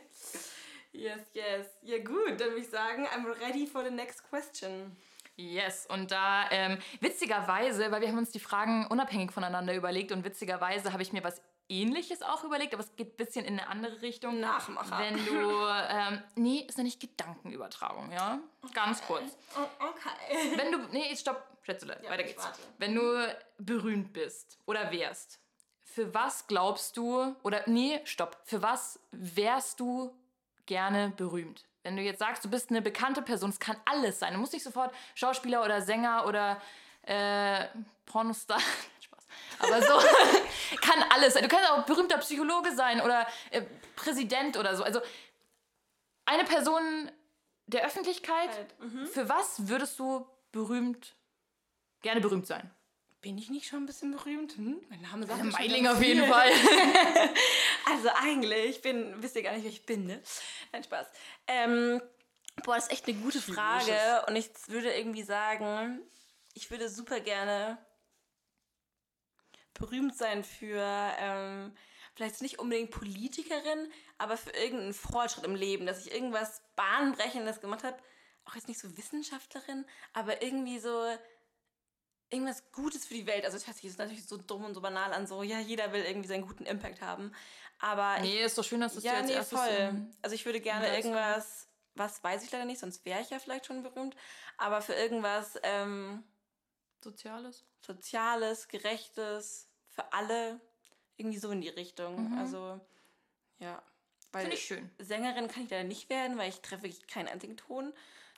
Yes, 0.92 1.22
yes. 1.34 1.68
Ja, 1.84 2.00
gut, 2.00 2.40
dann 2.40 2.50
würde 2.50 2.60
ich 2.60 2.70
sagen, 2.70 3.08
I'm 3.08 3.26
ready 3.40 3.66
for 3.66 3.84
the 3.84 3.92
next 3.92 4.28
question. 4.30 4.96
Yes, 5.38 5.88
und 5.88 6.12
da 6.12 6.50
ähm, 6.52 6.78
witzigerweise, 7.00 7.92
weil 7.92 8.02
wir 8.02 8.10
haben 8.10 8.18
uns 8.18 8.32
die 8.32 8.40
Fragen 8.40 8.86
unabhängig 8.88 9.32
voneinander 9.32 9.74
überlegt 9.74 10.12
und 10.12 10.24
witzigerweise 10.24 10.92
habe 10.92 11.02
ich 11.02 11.14
mir 11.14 11.24
was 11.24 11.42
Ähnliches 11.70 12.22
auch 12.22 12.44
überlegt, 12.44 12.74
aber 12.74 12.84
es 12.84 12.94
geht 12.98 13.14
ein 13.14 13.16
bisschen 13.16 13.46
in 13.46 13.58
eine 13.58 13.70
andere 13.70 14.02
Richtung. 14.02 14.42
Nachmacher. 14.42 15.00
Wenn 15.00 15.26
du, 15.26 15.68
ähm, 15.90 16.22
nee, 16.36 16.66
ist 16.68 16.78
ja 16.78 16.84
nicht 16.84 17.00
Gedankenübertragung, 17.00 18.12
ja? 18.12 18.40
Ganz 18.74 19.02
kurz. 19.04 19.38
Oh, 19.56 19.86
okay. 19.88 20.58
Wenn 20.58 20.72
du, 20.74 20.80
nee, 20.92 21.16
stopp, 21.16 21.42
Schätzele, 21.62 21.98
Ja, 22.04 22.10
weiter 22.10 22.24
geht's. 22.24 22.46
Wenn 22.78 22.94
du 22.94 23.36
berühmt 23.58 24.12
bist 24.12 24.60
oder 24.66 24.92
wärst, 24.92 25.40
für 25.92 26.14
was 26.14 26.48
glaubst 26.48 26.96
du, 26.96 27.36
oder 27.44 27.64
nee, 27.66 28.00
stopp, 28.06 28.38
für 28.46 28.62
was 28.62 29.00
wärst 29.12 29.80
du 29.80 30.14
gerne 30.66 31.12
berühmt? 31.18 31.66
Wenn 31.84 31.98
du 31.98 32.02
jetzt 32.02 32.20
sagst, 32.20 32.46
du 32.46 32.50
bist 32.50 32.70
eine 32.70 32.82
bekannte 32.82 33.22
Person, 33.22 33.50
es 33.50 33.60
kann 33.60 33.76
alles 33.86 34.20
sein. 34.20 34.34
Du 34.34 34.40
musst 34.40 34.54
nicht 34.54 34.64
sofort 34.64 34.94
Schauspieler 35.16 35.64
oder 35.66 35.82
Sänger 35.82 36.26
oder 36.28 36.62
äh, 37.02 37.66
Pornostar. 38.06 38.60
Spaß. 39.02 39.28
Aber 39.60 39.82
so 39.82 39.94
kann 40.82 41.04
alles 41.10 41.34
sein. 41.34 41.44
Du 41.44 41.50
kannst 41.50 41.70
auch 41.70 41.84
berühmter 41.86 42.20
Psychologe 42.20 42.74
sein 42.74 43.02
oder 43.02 43.28
äh, 43.50 43.64
Präsident 43.96 44.58
oder 44.58 44.76
so. 44.76 44.84
Also 44.84 45.02
eine 46.26 46.46
Person 46.46 47.12
der 47.66 47.86
Öffentlichkeit, 47.86 48.50
Halt, 48.50 48.80
mhm. 48.80 49.08
für 49.08 49.28
was 49.28 49.68
würdest 49.68 49.98
du 50.00 50.26
berühmt, 50.52 51.16
gerne 52.02 52.22
berühmt 52.22 52.46
sein? 52.46 52.70
Bin 53.22 53.38
ich 53.38 53.52
nicht 53.52 53.68
schon 53.68 53.84
ein 53.84 53.86
bisschen 53.86 54.12
berühmt? 54.12 54.58
Hm? 54.58 54.82
Mein 54.90 55.02
Name 55.02 55.28
sagt 55.28 55.40
schon 55.40 55.50
Meiling 55.50 55.88
auf 55.88 56.02
jeden. 56.02 56.28
Fall. 56.28 56.52
Also 57.84 58.10
eigentlich, 58.10 58.78
ich 58.78 58.82
bin, 58.82 59.22
wisst 59.22 59.36
ihr 59.36 59.42
gar 59.42 59.54
nicht, 59.54 59.64
wer 59.64 59.72
ich 59.72 59.86
bin, 59.86 60.06
ne? 60.06 60.22
Nein, 60.72 60.84
Spaß. 60.84 61.08
Ähm, 61.48 62.02
boah, 62.64 62.76
das 62.76 62.86
ist 62.86 62.92
echt 62.92 63.08
eine 63.08 63.18
gute 63.18 63.42
Frage. 63.42 64.24
Und 64.28 64.36
ich 64.36 64.50
würde 64.68 64.94
irgendwie 64.94 65.24
sagen, 65.24 66.00
ich 66.54 66.70
würde 66.70 66.88
super 66.90 67.20
gerne 67.20 67.78
berühmt 69.74 70.16
sein 70.16 70.44
für, 70.44 70.84
ähm, 71.20 71.76
vielleicht 72.16 72.42
nicht 72.42 72.60
unbedingt 72.60 72.92
Politikerin, 72.92 73.92
aber 74.20 74.38
für 74.38 74.52
irgendeinen 74.52 74.94
Fortschritt 74.94 75.44
im 75.44 75.56
Leben, 75.56 75.86
dass 75.86 76.06
ich 76.06 76.14
irgendwas 76.14 76.62
Bahnbrechendes 76.76 77.62
gemacht 77.62 77.84
habe. 77.84 77.98
Auch 78.46 78.56
jetzt 78.56 78.68
nicht 78.68 78.80
so 78.80 78.96
Wissenschaftlerin, 78.96 79.86
aber 80.14 80.42
irgendwie 80.44 80.80
so 80.80 81.04
irgendwas 82.32 82.63
Gutes 82.72 83.06
für 83.06 83.13
die 83.13 83.28
Welt. 83.28 83.46
Also 83.46 83.58
das 83.58 83.67
hört 83.67 83.78
sich 83.78 83.86
jetzt 83.86 84.00
natürlich 84.00 84.26
so 84.26 84.38
dumm 84.38 84.65
und 84.65 84.74
so 84.74 84.82
banal 84.82 85.13
an, 85.13 85.28
so 85.28 85.44
ja, 85.44 85.60
jeder 85.60 85.94
will 85.94 86.04
irgendwie 86.04 86.28
seinen 86.28 86.48
guten 86.48 86.65
Impact 86.65 87.02
haben. 87.02 87.32
Aber 87.80 88.17
ich, 88.17 88.24
Nee, 88.24 88.44
ist 88.44 88.58
doch 88.58 88.63
schön, 88.63 88.82
dass 88.82 88.96
das 88.96 89.04
ja, 89.04 89.13
dir 89.13 89.17
als 89.17 89.28
nee, 89.28 89.34
erstes 89.34 89.60
voll. 89.60 90.08
Also 90.22 90.36
ich 90.36 90.46
würde 90.46 90.62
gerne 90.62 90.96
irgendwas, 90.96 91.67
was 91.96 92.24
weiß 92.24 92.44
ich 92.44 92.52
leider 92.52 92.65
nicht, 92.65 92.80
sonst 92.80 93.06
wäre 93.06 93.22
ich 93.22 93.30
ja 93.30 93.39
vielleicht 93.39 93.65
schon 93.65 93.84
berühmt, 93.84 94.15
aber 94.58 94.82
für 94.82 94.94
irgendwas 94.94 95.60
ähm, 95.63 96.24
Soziales. 97.04 97.65
Soziales, 97.86 98.67
Gerechtes, 98.67 99.67
für 99.89 100.13
alle, 100.13 100.60
irgendwie 101.17 101.39
so 101.39 101.52
in 101.52 101.62
die 101.62 101.70
Richtung. 101.70 102.32
Mhm. 102.32 102.39
Also, 102.39 102.80
ja. 103.60 103.82
Weil 104.32 104.44
Finde 104.44 104.56
ich 104.56 104.63
schön. 104.63 104.89
Sängerin 104.98 105.48
kann 105.48 105.63
ich 105.63 105.70
leider 105.70 105.84
nicht 105.84 106.10
werden, 106.10 106.38
weil 106.38 106.50
ich 106.50 106.62
treffe 106.62 106.84
wirklich 106.84 107.06
keinen 107.08 107.28
einzigen 107.28 107.58
Ton. 107.58 107.94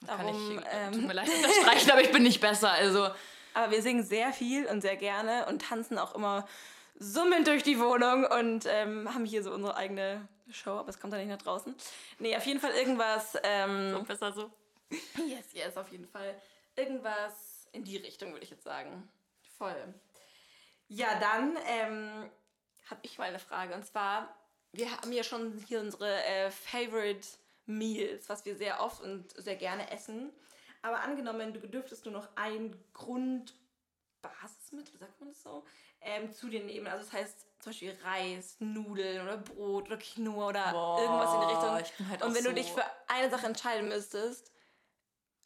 Kann 0.08 0.25
Darum, 0.25 0.58
ich, 0.58 0.65
äh, 0.65 0.69
ähm, 0.71 0.93
tut 0.93 1.03
mir 1.03 1.13
leid, 1.13 1.29
unterstreichen, 1.29 1.91
aber 1.91 2.01
ich 2.01 2.12
bin 2.12 2.23
nicht 2.23 2.41
besser. 2.41 2.71
Also, 2.71 3.10
Aber 3.54 3.72
wir 3.72 3.82
singen 3.82 4.04
sehr 4.04 4.34
viel 4.34 4.66
und 4.66 4.82
sehr 4.82 4.98
gerne 4.98 5.46
und 5.48 5.62
tanzen 5.62 5.98
auch 5.98 6.16
immer 6.16 6.48
summend 7.00 7.48
durch 7.48 7.63
die 7.63 7.80
Wohnung 7.80 8.26
und 8.26 8.66
ähm, 8.68 9.13
haben 9.13 9.26
hier 9.26 9.44
so 9.44 9.54
unsere 9.54 9.76
eigene 9.76 10.28
Show, 10.52 10.72
aber 10.72 10.89
es 10.89 11.00
kommt 11.00 11.13
dann 11.13 11.20
nicht 11.20 11.30
nach 11.30 11.42
draußen. 11.42 11.76
Nee, 12.20 12.36
auf 12.36 12.46
jeden 12.46 12.60
Fall 12.60 12.72
irgendwas. 12.72 13.38
Ähm, 13.44 14.04
besser 14.08 14.32
so. 14.32 14.52
yes, 15.28 15.54
yes, 15.54 15.78
auf 15.78 15.92
jeden 15.92 16.08
Fall. 16.08 16.36
Irgendwas 16.76 17.68
in 17.72 17.84
die 17.84 17.98
Richtung, 17.98 18.32
würde 18.32 18.44
ich 18.44 18.52
jetzt 18.52 18.63
sagen. 18.63 19.10
Voll. 19.58 19.94
Ja, 20.88 21.20
dann 21.20 21.58
ähm, 21.68 22.30
habe 22.89 23.00
ich 23.04 23.18
mal 23.18 23.26
eine 23.26 23.39
Frage 23.39 23.74
und 23.74 23.86
zwar, 23.86 24.36
wir 24.72 24.92
haben 24.92 25.12
ja 25.12 25.24
schon 25.24 25.58
hier 25.68 25.80
unsere 25.80 26.24
äh, 26.24 26.52
Favorite 26.52 27.28
Meals, 27.66 28.30
was 28.30 28.46
wir 28.46 28.56
sehr 28.56 28.82
oft 28.82 29.02
und 29.02 29.32
sehr 29.42 29.56
gerne 29.56 29.89
essen. 29.92 30.32
Aber 30.84 31.00
angenommen, 31.00 31.54
du 31.54 31.67
dürftest 31.67 32.06
nur 32.06 32.13
noch 32.13 32.30
ein 32.36 32.76
Grundbasismittel, 32.93 35.00
sagt 35.00 35.19
man 35.19 35.30
das 35.30 35.41
so, 35.41 35.65
ähm, 36.02 36.32
zu 36.32 36.50
dir 36.50 36.63
nehmen. 36.63 36.86
Also 36.88 37.04
das 37.06 37.13
heißt 37.13 37.48
zum 37.60 37.72
Beispiel 37.72 37.98
Reis, 38.04 38.58
Nudeln 38.60 39.22
oder 39.24 39.38
Brot 39.38 39.86
oder 39.88 39.98
Quinoa 39.98 40.50
oder 40.50 40.72
Boah, 40.72 41.02
irgendwas 41.02 41.34
in 41.34 41.39
die 41.39 41.46
Richtung. 41.48 41.78
ich 41.80 41.93
bin 41.98 42.10
halt 42.10 42.22
und 42.22 42.36
wenn 42.36 42.43
du 42.43 42.50
so- 42.50 42.56
dich 42.56 42.72
für 42.72 42.84
eine 43.08 43.30
Sache 43.30 43.46
entscheiden 43.48 43.88
müsstest, 43.88 44.52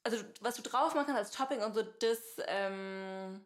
also 0.04 0.18
was 0.42 0.56
du 0.56 0.64
drauf 0.64 0.96
machen 0.96 1.06
kannst 1.08 1.20
als 1.20 1.32
Topping 1.32 1.62
und 1.62 1.74
so, 1.76 1.84
das, 1.84 2.20
ähm, 2.48 3.46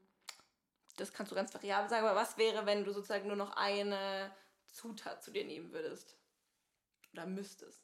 das 0.95 1.11
kannst 1.11 1.31
du 1.31 1.35
ganz 1.35 1.53
variabel 1.53 1.89
sagen, 1.89 2.05
aber 2.05 2.15
was 2.19 2.37
wäre, 2.37 2.65
wenn 2.65 2.85
du 2.85 2.93
sozusagen 2.93 3.27
nur 3.27 3.35
noch 3.35 3.55
eine 3.57 4.33
Zutat 4.67 5.21
zu 5.23 5.31
dir 5.31 5.43
nehmen 5.43 5.73
würdest? 5.73 6.15
Oder 7.11 7.25
müsstest? 7.25 7.83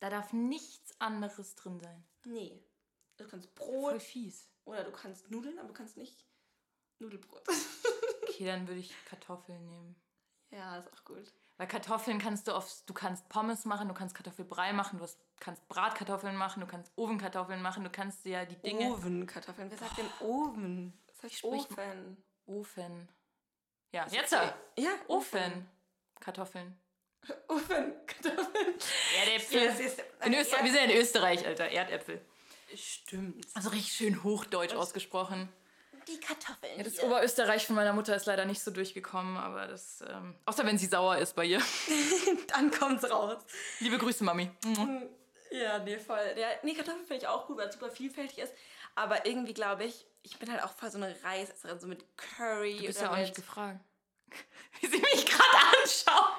Da 0.00 0.10
darf 0.10 0.34
nichts 0.34 1.00
anderes 1.00 1.54
drin 1.54 1.80
sein. 1.80 2.04
Nee. 2.24 2.62
Du 3.16 3.26
kannst 3.26 3.48
Voll 3.56 3.92
Brot 3.92 4.02
fies. 4.02 4.48
oder 4.64 4.84
du 4.84 4.92
kannst 4.92 5.30
Nudeln, 5.30 5.58
aber 5.58 5.68
du 5.68 5.74
kannst 5.74 5.96
nicht 5.96 6.24
Nudelbrot. 6.98 7.42
Okay, 8.22 8.46
dann 8.46 8.66
würde 8.68 8.80
ich 8.80 8.92
Kartoffeln 9.06 9.64
nehmen. 9.66 9.96
ja, 10.50 10.76
ist 10.78 10.92
auch 10.92 11.04
gut. 11.04 11.32
Weil 11.58 11.66
Kartoffeln 11.68 12.18
kannst 12.18 12.48
du 12.48 12.52
auf, 12.52 12.70
du 12.84 12.92
kannst 12.92 13.28
Pommes 13.30 13.64
machen, 13.64 13.88
du 13.88 13.94
kannst 13.94 14.14
Kartoffelbrei 14.14 14.74
machen, 14.74 14.98
du 14.98 15.04
hast, 15.04 15.18
kannst 15.40 15.66
Bratkartoffeln 15.68 16.36
machen, 16.36 16.60
du 16.60 16.66
kannst 16.66 16.92
Ofenkartoffeln 16.96 17.62
machen, 17.62 17.82
du 17.84 17.88
kannst 17.88 18.24
dir 18.26 18.44
die 18.44 18.56
Dinge. 18.56 18.92
Ovenkartoffeln. 18.92 19.70
Wer 19.70 19.78
sagt 19.78 19.96
denn 19.96 20.10
Oven? 20.20 20.92
Das 21.06 21.22
heißt 21.22 21.34
Sprich- 21.38 21.70
Ofen. 21.70 22.22
Ofen. 22.44 23.08
Ja, 23.92 24.06
jetzt. 24.10 24.34
okay. 24.34 24.52
Ja, 24.76 24.90
Ofen. 25.08 25.66
Kartoffeln. 26.20 26.78
Ofenkartoffeln. 27.48 28.74
Erdäpfel. 29.20 29.62
Yes, 29.62 29.78
yes. 29.80 29.96
In 30.26 30.34
Öster 30.34 30.62
wir 30.62 30.70
sind 30.72 30.74
ja 30.74 30.94
in 30.94 31.00
Österreich, 31.00 31.46
Alter. 31.46 31.68
Erdäpfel. 31.70 32.20
Stimmt. 32.74 33.46
Also 33.54 33.70
richtig 33.70 33.92
schön 33.92 34.22
hochdeutsch 34.22 34.74
ausgesprochen. 34.74 35.48
die 36.08 36.18
Kartoffeln. 36.20 36.76
Ja, 36.76 36.84
das 36.84 36.94
hier. 36.94 37.04
Oberösterreich 37.04 37.66
von 37.66 37.76
meiner 37.76 37.92
Mutter 37.92 38.14
ist 38.14 38.26
leider 38.26 38.44
nicht 38.44 38.62
so 38.62 38.70
durchgekommen, 38.70 39.36
aber 39.36 39.66
das. 39.66 40.02
Ähm, 40.08 40.34
außer 40.44 40.64
wenn 40.66 40.78
sie 40.78 40.86
sauer 40.86 41.18
ist 41.18 41.34
bei 41.34 41.44
ihr. 41.44 41.60
Dann 42.48 42.70
kommt's 42.70 43.08
raus. 43.10 43.42
Liebe 43.80 43.98
Grüße, 43.98 44.24
Mami. 44.24 44.50
Ja, 45.50 45.78
nee, 45.78 45.98
voll. 45.98 46.34
Ja, 46.36 46.48
nee, 46.62 46.74
Kartoffeln 46.74 47.06
finde 47.06 47.22
ich 47.22 47.28
auch 47.28 47.46
gut, 47.46 47.56
weil 47.58 47.68
es 47.68 47.74
super 47.74 47.90
vielfältig 47.90 48.38
ist. 48.38 48.52
Aber 48.94 49.26
irgendwie 49.26 49.54
glaube 49.54 49.84
ich, 49.84 50.06
ich 50.22 50.38
bin 50.38 50.50
halt 50.50 50.62
auch 50.62 50.72
voll 50.72 50.90
so 50.90 50.98
eine 50.98 51.14
Reisesserin, 51.22 51.78
so 51.78 51.86
mit 51.86 52.04
Curry. 52.16 52.78
Du 52.78 52.86
bist 52.86 53.00
ja 53.00 53.08
auch 53.10 53.16
mit, 53.16 53.20
nicht 53.20 53.36
gefragt. 53.36 53.80
Wie 54.80 54.86
sie 54.86 54.98
mich 54.98 55.26
gerade 55.26 55.82
anschaut. 55.82 56.32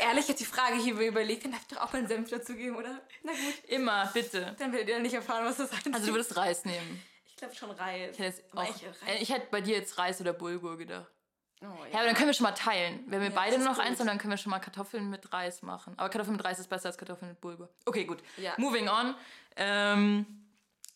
Ehrlich, 0.00 0.26
jetzt 0.28 0.40
die 0.40 0.44
Frage 0.44 0.76
hier 0.76 0.94
überlegt, 0.98 1.44
dann 1.44 1.52
darf 1.52 1.60
ich 1.62 1.68
doch 1.68 1.82
auch 1.82 1.92
meinen 1.92 2.08
Senf 2.08 2.28
dazugeben, 2.30 2.76
oder? 2.76 3.00
Na 3.22 3.32
gut, 3.32 3.64
Immer, 3.68 4.06
bitte. 4.12 4.54
dann 4.58 4.72
werdet 4.72 4.88
ihr 4.88 4.98
nicht 4.98 5.14
erfahren, 5.14 5.44
was 5.44 5.56
das 5.58 5.70
heißt. 5.72 5.86
Also 5.92 6.06
du 6.08 6.12
würdest 6.14 6.36
Reis 6.36 6.64
nehmen. 6.64 7.02
ich 7.26 7.36
glaube 7.36 7.54
schon 7.54 7.70
Reis. 7.70 8.10
Ich 8.12 8.18
hätte, 8.18 8.42
auch, 8.56 8.64
ich- 8.68 8.82
äh, 9.08 9.22
ich 9.22 9.30
hätte 9.32 9.46
bei 9.50 9.60
dir 9.60 9.76
jetzt 9.76 9.96
Reis 9.98 10.20
oder 10.20 10.32
Bulgur 10.32 10.76
gedacht. 10.76 11.06
Oh, 11.62 11.66
Ja, 11.92 11.98
aber 11.98 12.06
dann 12.06 12.14
können 12.14 12.28
wir 12.28 12.34
schon 12.34 12.44
mal 12.44 12.52
teilen. 12.52 13.04
Wenn 13.06 13.20
wir 13.20 13.28
Ja, 13.28 13.34
beide 13.34 13.58
noch 13.58 13.78
eins 13.78 13.90
gut. 13.90 14.00
haben, 14.00 14.06
dann 14.06 14.18
können 14.18 14.30
wir 14.32 14.38
schon 14.38 14.50
mal 14.50 14.60
Kartoffeln 14.60 15.10
mit 15.10 15.30
Reis 15.32 15.60
machen. 15.62 15.92
Aber 15.98 16.08
Kartoffeln 16.08 16.36
mit 16.36 16.44
Reis 16.44 16.58
ist 16.58 16.68
besser 16.70 16.88
als 16.88 16.96
Kartoffeln 16.98 17.30
mit 17.32 17.40
Bulgur. 17.42 17.68
Okay, 17.84 18.04
gut. 18.04 18.22
Ja. 18.38 18.54
Moving 18.56 18.88
on. 18.88 19.14
Ähm, 19.56 20.26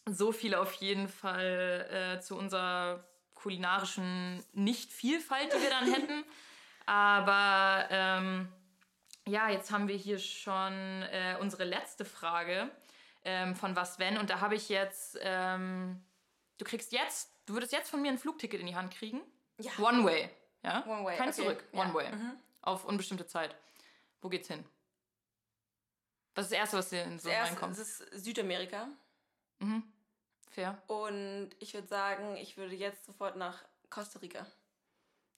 so 0.06 0.32
viel 0.32 0.54
auf 0.54 0.72
jeden 0.74 1.08
Fall 1.08 2.16
äh, 2.16 2.20
zu 2.22 2.36
unserer 2.36 3.04
kulinarischen 3.34 4.42
Nicht-Vielfalt, 4.54 5.52
die 5.54 5.62
wir 5.62 5.70
dann 5.70 5.84
hätten. 5.92 6.24
Aber 6.86 7.86
ähm, 7.90 8.48
ja, 9.26 9.48
jetzt 9.48 9.70
haben 9.70 9.88
wir 9.88 9.96
hier 9.96 10.18
schon 10.18 11.02
äh, 11.02 11.36
unsere 11.40 11.64
letzte 11.64 12.04
Frage 12.04 12.70
ähm, 13.24 13.54
von 13.54 13.74
Was 13.74 13.98
Wenn. 13.98 14.18
Und 14.18 14.30
da 14.30 14.40
habe 14.40 14.54
ich 14.54 14.68
jetzt, 14.68 15.18
ähm, 15.22 16.02
du 16.58 16.64
kriegst 16.64 16.92
jetzt, 16.92 17.30
du 17.46 17.54
würdest 17.54 17.72
jetzt 17.72 17.90
von 17.90 18.02
mir 18.02 18.10
ein 18.10 18.18
Flugticket 18.18 18.60
in 18.60 18.66
die 18.66 18.76
Hand 18.76 18.92
kriegen. 18.92 19.20
Ja. 19.58 19.72
One 19.78 20.04
way. 20.04 20.30
Ja? 20.62 20.84
One 20.86 21.04
way, 21.04 21.16
Kein 21.16 21.28
okay. 21.28 21.42
Zurück. 21.42 21.64
Ja. 21.72 21.80
One 21.80 21.94
way. 21.94 22.10
Mhm. 22.12 22.36
Auf 22.62 22.84
unbestimmte 22.84 23.26
Zeit. 23.26 23.54
Wo 24.20 24.28
geht's 24.28 24.48
hin? 24.48 24.64
Was 26.34 26.46
ist 26.46 26.52
das 26.52 26.58
Erste, 26.58 26.76
was 26.78 26.88
dir 26.90 27.04
in 27.04 27.18
so 27.18 27.28
Zuerst 27.28 27.52
reinkommt? 27.52 27.78
ist 27.78 28.00
es 28.00 28.24
Südamerika. 28.24 28.88
Mhm. 29.60 29.84
Fair. 30.50 30.82
Und 30.86 31.50
ich 31.60 31.74
würde 31.74 31.88
sagen, 31.88 32.36
ich 32.36 32.56
würde 32.56 32.74
jetzt 32.74 33.04
sofort 33.04 33.36
nach 33.36 33.64
Costa 33.90 34.18
Rica. 34.18 34.46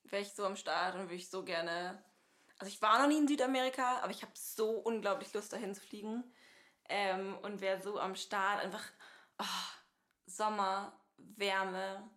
Wäre 0.04 0.22
ich 0.22 0.32
so 0.32 0.44
am 0.44 0.56
Start 0.56 0.94
und 0.94 1.02
würde 1.02 1.14
ich 1.14 1.28
so 1.28 1.42
gerne. 1.42 2.02
Also 2.58 2.72
ich 2.72 2.80
war 2.82 3.00
noch 3.00 3.08
nie 3.08 3.18
in 3.18 3.28
Südamerika, 3.28 4.00
aber 4.00 4.10
ich 4.10 4.22
habe 4.22 4.32
so 4.34 4.70
unglaublich 4.70 5.32
Lust, 5.34 5.52
dahin 5.52 5.74
zu 5.74 5.80
fliegen. 5.80 6.24
Ähm, 6.88 7.36
und 7.42 7.60
wäre 7.60 7.82
so 7.82 7.98
am 7.98 8.14
Start. 8.14 8.62
Einfach 8.62 8.84
oh, 9.38 9.44
Sommer, 10.26 10.98
Wärme, 11.16 12.08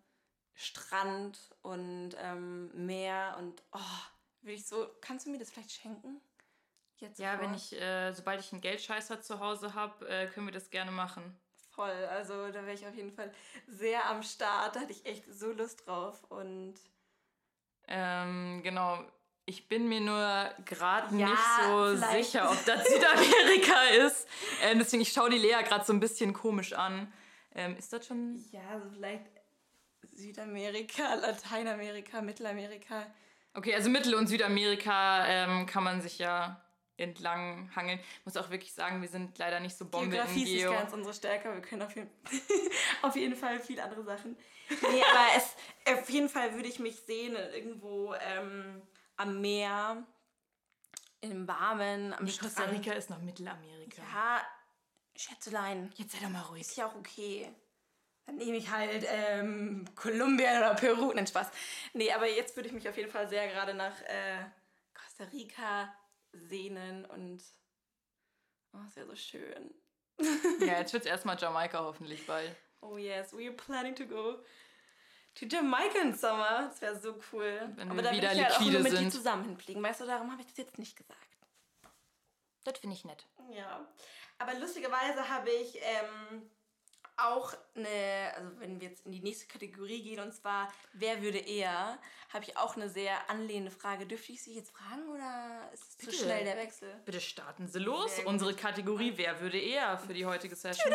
Strand 0.54 1.38
und 1.62 2.16
ähm, 2.18 2.86
Meer 2.86 3.36
und 3.38 3.62
oh, 3.72 3.78
würde 4.42 4.54
ich 4.54 4.66
so. 4.66 4.88
Kannst 5.00 5.26
du 5.26 5.30
mir 5.30 5.38
das 5.38 5.50
vielleicht 5.50 5.72
schenken? 5.72 6.20
Jetzt 6.96 7.18
Ja, 7.18 7.40
wenn 7.40 7.54
ich, 7.54 7.72
äh, 7.80 8.12
sobald 8.12 8.40
ich 8.40 8.52
einen 8.52 8.60
Geldscheißer 8.60 9.22
zu 9.22 9.40
Hause 9.40 9.74
habe, 9.74 10.06
äh, 10.08 10.26
können 10.28 10.46
wir 10.46 10.52
das 10.52 10.70
gerne 10.70 10.90
machen. 10.90 11.38
Voll, 11.70 11.90
also 11.90 12.48
da 12.48 12.66
wäre 12.66 12.74
ich 12.74 12.86
auf 12.86 12.94
jeden 12.94 13.12
Fall 13.12 13.32
sehr 13.66 14.04
am 14.06 14.22
Start. 14.22 14.76
Da 14.76 14.80
hatte 14.80 14.92
ich 14.92 15.06
echt 15.06 15.24
so 15.32 15.52
Lust 15.52 15.86
drauf. 15.86 16.24
Und 16.24 16.74
Ähm, 17.88 18.60
genau. 18.62 19.04
Ich 19.50 19.66
bin 19.68 19.88
mir 19.88 20.00
nur 20.00 20.48
gerade 20.64 21.16
Ja, 21.16 21.28
nicht 21.28 21.42
so 21.64 21.96
vielleicht. 21.96 22.24
sicher, 22.30 22.48
ob 22.52 22.64
das 22.64 22.86
Südamerika 22.86 23.82
ist. 24.06 24.28
Ähm, 24.62 24.78
deswegen, 24.78 25.02
ich 25.02 25.12
schaue 25.12 25.28
die 25.28 25.38
Lea 25.38 25.56
gerade 25.64 25.84
so 25.84 25.92
ein 25.92 25.98
bisschen 25.98 26.32
komisch 26.32 26.72
an. 26.72 27.12
Ähm, 27.56 27.76
ist 27.76 27.92
das 27.92 28.06
schon. 28.06 28.36
ja, 28.52 28.60
also 28.70 28.86
vielleicht 28.94 29.24
Südamerika, 30.14 31.14
Lateinamerika, 31.14 32.20
Mittelamerika. 32.22 33.06
Okay, 33.54 33.74
also 33.74 33.90
Mittel- 33.90 34.14
und 34.14 34.28
Südamerika 34.28 35.26
ähm, 35.26 35.66
kann 35.66 35.82
man 35.82 36.00
sich 36.00 36.20
ja 36.20 36.64
entlang 36.96 37.74
hangeln. 37.74 37.98
Muss 38.24 38.36
auch 38.36 38.50
wirklich 38.50 38.72
sagen, 38.72 39.00
wir 39.02 39.08
sind 39.08 39.36
leider 39.38 39.58
nicht 39.58 39.76
so 39.76 39.84
Bombe 39.84 40.04
in 40.04 40.10
Geografie 40.12 40.44
ist 40.44 40.64
nicht 40.64 40.78
ganz 40.78 40.92
unsere 40.92 41.12
Stärke, 41.14 41.52
wir 41.52 41.60
können 41.62 41.82
auf 41.82 41.96
jeden, 41.96 42.10
auf 43.02 43.16
jeden 43.16 43.34
Fall 43.34 43.58
viele 43.58 43.82
andere 43.82 44.04
Sachen. 44.04 44.36
Nee, 44.70 45.02
aber 45.02 45.26
es, 45.36 45.56
auf 45.98 46.08
jeden 46.10 46.28
Fall 46.28 46.54
würde 46.54 46.68
ich 46.68 46.78
mich 46.78 46.94
sehen 47.00 47.34
irgendwo 47.52 48.14
ähm, 48.14 48.80
am 49.20 49.40
Meer, 49.40 50.02
im 51.20 51.46
Warmen, 51.46 52.14
am 52.14 52.24
Nee, 52.24 52.30
Costa 52.30 52.62
Strand. 52.62 52.72
Rica 52.72 52.92
ist 52.92 53.10
noch 53.10 53.20
Mittelamerika. 53.20 54.02
Ja, 54.02 54.40
Schätzelein. 55.14 55.92
Jetzt 55.96 56.12
sei 56.12 56.18
doch 56.22 56.30
mal 56.30 56.40
ruhig. 56.42 56.62
Ist 56.62 56.76
ja 56.76 56.86
auch 56.86 56.94
okay. 56.94 57.54
Dann 58.24 58.36
nehme 58.36 58.56
ich 58.56 58.70
halt 58.70 59.04
ähm, 59.06 59.84
Kolumbien 59.94 60.56
oder 60.56 60.74
Peru. 60.74 61.12
Nein, 61.12 61.26
Spaß. 61.26 61.50
Nee, 61.92 62.10
aber 62.12 62.28
jetzt 62.28 62.56
würde 62.56 62.68
ich 62.68 62.74
mich 62.74 62.88
auf 62.88 62.96
jeden 62.96 63.10
Fall 63.10 63.28
sehr 63.28 63.48
gerade 63.48 63.74
nach 63.74 64.00
äh, 64.02 64.44
Costa 64.94 65.24
Rica 65.24 65.94
sehnen 66.32 67.04
und 67.04 67.42
oh, 68.72 68.78
es 68.88 68.96
wäre 68.96 69.06
so 69.06 69.16
schön. 69.16 69.74
Ja, 70.60 70.78
jetzt 70.78 70.92
wird 70.92 71.04
es 71.04 71.10
erstmal 71.10 71.38
Jamaika 71.38 71.80
hoffentlich 71.80 72.26
bald. 72.26 72.54
Oh 72.80 72.96
yes, 72.96 73.34
we 73.34 73.46
are 73.46 73.56
planning 73.56 73.94
to 73.94 74.06
go 74.06 74.42
to 75.40 75.46
Jamaica 75.46 76.00
in 76.02 76.14
Summer. 76.14 76.68
Das 76.68 76.80
wäre 76.80 76.98
so 76.98 77.14
cool. 77.32 77.72
Wenn 77.76 77.90
aber 77.90 77.96
wir 77.96 78.02
da 78.02 78.12
wieder 78.12 78.30
will 78.30 78.36
ich 78.36 78.44
halt 78.44 78.56
auch 78.56 78.60
nur 78.60 78.80
mit 78.80 78.98
dir 78.98 79.10
zusammen 79.10 79.44
hinfliegen. 79.44 79.82
Weißt 79.82 80.00
du, 80.00 80.06
darum 80.06 80.30
habe 80.30 80.42
ich 80.42 80.48
das 80.48 80.58
jetzt 80.58 80.78
nicht 80.78 80.96
gesagt. 80.96 81.18
Das 82.64 82.78
finde 82.78 82.94
ich 82.94 83.04
nett. 83.04 83.26
Ja, 83.50 83.88
aber 84.38 84.54
lustigerweise 84.54 85.28
habe 85.28 85.50
ich 85.50 85.76
ähm, 85.76 86.42
auch 87.26 87.54
eine, 87.74 88.32
also 88.36 88.50
wenn 88.58 88.80
wir 88.80 88.88
jetzt 88.88 89.06
in 89.06 89.12
die 89.12 89.20
nächste 89.20 89.46
Kategorie 89.46 90.02
gehen, 90.02 90.20
und 90.20 90.32
zwar, 90.34 90.72
wer 90.92 91.22
würde 91.22 91.38
eher, 91.38 91.98
habe 92.32 92.44
ich 92.44 92.56
auch 92.56 92.76
eine 92.76 92.88
sehr 92.88 93.28
anlehnende 93.28 93.70
Frage. 93.70 94.06
Dürfte 94.06 94.32
ich 94.32 94.42
Sie 94.42 94.54
jetzt 94.54 94.70
fragen 94.70 95.08
oder 95.08 95.70
ist 95.72 95.82
es 95.82 95.98
zu 95.98 96.06
Bitte. 96.06 96.18
schnell 96.18 96.44
der 96.44 96.56
Wechsel? 96.56 96.88
Bitte 97.04 97.20
starten 97.20 97.68
Sie 97.68 97.78
los. 97.78 98.14
Sehr 98.14 98.24
gut. 98.24 98.32
Unsere 98.32 98.54
Kategorie 98.54 99.12
Wer 99.16 99.40
würde 99.40 99.58
eher 99.58 99.98
für 99.98 100.14
die 100.14 100.24
heutige 100.24 100.54
Session? 100.54 100.92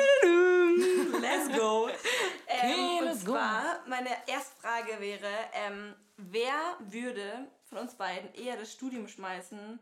Let's 1.22 1.58
go. 1.58 1.90
ähm, 2.48 3.08
und 3.08 3.20
zwar, 3.20 3.82
meine 3.88 4.10
erste 4.28 4.56
Frage 4.62 5.00
wäre, 5.00 5.30
ähm, 5.54 5.96
wer 6.18 6.78
würde 6.80 7.48
von 7.64 7.80
uns 7.80 7.96
beiden 7.96 8.34
eher 8.34 8.58
das 8.58 8.72
Studium 8.72 9.08
schmeißen 9.08 9.80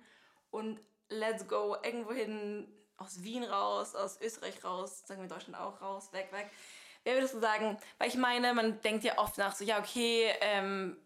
und 0.51 0.79
let's 1.09 1.47
go 1.47 1.75
irgendwo 1.83 2.13
hin, 2.13 2.67
aus 3.03 3.23
Wien 3.23 3.43
raus, 3.43 3.95
aus 3.95 4.19
Österreich 4.21 4.63
raus, 4.63 5.03
sagen 5.05 5.21
wir 5.21 5.27
Deutschland 5.29 5.59
auch 5.59 5.81
raus, 5.81 6.11
weg, 6.13 6.29
weg. 6.31 6.49
Wer 7.03 7.15
würdest 7.15 7.33
du 7.33 7.39
sagen? 7.39 7.77
Weil 7.97 8.07
ich 8.07 8.15
meine, 8.15 8.53
man 8.53 8.81
denkt 8.81 9.03
ja 9.03 9.17
oft 9.17 9.37
nach 9.37 9.55
so, 9.55 9.63
ja, 9.65 9.79
okay, 9.79 10.33
ähm, 10.39 10.97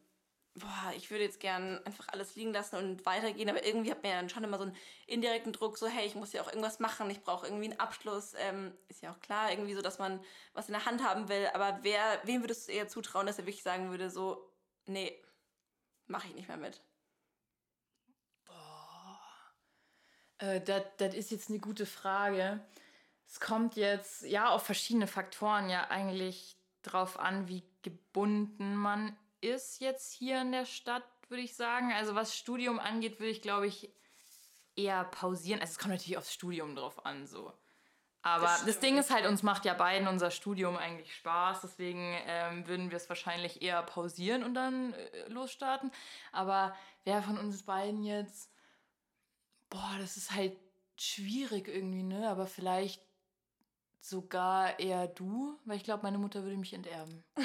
boah, 0.54 0.94
ich 0.96 1.10
würde 1.10 1.24
jetzt 1.24 1.40
gern 1.40 1.84
einfach 1.86 2.08
alles 2.10 2.36
liegen 2.36 2.54
lassen 2.54 2.78
und 2.78 3.06
weitergehen, 3.06 3.50
aber 3.50 3.66
irgendwie 3.66 3.92
hat 3.92 4.04
man 4.04 4.12
ja 4.12 4.18
dann 4.20 4.30
schon 4.30 4.44
immer 4.44 4.58
so 4.58 4.64
einen 4.64 4.76
indirekten 5.08 5.54
Druck, 5.54 5.78
so, 5.78 5.88
hey, 5.88 6.06
ich 6.06 6.16
muss 6.16 6.34
ja 6.34 6.42
auch 6.42 6.48
irgendwas 6.48 6.80
machen, 6.80 7.10
ich 7.10 7.22
brauche 7.22 7.48
irgendwie 7.48 7.66
einen 7.66 7.80
Abschluss, 7.80 8.34
ähm, 8.38 8.74
ist 8.88 9.02
ja 9.02 9.12
auch 9.12 9.20
klar, 9.20 9.52
irgendwie 9.52 9.74
so, 9.74 9.82
dass 9.82 10.00
man 10.00 10.20
was 10.54 10.68
in 10.68 10.74
der 10.74 10.86
Hand 10.86 11.04
haben 11.04 11.30
will, 11.30 11.48
aber 11.54 11.80
wer, 11.82 12.22
wem 12.24 12.42
würdest 12.42 12.68
du 12.68 12.74
eher 12.74 12.88
zutrauen, 12.88 13.28
dass 13.28 13.40
er 13.40 13.46
wirklich 13.46 13.64
sagen 13.64 13.90
würde, 13.90 14.10
so, 14.10 14.52
nee, 14.86 15.20
mache 16.08 16.28
ich 16.28 16.36
nicht 16.36 16.48
mehr 16.48 16.58
mit? 16.58 16.82
Äh, 20.40 20.62
das 20.62 21.14
ist 21.14 21.32
jetzt 21.32 21.50
eine 21.50 21.60
gute 21.60 21.86
Frage. 21.86 22.60
Es 23.28 23.40
kommt 23.40 23.76
jetzt 23.76 24.24
ja 24.24 24.50
auf 24.50 24.64
verschiedene 24.64 25.08
Faktoren 25.08 25.70
ja 25.70 25.90
eigentlich 25.90 26.56
drauf 26.82 27.20
an, 27.20 27.48
wie 27.48 27.64
gebunden 27.82 28.76
man 28.76 29.18
ist 29.42 29.82
jetzt 29.82 30.14
hier 30.14 30.42
in 30.42 30.52
der 30.52 30.66
Stadt, 30.66 31.04
würde 31.30 31.44
ich 31.44 31.56
sagen. 31.56 31.92
Also 31.92 32.16
was 32.16 32.36
Studium 32.36 32.80
angeht, 32.80 33.20
würde 33.20 33.32
ich 33.32 33.42
glaube 33.42 33.68
ich 33.68 33.92
eher 34.76 35.04
pausieren. 35.06 35.60
Also 35.60 35.72
es 35.72 35.80
kommt 35.80 35.94
natürlich 35.94 36.18
aufs 36.18 36.34
Studium 36.34 36.76
drauf 36.76 37.06
an, 37.06 37.28
so. 37.28 37.52
Aber 38.22 38.46
Das 38.46 38.66
das. 38.66 38.80
Ding 38.80 38.98
ist 38.98 39.10
halt, 39.12 39.26
uns 39.26 39.44
macht 39.44 39.66
ja 39.66 39.74
beiden 39.74 40.08
unser 40.08 40.32
Studium 40.32 40.76
eigentlich 40.76 41.16
Spaß. 41.16 41.62
Deswegen 41.62 42.18
ähm, 42.26 42.68
würden 42.68 42.90
wir 42.92 42.98
es 42.98 43.10
wahrscheinlich 43.10 43.62
eher 43.62 43.82
pausieren 43.84 44.44
und 44.44 44.54
dann 44.54 44.94
äh, 44.94 45.28
losstarten. 45.30 45.92
Aber 46.32 46.76
wer 47.04 47.22
von 47.22 47.38
uns 47.38 47.64
beiden 47.64 48.04
jetzt 48.04 48.52
Boah, 49.70 49.96
das 50.00 50.18
ist 50.18 50.32
halt 50.32 50.58
schwierig 50.98 51.68
irgendwie, 51.68 52.04
ne? 52.04 52.30
Aber 52.30 52.48
vielleicht 52.48 53.02
sogar 54.00 54.80
eher 54.80 55.08
du, 55.08 55.58
weil 55.66 55.78
ich 55.78 55.84
glaube, 55.84 56.04
meine 56.04 56.18
Mutter 56.18 56.44
würde 56.44 56.58
mich 56.58 56.74
enterben. 56.74 57.24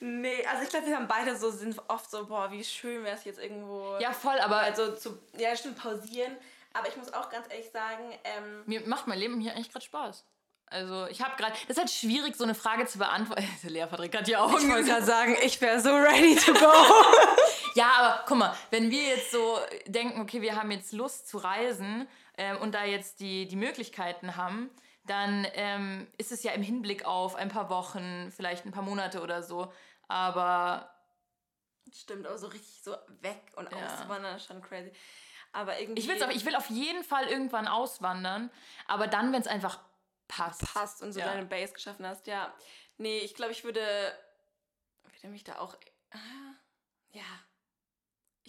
Nee, 0.00 0.46
also 0.46 0.62
ich 0.62 0.68
glaube, 0.68 0.86
wir 0.86 0.96
haben 0.96 1.08
beide 1.08 1.36
so, 1.36 1.50
sind 1.50 1.76
oft 1.88 2.10
so, 2.10 2.26
boah, 2.26 2.50
wie 2.52 2.62
schön 2.62 3.02
wäre 3.04 3.16
es 3.16 3.24
jetzt 3.24 3.40
irgendwo, 3.40 3.96
Ja, 3.98 4.12
voll, 4.12 4.38
aber 4.38 4.58
also 4.58 4.94
zu, 4.94 5.18
ja, 5.36 5.56
stimmt, 5.56 5.76
pausieren, 5.76 6.36
aber 6.72 6.88
ich 6.88 6.96
muss 6.96 7.12
auch 7.12 7.30
ganz 7.30 7.46
ehrlich 7.50 7.70
sagen, 7.70 8.04
ähm, 8.24 8.62
mir 8.66 8.86
macht 8.86 9.06
mein 9.06 9.18
Leben 9.18 9.40
hier 9.40 9.52
eigentlich 9.54 9.72
gerade 9.72 9.84
Spaß. 9.84 10.24
Also, 10.70 11.06
ich 11.06 11.22
habe 11.22 11.34
gerade, 11.36 11.54
das 11.66 11.70
ist 11.70 11.78
halt 11.78 11.90
schwierig, 11.90 12.36
so 12.36 12.44
eine 12.44 12.54
Frage 12.54 12.86
zu 12.86 12.98
beantworten. 12.98 13.44
Der 13.62 13.70
Lea 13.70 13.86
verdreht 13.88 14.12
gerade 14.12 14.24
die 14.24 14.36
Augen. 14.36 14.58
ich 14.58 14.68
wollte 14.68 14.88
gerade 14.88 15.04
sagen, 15.04 15.36
ich 15.42 15.60
wäre 15.60 15.80
so 15.80 15.88
ready 15.90 16.36
to 16.36 16.52
go. 16.52 16.60
Ja, 17.78 17.92
aber 17.96 18.24
guck 18.26 18.38
mal, 18.38 18.56
wenn 18.70 18.90
wir 18.90 19.02
jetzt 19.04 19.30
so 19.30 19.56
denken, 19.86 20.20
okay, 20.20 20.42
wir 20.42 20.56
haben 20.56 20.72
jetzt 20.72 20.92
Lust 20.92 21.28
zu 21.28 21.38
reisen 21.38 22.08
ähm, 22.36 22.56
und 22.58 22.74
da 22.74 22.84
jetzt 22.84 23.20
die, 23.20 23.46
die 23.46 23.54
Möglichkeiten 23.54 24.34
haben, 24.34 24.68
dann 25.04 25.46
ähm, 25.52 26.08
ist 26.18 26.32
es 26.32 26.42
ja 26.42 26.50
im 26.52 26.62
Hinblick 26.62 27.04
auf 27.04 27.36
ein 27.36 27.48
paar 27.50 27.70
Wochen, 27.70 28.32
vielleicht 28.34 28.66
ein 28.66 28.72
paar 28.72 28.82
Monate 28.82 29.22
oder 29.22 29.44
so. 29.44 29.72
Aber 30.08 30.92
Stimmt, 31.94 32.26
aber 32.26 32.36
so 32.36 32.48
richtig 32.48 32.82
so 32.82 32.96
weg 33.20 33.52
und 33.54 33.70
Ja. 33.70 33.94
auswandern 33.94 34.34
ist 34.34 34.46
schon 34.46 34.60
crazy. 34.60 34.90
Aber 35.52 35.78
irgendwie 35.78 36.02
ich, 36.02 36.08
will's 36.08 36.20
aber, 36.20 36.32
ich 36.32 36.44
will 36.44 36.56
auf 36.56 36.70
jeden 36.70 37.04
Fall 37.04 37.28
irgendwann 37.28 37.68
auswandern. 37.68 38.50
Aber 38.88 39.06
dann, 39.06 39.32
wenn 39.32 39.40
es 39.40 39.46
einfach 39.46 39.78
passt. 40.26 40.62
passt 40.74 41.00
und 41.00 41.12
so 41.12 41.20
Ja. 41.20 41.26
deine 41.26 41.46
Base 41.46 41.74
geschaffen 41.74 42.04
hast, 42.04 42.26
ja. 42.26 42.52
Nee, 42.96 43.18
ich 43.18 43.36
glaube, 43.36 43.52
ich 43.52 43.62
würde, 43.62 43.80
würde 45.04 45.28
mich 45.28 45.44
da 45.44 45.60
auch, 45.60 45.76
ah, 46.10 46.18
ja, 47.12 47.22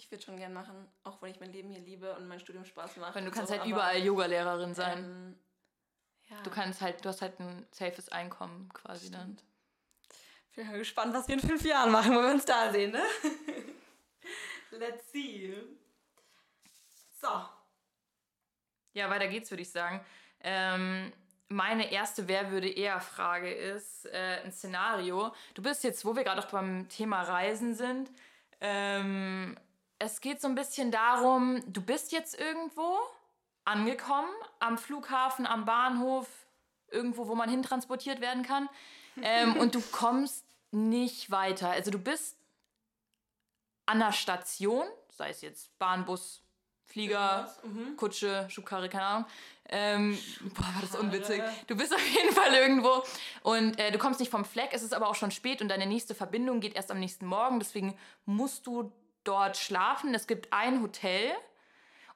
ich 0.00 0.10
würde 0.10 0.24
schon 0.24 0.38
gern 0.38 0.54
machen, 0.54 0.88
auch 1.04 1.20
wenn 1.20 1.30
ich 1.30 1.40
mein 1.40 1.52
Leben 1.52 1.68
hier 1.68 1.80
liebe 1.80 2.16
und 2.16 2.26
mein 2.26 2.40
Studium 2.40 2.64
Spaß 2.64 2.96
macht. 2.96 3.14
Weil 3.14 3.24
du 3.24 3.30
kannst 3.30 3.52
so, 3.52 3.58
halt 3.58 3.68
überall 3.68 3.98
Yoga-Lehrerin 3.98 4.74
sein. 4.74 4.98
Ähm, 5.04 5.38
ja. 6.30 6.42
Du 6.42 6.50
kannst 6.50 6.80
halt, 6.80 7.04
du 7.04 7.10
hast 7.10 7.20
halt 7.20 7.38
ein 7.38 7.66
safes 7.70 8.08
Einkommen 8.08 8.70
quasi 8.72 9.10
dann. 9.10 9.36
Ich 10.48 10.56
bin 10.56 10.66
mal 10.66 10.78
gespannt, 10.78 11.12
was 11.12 11.28
wir 11.28 11.34
in 11.34 11.40
fünf 11.40 11.64
Jahren 11.66 11.92
machen, 11.92 12.12
wenn 12.12 12.22
wir 12.22 12.30
uns 12.30 12.46
da 12.46 12.72
sehen, 12.72 12.92
ne? 12.92 13.02
Let's 14.70 15.12
see. 15.12 15.54
So. 17.20 17.44
Ja, 18.94 19.10
weiter 19.10 19.28
geht's, 19.28 19.50
würde 19.50 19.62
ich 19.62 19.70
sagen. 19.70 20.02
Ähm, 20.42 21.12
meine 21.48 21.92
erste 21.92 22.26
Wer 22.26 22.50
würde 22.50 22.70
eher 22.70 23.02
Frage 23.02 23.52
ist 23.52 24.06
äh, 24.06 24.40
ein 24.44 24.52
Szenario. 24.52 25.34
Du 25.52 25.62
bist 25.62 25.84
jetzt, 25.84 26.06
wo 26.06 26.16
wir 26.16 26.24
gerade 26.24 26.40
auch 26.40 26.50
beim 26.50 26.88
Thema 26.88 27.22
Reisen 27.22 27.74
sind. 27.74 28.10
Ähm, 28.62 29.56
es 30.00 30.20
geht 30.20 30.40
so 30.40 30.48
ein 30.48 30.54
bisschen 30.54 30.90
darum, 30.90 31.62
du 31.72 31.80
bist 31.82 32.10
jetzt 32.10 32.38
irgendwo 32.38 32.98
angekommen, 33.64 34.30
am 34.58 34.78
Flughafen, 34.78 35.46
am 35.46 35.64
Bahnhof, 35.66 36.26
irgendwo, 36.88 37.28
wo 37.28 37.34
man 37.34 37.48
hintransportiert 37.48 38.20
werden 38.20 38.42
kann. 38.42 38.68
Ähm, 39.22 39.56
und 39.56 39.74
du 39.74 39.80
kommst 39.92 40.44
nicht 40.72 41.30
weiter. 41.30 41.70
Also 41.70 41.90
du 41.90 41.98
bist 41.98 42.36
an 43.86 43.98
der 43.98 44.12
Station, 44.12 44.86
sei 45.12 45.30
es 45.30 45.42
jetzt 45.42 45.78
Bahn, 45.78 46.04
Bus, 46.04 46.42
Flieger, 46.86 47.54
Mhm. 47.62 47.96
Kutsche, 47.96 48.46
Schubkarre, 48.50 48.88
keine 48.88 49.04
Ahnung. 49.04 49.26
Ähm, 49.68 50.18
boah, 50.54 50.62
war 50.74 50.80
das 50.80 50.96
unwitzig. 50.96 51.40
Du 51.68 51.76
bist 51.76 51.94
auf 51.94 52.04
jeden 52.08 52.34
Fall 52.34 52.52
irgendwo 52.54 53.04
und 53.42 53.78
äh, 53.78 53.92
du 53.92 53.98
kommst 53.98 54.18
nicht 54.18 54.30
vom 54.30 54.44
Fleck, 54.44 54.70
es 54.72 54.82
ist 54.82 54.92
aber 54.94 55.08
auch 55.08 55.14
schon 55.14 55.30
spät 55.30 55.62
und 55.62 55.68
deine 55.68 55.86
nächste 55.86 56.14
Verbindung 56.16 56.58
geht 56.58 56.74
erst 56.74 56.90
am 56.90 56.98
nächsten 56.98 57.26
Morgen, 57.26 57.60
deswegen 57.60 57.96
musst 58.24 58.66
du 58.66 58.90
dort 59.24 59.56
schlafen. 59.56 60.14
Es 60.14 60.26
gibt 60.26 60.52
ein 60.52 60.82
Hotel 60.82 61.32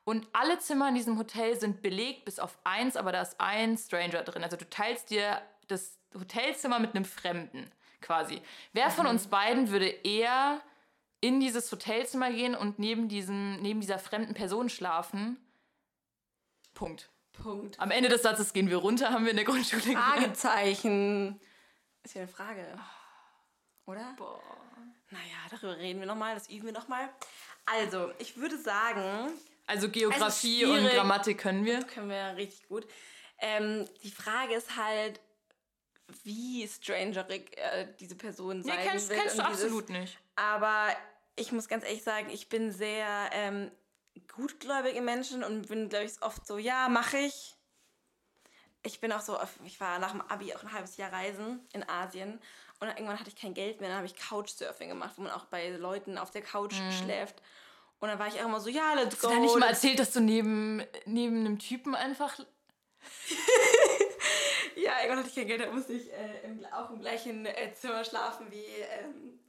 und 0.04 0.28
alle 0.32 0.58
Zimmer 0.58 0.88
in 0.88 0.94
diesem 0.94 1.18
Hotel 1.18 1.58
sind 1.58 1.80
belegt, 1.82 2.24
bis 2.24 2.38
auf 2.38 2.58
eins, 2.64 2.96
aber 2.96 3.12
da 3.12 3.22
ist 3.22 3.40
ein 3.40 3.78
Stranger 3.78 4.22
drin. 4.22 4.44
Also 4.44 4.56
du 4.56 4.68
teilst 4.68 5.10
dir 5.10 5.40
das 5.68 5.98
Hotelzimmer 6.14 6.78
mit 6.78 6.94
einem 6.94 7.04
Fremden 7.04 7.70
quasi. 8.00 8.42
Wer 8.72 8.90
von 8.90 9.06
uns 9.06 9.28
beiden 9.28 9.70
würde 9.70 9.88
eher 9.88 10.60
in 11.20 11.40
dieses 11.40 11.72
Hotelzimmer 11.72 12.30
gehen 12.30 12.54
und 12.54 12.78
neben, 12.78 13.08
diesem, 13.08 13.62
neben 13.62 13.80
dieser 13.80 13.98
fremden 13.98 14.34
Person 14.34 14.68
schlafen? 14.68 15.38
Punkt. 16.74 17.10
Punkt. 17.32 17.80
Am 17.80 17.90
Ende 17.90 18.10
des 18.10 18.22
Satzes 18.22 18.52
gehen 18.52 18.68
wir 18.68 18.76
runter, 18.76 19.10
haben 19.10 19.24
wir 19.24 19.30
in 19.30 19.36
der 19.36 19.46
Grundschule 19.46 19.82
gelernt. 19.82 20.04
Fragezeichen. 20.04 21.40
Ist 22.02 22.14
ja 22.14 22.22
eine 22.22 22.30
Frage. 22.30 22.78
Oder? 23.86 24.14
Boah. 24.16 24.40
Naja, 25.10 25.36
darüber 25.50 25.76
reden 25.76 26.00
wir 26.00 26.06
nochmal, 26.06 26.34
das 26.34 26.48
üben 26.48 26.66
wir 26.66 26.72
nochmal. 26.72 27.08
Also, 27.66 28.12
ich 28.18 28.36
würde 28.36 28.58
sagen, 28.58 29.30
Also 29.66 29.88
Geografie 29.88 30.62
ist 30.64 30.70
und. 30.70 30.88
Grammatik 30.90 31.38
können 31.38 31.64
wir. 31.64 31.82
können 31.84 32.08
wir 32.08 32.36
richtig 32.36 32.66
gut. 32.68 32.86
Ähm, 33.38 33.88
die 34.02 34.10
Frage 34.10 34.54
ist 34.54 34.76
halt, 34.76 35.20
wie 36.22 36.66
strangerig 36.68 37.56
äh, 37.56 37.88
diese 38.00 38.14
Person 38.16 38.58
Nee, 38.60 38.68
sein 38.68 38.88
kennst, 38.88 39.08
will. 39.10 39.16
kennst 39.18 39.38
du 39.38 39.42
dieses- 39.42 39.62
absolut 39.64 39.88
nicht. 39.90 40.18
Aber 40.36 40.88
ich 41.36 41.52
muss 41.52 41.68
ganz 41.68 41.84
ehrlich 41.84 42.02
sagen, 42.02 42.28
ich 42.30 42.48
bin 42.48 42.72
sehr 42.72 43.30
ähm, 43.32 43.70
gutgläubige 44.34 45.00
Menschen 45.00 45.42
und 45.44 45.68
bin, 45.68 45.88
glaube 45.88 46.04
ich, 46.06 46.22
oft 46.22 46.46
so, 46.46 46.58
ja, 46.58 46.88
mache 46.88 47.18
ich. 47.18 47.54
Ich 48.82 49.00
bin 49.00 49.12
auch 49.12 49.20
so, 49.20 49.38
ich 49.64 49.80
war 49.80 49.98
nach 49.98 50.10
dem 50.12 50.20
Abi 50.22 50.54
auch 50.54 50.62
ein 50.62 50.72
halbes 50.72 50.96
Jahr 50.98 51.10
reisen 51.12 51.66
in 51.72 51.88
Asien 51.88 52.38
und 52.84 52.96
irgendwann 52.96 53.18
hatte 53.18 53.30
ich 53.30 53.36
kein 53.36 53.54
Geld 53.54 53.80
mehr, 53.80 53.88
dann 53.88 53.98
habe 53.98 54.06
ich 54.06 54.16
Couchsurfing 54.16 54.88
gemacht, 54.88 55.14
wo 55.16 55.22
man 55.22 55.32
auch 55.32 55.46
bei 55.46 55.70
Leuten 55.70 56.18
auf 56.18 56.30
der 56.30 56.42
Couch 56.42 56.74
schläft. 57.02 57.42
Und 58.00 58.08
dann 58.08 58.18
war 58.18 58.28
ich 58.28 58.40
auch 58.40 58.46
immer 58.46 58.60
so, 58.60 58.68
ja, 58.68 58.94
let's 58.94 59.14
Hast 59.14 59.22
go. 59.22 59.28
du 59.28 59.34
da 59.34 59.40
nicht 59.40 59.58
mal 59.58 59.68
erzählt, 59.68 59.98
dass 59.98 60.12
du 60.12 60.20
neben, 60.20 60.82
neben 61.06 61.40
einem 61.40 61.58
Typen 61.58 61.94
einfach. 61.94 62.38
Ja, 64.76 64.98
irgendwann 65.00 65.18
hatte 65.18 65.28
ich 65.28 65.34
kein 65.34 65.46
Geld, 65.46 65.60
da 65.60 65.70
musste 65.70 65.92
ich 65.92 66.12
äh, 66.12 66.40
im, 66.44 66.64
auch 66.66 66.90
im 66.90 67.00
gleichen 67.00 67.46
äh, 67.46 67.72
Zimmer 67.74 68.04
schlafen 68.04 68.50
wie, 68.50 68.64
ähm, 68.64 69.40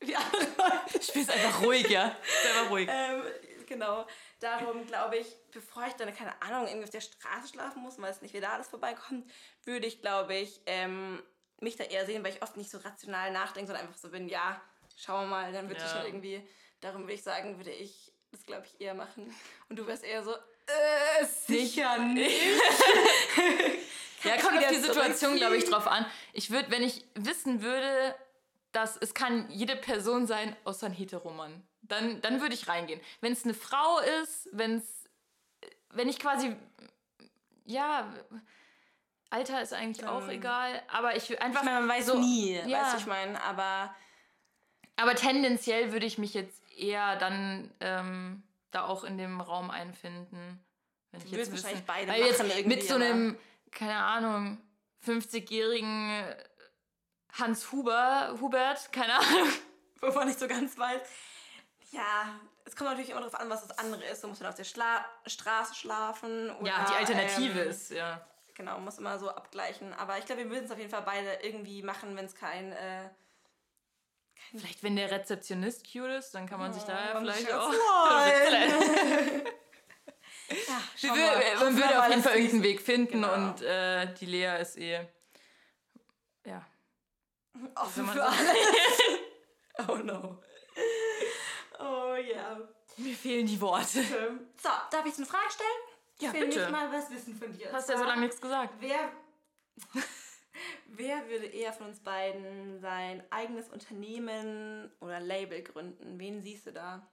wie 0.00 0.14
andere 0.14 0.46
Leute. 0.58 1.02
Spielst 1.02 1.30
einfach 1.30 1.62
ruhig, 1.62 1.88
ja? 1.88 2.14
Selber 2.42 2.70
ruhig. 2.70 2.88
Ähm, 2.90 3.22
genau, 3.66 4.06
darum 4.40 4.86
glaube 4.86 5.16
ich, 5.16 5.26
bevor 5.50 5.86
ich 5.86 5.94
dann, 5.94 6.14
keine 6.14 6.40
Ahnung, 6.42 6.66
irgendwie 6.66 6.84
auf 6.84 6.90
der 6.90 7.00
Straße 7.00 7.48
schlafen 7.48 7.82
muss, 7.82 8.00
weil 8.00 8.10
es 8.10 8.22
nicht 8.22 8.34
wieder 8.34 8.52
alles 8.52 8.68
vorbeikommt, 8.68 9.28
würde 9.64 9.86
ich, 9.86 10.00
glaube 10.00 10.34
ich, 10.34 10.60
ähm, 10.66 11.22
mich 11.64 11.76
da 11.76 11.84
eher 11.84 12.06
sehen, 12.06 12.22
weil 12.24 12.32
ich 12.34 12.42
oft 12.42 12.56
nicht 12.56 12.70
so 12.70 12.78
rational 12.78 13.32
nachdenke, 13.32 13.66
sondern 13.68 13.86
einfach 13.86 13.98
so 13.98 14.08
bin, 14.10 14.28
ja, 14.28 14.60
schauen 14.96 15.24
wir 15.24 15.30
mal, 15.30 15.52
dann 15.52 15.68
wird 15.68 15.80
Ja. 15.80 15.88
schon 15.88 16.04
irgendwie, 16.06 16.46
darum 16.80 17.02
würde 17.02 17.14
ich 17.14 17.22
sagen, 17.22 17.56
würde 17.58 17.72
ich 17.72 18.12
das, 18.30 18.42
glaube 18.44 18.66
ich, 18.66 18.80
eher 18.80 18.94
machen. 18.94 19.34
Und 19.68 19.76
du 19.78 19.86
wärst 19.86 20.04
eher 20.04 20.22
so, 20.22 20.32
äh, 20.34 21.24
sicher 21.46 21.98
nicht. 22.04 22.40
Ja, 24.24 24.38
kommt 24.40 24.56
auf 24.58 24.68
die 24.68 24.76
Situation, 24.76 25.36
glaube 25.36 25.56
ich, 25.56 25.64
drauf 25.64 25.86
an. 25.86 26.06
Ich 26.32 26.50
würde, 26.50 26.70
wenn 26.70 26.82
ich 26.82 27.04
wissen 27.14 27.62
würde, 27.62 28.14
dass 28.72 28.96
es 28.96 29.12
kann 29.14 29.50
jede 29.50 29.76
Person 29.76 30.26
sein, 30.26 30.56
außer 30.64 30.86
ein 30.86 30.92
Heteromann, 30.92 31.62
dann, 31.82 32.20
dann 32.22 32.40
würde 32.40 32.54
ich 32.54 32.66
reingehen. 32.66 33.00
Wenn 33.20 33.32
es 33.34 33.44
eine 33.44 33.54
Frau 33.54 33.98
ist, 34.22 34.48
wenn 34.52 34.78
es, 34.78 35.04
wenn 35.90 36.08
ich 36.08 36.18
quasi, 36.18 36.56
ja, 37.66 38.12
Alter 39.34 39.60
ist 39.62 39.72
eigentlich 39.72 40.06
auch 40.06 40.20
Dann- 40.20 40.30
egal, 40.30 40.82
aber 40.92 41.16
ich 41.16 41.40
einfach, 41.42 41.60
Ich 41.62 41.66
meine, 41.66 41.80
man 41.80 41.88
weiß 41.88 42.06
so, 42.06 42.18
nie, 42.18 42.54
ja. 42.66 42.80
weißt 42.82 42.94
du, 42.94 42.98
ich 42.98 43.06
meine, 43.06 43.42
aber 43.42 43.94
aber 44.96 45.14
tendenziell 45.16 45.92
würde 45.92 46.06
ich 46.06 46.18
mich 46.18 46.34
jetzt 46.34 46.62
eher 46.76 47.16
dann 47.16 47.72
ähm, 47.80 48.42
da 48.70 48.84
auch 48.86 49.02
in 49.04 49.18
dem 49.18 49.40
Raum 49.40 49.70
einfinden. 49.70 50.64
Wenn 51.10 51.20
ich 51.20 51.30
Du 51.30 51.36
jetzt 51.36 51.48
würdest 51.50 51.64
wahrscheinlich 51.64 51.78
wissen- 51.78 51.86
beide 51.86 52.12
weil 52.12 52.56
jetzt 52.56 52.66
mit 52.66 52.82
so 52.86 52.94
einem, 52.94 53.36
keine 53.72 53.96
Ahnung, 53.96 54.58
50-jährigen 55.04 56.24
Hans 57.32 57.72
Huber, 57.72 58.36
Hubert, 58.40 58.92
keine 58.92 59.14
Ahnung. 59.18 59.48
wo 60.00 60.12
man 60.12 60.28
nicht 60.28 60.38
so 60.38 60.46
ganz 60.46 60.78
weiß. 60.78 61.00
Ja, 61.90 62.38
es 62.64 62.76
kommt 62.76 62.90
natürlich 62.90 63.10
immer 63.10 63.20
darauf 63.20 63.34
an, 63.40 63.48
was 63.50 63.66
das 63.66 63.76
andere 63.78 64.04
ist. 64.04 64.22
Du 64.22 64.28
musst 64.28 64.40
dann 64.40 64.48
auf 64.48 64.54
der 64.54 64.64
Schla 64.64 65.04
Straße 65.26 65.74
schlafen. 65.74 66.50
Oder, 66.50 66.66
Ja, 66.68 66.84
die 66.88 66.94
Alternative 66.94 67.62
ähm, 67.62 67.68
ist, 67.70 67.90
ja. 67.90 68.24
Genau, 68.54 68.78
muss 68.78 68.98
immer 68.98 69.18
so 69.18 69.30
abgleichen. 69.30 69.92
Aber 69.94 70.18
ich 70.18 70.26
glaube, 70.26 70.44
wir 70.44 70.50
würden 70.50 70.66
es 70.66 70.70
auf 70.70 70.78
jeden 70.78 70.90
Fall 70.90 71.02
beide 71.02 71.38
irgendwie 71.42 71.82
machen, 71.82 72.16
wenn 72.16 72.26
es 72.26 72.34
kein. 72.34 72.72
Äh, 72.72 73.08
Vielleicht, 74.50 74.82
wenn 74.82 74.96
der 74.96 75.10
Rezeptionist 75.10 75.90
cute 75.90 76.10
ist, 76.10 76.34
dann 76.34 76.46
kann 76.48 76.60
man 76.60 76.72
sich 76.72 76.82
da 76.84 76.92
ja 76.92 77.18
vielleicht 77.18 77.52
auch. 77.52 77.72
ja, 81.02 81.14
Wir 81.14 81.60
man 81.60 81.76
würde 81.76 82.00
auf 82.00 82.08
jeden 82.08 82.22
Fall 82.22 82.36
irgendeinen 82.36 82.62
Weg 82.62 82.80
finden 82.80 83.22
Genau. 83.22 83.34
und 83.34 83.62
äh, 83.62 84.12
die 84.14 84.26
Lea 84.26 84.60
ist 84.60 84.76
eh. 84.76 85.06
Ja. 86.44 86.64
offen 87.76 88.06
für 88.06 88.22
alles. 88.22 88.38
oh 89.88 89.96
no. 89.96 90.38
Oh 91.80 92.14
ja. 92.14 92.60
Mir 92.98 93.16
fehlen 93.16 93.46
die 93.46 93.60
Worte. 93.60 94.04
So, 94.04 94.68
darf 94.90 95.04
ich 95.06 95.16
eine 95.16 95.26
Frage 95.26 95.50
stellen? 95.50 95.93
Ja, 96.20 96.28
ich 96.28 96.34
will 96.34 96.46
bitte. 96.46 96.60
nicht 96.60 96.70
mal 96.70 96.92
was 96.92 97.10
wissen 97.10 97.34
von 97.34 97.52
dir. 97.52 97.72
Hast 97.72 97.88
ja 97.88 97.98
so 97.98 98.04
lange 98.04 98.22
nichts 98.22 98.40
gesagt. 98.40 98.74
Wer, 98.80 99.10
wer 100.86 101.28
würde 101.28 101.46
eher 101.46 101.72
von 101.72 101.88
uns 101.88 102.00
beiden 102.00 102.80
sein 102.80 103.22
eigenes 103.30 103.68
Unternehmen 103.68 104.90
oder 105.00 105.18
Label 105.20 105.62
gründen? 105.62 106.18
Wen 106.18 106.40
siehst 106.42 106.66
du 106.66 106.72
da? 106.72 107.06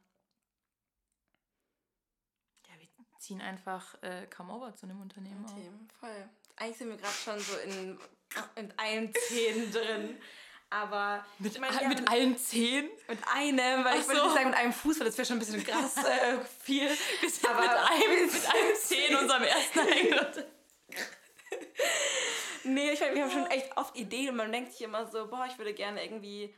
Ja, 2.68 2.74
wir 2.80 2.88
ziehen 3.20 3.42
einfach 3.42 3.96
äh, 4.04 4.28
Come 4.28 4.54
Over 4.54 4.76
zu 4.76 4.86
einem 4.86 5.02
Unternehmen 5.02 5.44
auf. 5.46 5.54
Themen, 5.54 5.88
voll. 6.00 6.30
Eigentlich 6.58 6.78
sind 6.78 6.90
wir 6.90 6.98
gerade 6.98 7.14
schon 7.14 7.40
so 7.40 7.58
in, 7.58 8.00
in 8.56 8.74
allen 8.78 9.12
Zehn 9.28 9.72
drin. 9.72 10.22
Aber 10.74 11.26
Mit, 11.40 11.60
meine, 11.60 11.90
mit 11.90 12.08
allen 12.10 12.38
zehn? 12.38 12.90
mit 13.10 13.20
einem, 13.28 13.84
weil 13.84 13.88
Ach 13.94 14.00
ich 14.00 14.08
würde 14.08 14.20
so. 14.22 14.26
nicht 14.28 14.36
sagen 14.36 14.50
mit 14.52 14.58
einem 14.58 14.72
Fuß, 14.72 15.00
weil 15.02 15.08
das 15.08 15.18
wäre 15.18 15.26
schon 15.26 15.36
ein 15.36 15.40
bisschen 15.40 15.62
krass 15.66 15.98
äh, 15.98 16.38
viel. 16.64 16.88
Wir 17.20 17.30
sind 17.30 17.50
Aber- 17.50 17.60
mit 17.62 17.70
einem, 17.72 18.31
unserem 19.22 19.44
ersten 19.44 19.80
eigenen. 19.94 20.46
Nee, 22.64 22.92
ich 22.92 23.00
meine, 23.00 23.16
wir 23.16 23.24
haben 23.24 23.32
schon 23.32 23.48
echt 23.48 23.76
oft 23.76 23.96
Ideen 23.98 24.30
und 24.30 24.36
man 24.36 24.52
denkt 24.52 24.72
sich 24.72 24.82
immer 24.82 25.06
so, 25.08 25.28
boah, 25.28 25.46
ich 25.48 25.58
würde 25.58 25.74
gerne 25.74 26.04
irgendwie 26.04 26.54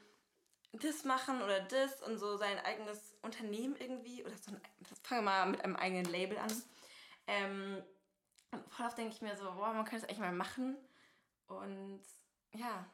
das 0.73 1.03
machen 1.05 1.41
oder 1.41 1.61
das 1.61 2.01
und 2.01 2.17
so 2.17 2.35
sein 2.35 2.59
eigenes 2.65 3.15
Unternehmen 3.21 3.75
irgendwie. 3.77 4.23
Oder 4.25 4.35
so 4.37 4.51
ein, 4.51 4.61
fangen 5.03 5.23
wir 5.23 5.31
mal 5.31 5.45
mit 5.47 5.63
einem 5.63 5.75
eigenen 5.77 6.05
Label 6.05 6.37
an. 6.37 6.63
Ähm, 7.27 7.81
Und 8.51 8.69
voll 8.73 8.85
oft 8.87 8.97
denke 8.97 9.13
ich 9.13 9.21
mir 9.21 9.37
so, 9.37 9.45
boah, 9.45 9.73
man 9.73 9.85
könnte 9.85 10.05
es 10.05 10.09
echt 10.11 10.19
mal 10.19 10.33
machen. 10.33 10.75
Und 11.47 12.01
ja, 12.53 12.85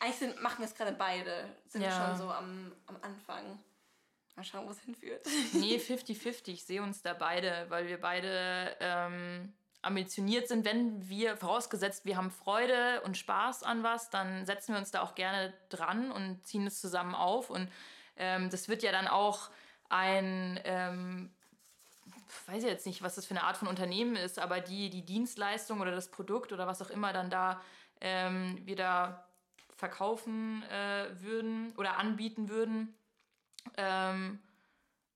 eigentlich 0.00 0.16
sind, 0.16 0.40
machen 0.42 0.58
wir 0.60 0.66
es 0.66 0.74
gerade 0.74 0.92
beide. 0.92 1.54
Sind 1.68 1.82
Ja. 1.82 1.88
wir 1.88 2.06
schon 2.06 2.16
so 2.16 2.30
am, 2.32 2.72
am 2.86 2.96
Anfang. 3.02 3.62
Mal 4.36 4.44
schauen, 4.44 4.66
wo 4.66 4.70
es 4.70 4.80
hinführt. 4.80 5.26
Nee, 5.52 5.76
50-50. 5.78 6.48
Ich 6.48 6.64
sehe 6.64 6.82
uns 6.82 7.02
da 7.02 7.14
beide, 7.14 7.66
weil 7.68 7.86
wir 7.86 8.00
beide 8.00 8.76
ähm, 8.80 9.52
ambitioniert 9.82 10.48
sind. 10.48 10.64
Wenn 10.64 11.08
wir, 11.08 11.36
vorausgesetzt, 11.36 12.04
wir 12.04 12.16
haben 12.16 12.30
Freude 12.30 13.00
und 13.02 13.16
Spaß 13.16 13.62
an 13.62 13.82
was, 13.82 14.10
dann 14.10 14.46
setzen 14.46 14.72
wir 14.72 14.78
uns 14.78 14.90
da 14.90 15.02
auch 15.02 15.14
gerne 15.14 15.52
dran 15.68 16.10
und 16.10 16.44
ziehen 16.46 16.66
es 16.66 16.80
zusammen 16.80 17.14
auf. 17.14 17.50
Und 17.50 17.70
ähm, 18.16 18.50
das 18.50 18.68
wird 18.68 18.82
ja 18.82 18.92
dann 18.92 19.06
auch 19.06 19.50
ein, 19.88 20.58
ähm, 20.64 21.30
weiß 22.46 22.64
ich 22.64 22.70
jetzt 22.70 22.86
nicht, 22.86 23.02
was 23.02 23.14
das 23.14 23.26
für 23.26 23.34
eine 23.34 23.44
Art 23.44 23.56
von 23.56 23.68
Unternehmen 23.68 24.16
ist, 24.16 24.38
aber 24.38 24.60
die, 24.60 24.90
die 24.90 25.04
Dienstleistung 25.04 25.80
oder 25.80 25.92
das 25.92 26.10
Produkt 26.10 26.52
oder 26.52 26.66
was 26.66 26.82
auch 26.82 26.90
immer 26.90 27.12
dann 27.12 27.30
da 27.30 27.60
ähm, 28.00 28.60
wir 28.64 28.76
da 28.76 29.28
verkaufen 29.76 30.62
äh, 30.64 31.06
würden 31.20 31.72
oder 31.76 31.98
anbieten 31.98 32.48
würden. 32.48 32.94
Ähm, 33.76 34.40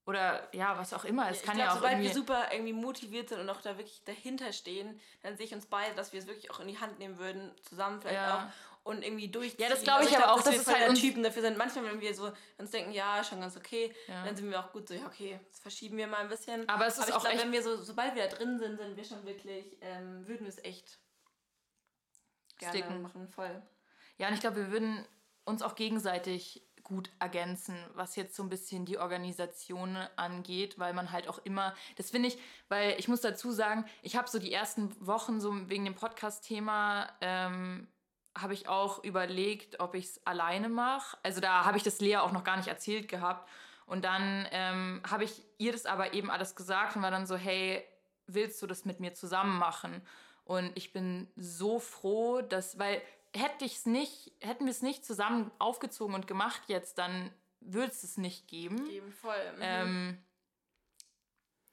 oder 0.07 0.49
ja, 0.55 0.79
was 0.79 0.95
auch 0.95 1.05
immer. 1.05 1.31
Es 1.31 1.39
ich 1.41 1.43
kann 1.43 1.57
glaub, 1.57 1.67
ja 1.67 1.73
auch 1.73 1.77
sobald 1.77 1.93
irgendwie... 1.95 2.09
wir 2.09 2.15
super 2.15 2.49
irgendwie 2.53 2.73
motiviert 2.73 3.29
sind 3.29 3.41
und 3.41 3.51
auch 3.51 3.61
da 3.61 3.77
wirklich 3.77 4.03
dahinter 4.05 4.53
stehen, 4.53 4.99
dann 5.23 5.37
sehe 5.37 5.47
ich 5.47 5.55
uns 5.55 5.67
beide, 5.67 5.95
dass 5.95 6.13
wir 6.13 6.21
es 6.21 6.27
wirklich 6.27 6.51
auch 6.51 6.61
in 6.61 6.69
die 6.69 6.79
Hand 6.79 6.99
nehmen 6.99 7.19
würden, 7.19 7.53
zusammen 7.69 8.01
vielleicht 8.01 8.17
Ja. 8.17 8.47
auch 8.49 8.69
und 8.85 9.03
irgendwie 9.05 9.31
durchziehen. 9.31 9.61
Ja, 9.61 9.69
das 9.69 9.83
glaube 9.83 10.05
ich 10.05 10.13
Also 10.13 10.23
aber 10.25 10.33
auch, 10.33 10.43
dass 10.43 10.57
das 10.57 10.67
wir 10.67 10.79
halt 10.81 10.99
Typen 10.99 11.23
dafür 11.23 11.43
sind. 11.43 11.59
Manchmal, 11.59 11.85
wenn 11.85 12.01
wir 12.01 12.15
so 12.15 12.33
uns 12.57 12.71
denken, 12.71 12.93
ja, 12.93 13.23
schon 13.23 13.39
ganz 13.41 13.55
okay, 13.55 13.95
Ja. 14.07 14.25
dann 14.25 14.35
sind 14.35 14.49
wir 14.51 14.59
auch 14.59 14.73
gut 14.73 14.89
so, 14.89 14.95
ja, 14.95 15.05
okay, 15.07 15.39
das 15.51 15.61
verschieben 15.61 15.99
wir 15.99 16.07
mal 16.07 16.19
ein 16.21 16.29
bisschen. 16.31 16.67
Aber 16.71 16.87
es 16.87 16.97
ist 16.97 17.09
ich 17.11 17.15
auch 17.15 17.21
glaube, 17.21 17.35
echt- 17.35 17.45
wenn 17.45 17.53
wir 17.53 17.63
so, 17.63 17.77
sobald 17.83 18.15
wir 18.15 18.27
da 18.27 18.35
drin 18.35 18.59
sind, 18.59 18.79
sind 18.79 18.97
wir 18.97 19.05
schon 19.05 19.27
wirklich, 19.27 19.77
ähm, 19.83 20.27
würden 20.27 20.45
wir 20.47 20.49
es 20.49 20.65
echt 20.65 20.99
gerne 22.57 22.79
Sticken. 22.79 23.03
machen, 23.03 23.29
voll. 23.29 23.63
Ja, 24.17 24.29
und 24.29 24.35
ich 24.35 24.41
glaube, 24.41 24.57
wir 24.57 24.71
würden 24.71 25.07
uns 25.45 25.61
auch 25.61 25.75
gegenseitig 25.75 26.67
gut 26.89 27.11
ergänzen, 27.21 27.77
was 27.95 28.17
jetzt 28.17 28.35
so 28.35 28.43
ein 28.43 28.49
bisschen 28.49 28.85
die 28.85 28.99
Organisation 28.99 29.97
angeht, 30.17 30.79
weil 30.79 30.93
man 30.95 31.13
halt 31.13 31.29
auch 31.29 31.39
immer, 31.45 31.75
das 31.97 32.11
finde 32.11 32.29
ich, 32.29 32.39
weil 32.69 32.99
ich 32.99 33.07
muss 33.07 33.21
dazu 33.21 33.53
sagen, 33.53 33.85
ich 34.03 34.17
habe 34.17 34.29
so 34.29 34.39
die 34.39 34.53
ersten 34.53 34.95
Wochen 35.07 35.41
so 35.41 35.69
wegen 35.69 35.85
dem 35.85 35.95
Podcast-Thema, 35.95 37.09
ähm, 37.21 37.87
habe 38.37 38.55
ich 38.55 38.69
auch 38.69 39.03
überlegt, 39.05 39.81
ob 39.81 39.95
ich 39.95 40.07
es 40.07 40.27
alleine 40.27 40.69
mache. 40.69 41.17
Also 41.23 41.41
da 41.41 41.65
habe 41.65 41.77
ich 41.77 41.83
das 41.83 42.01
Lea 42.01 42.17
auch 42.17 42.33
noch 42.33 42.45
gar 42.45 42.57
nicht 42.57 42.69
erzählt 42.69 43.09
gehabt. 43.09 43.49
Und 43.87 44.05
dann 44.05 44.47
ähm, 44.51 45.03
habe 45.09 45.25
ich 45.25 45.43
ihr 45.57 45.73
das 45.73 45.87
aber 45.87 46.13
eben 46.15 46.31
alles 46.31 46.55
gesagt 46.55 46.97
und 46.97 47.03
war 47.03 47.11
dann 47.11 47.27
so, 47.27 47.37
hey, 47.37 47.85
willst 48.27 48.61
du 48.63 48.67
das 48.67 48.85
mit 48.85 49.01
mir 49.01 49.15
zusammen 49.15 49.59
machen? 49.59 50.03
Und 50.45 50.73
ich 50.77 50.93
bin 50.93 51.29
so 51.37 51.79
froh, 51.79 52.43
dass, 52.43 52.79
weil 52.79 53.03
hätte 53.35 53.65
ich 53.65 53.77
es 53.77 53.87
nicht, 53.87 54.33
hätten 54.41 54.65
wir 54.65 54.71
es 54.71 54.83
nicht 54.83 55.05
zusammen 55.05 55.51
aufgezogen 55.59 56.15
und 56.15 56.27
gemacht 56.27 56.63
jetzt, 56.67 56.99
dann 56.99 57.33
würde 57.61 57.93
es 57.93 58.03
es 58.03 58.17
nicht 58.17 58.49
geben. 58.49 58.89
Eben 58.91 59.13
voll. 59.13 59.53
Mhm. 59.57 59.63
Ähm, 59.63 60.19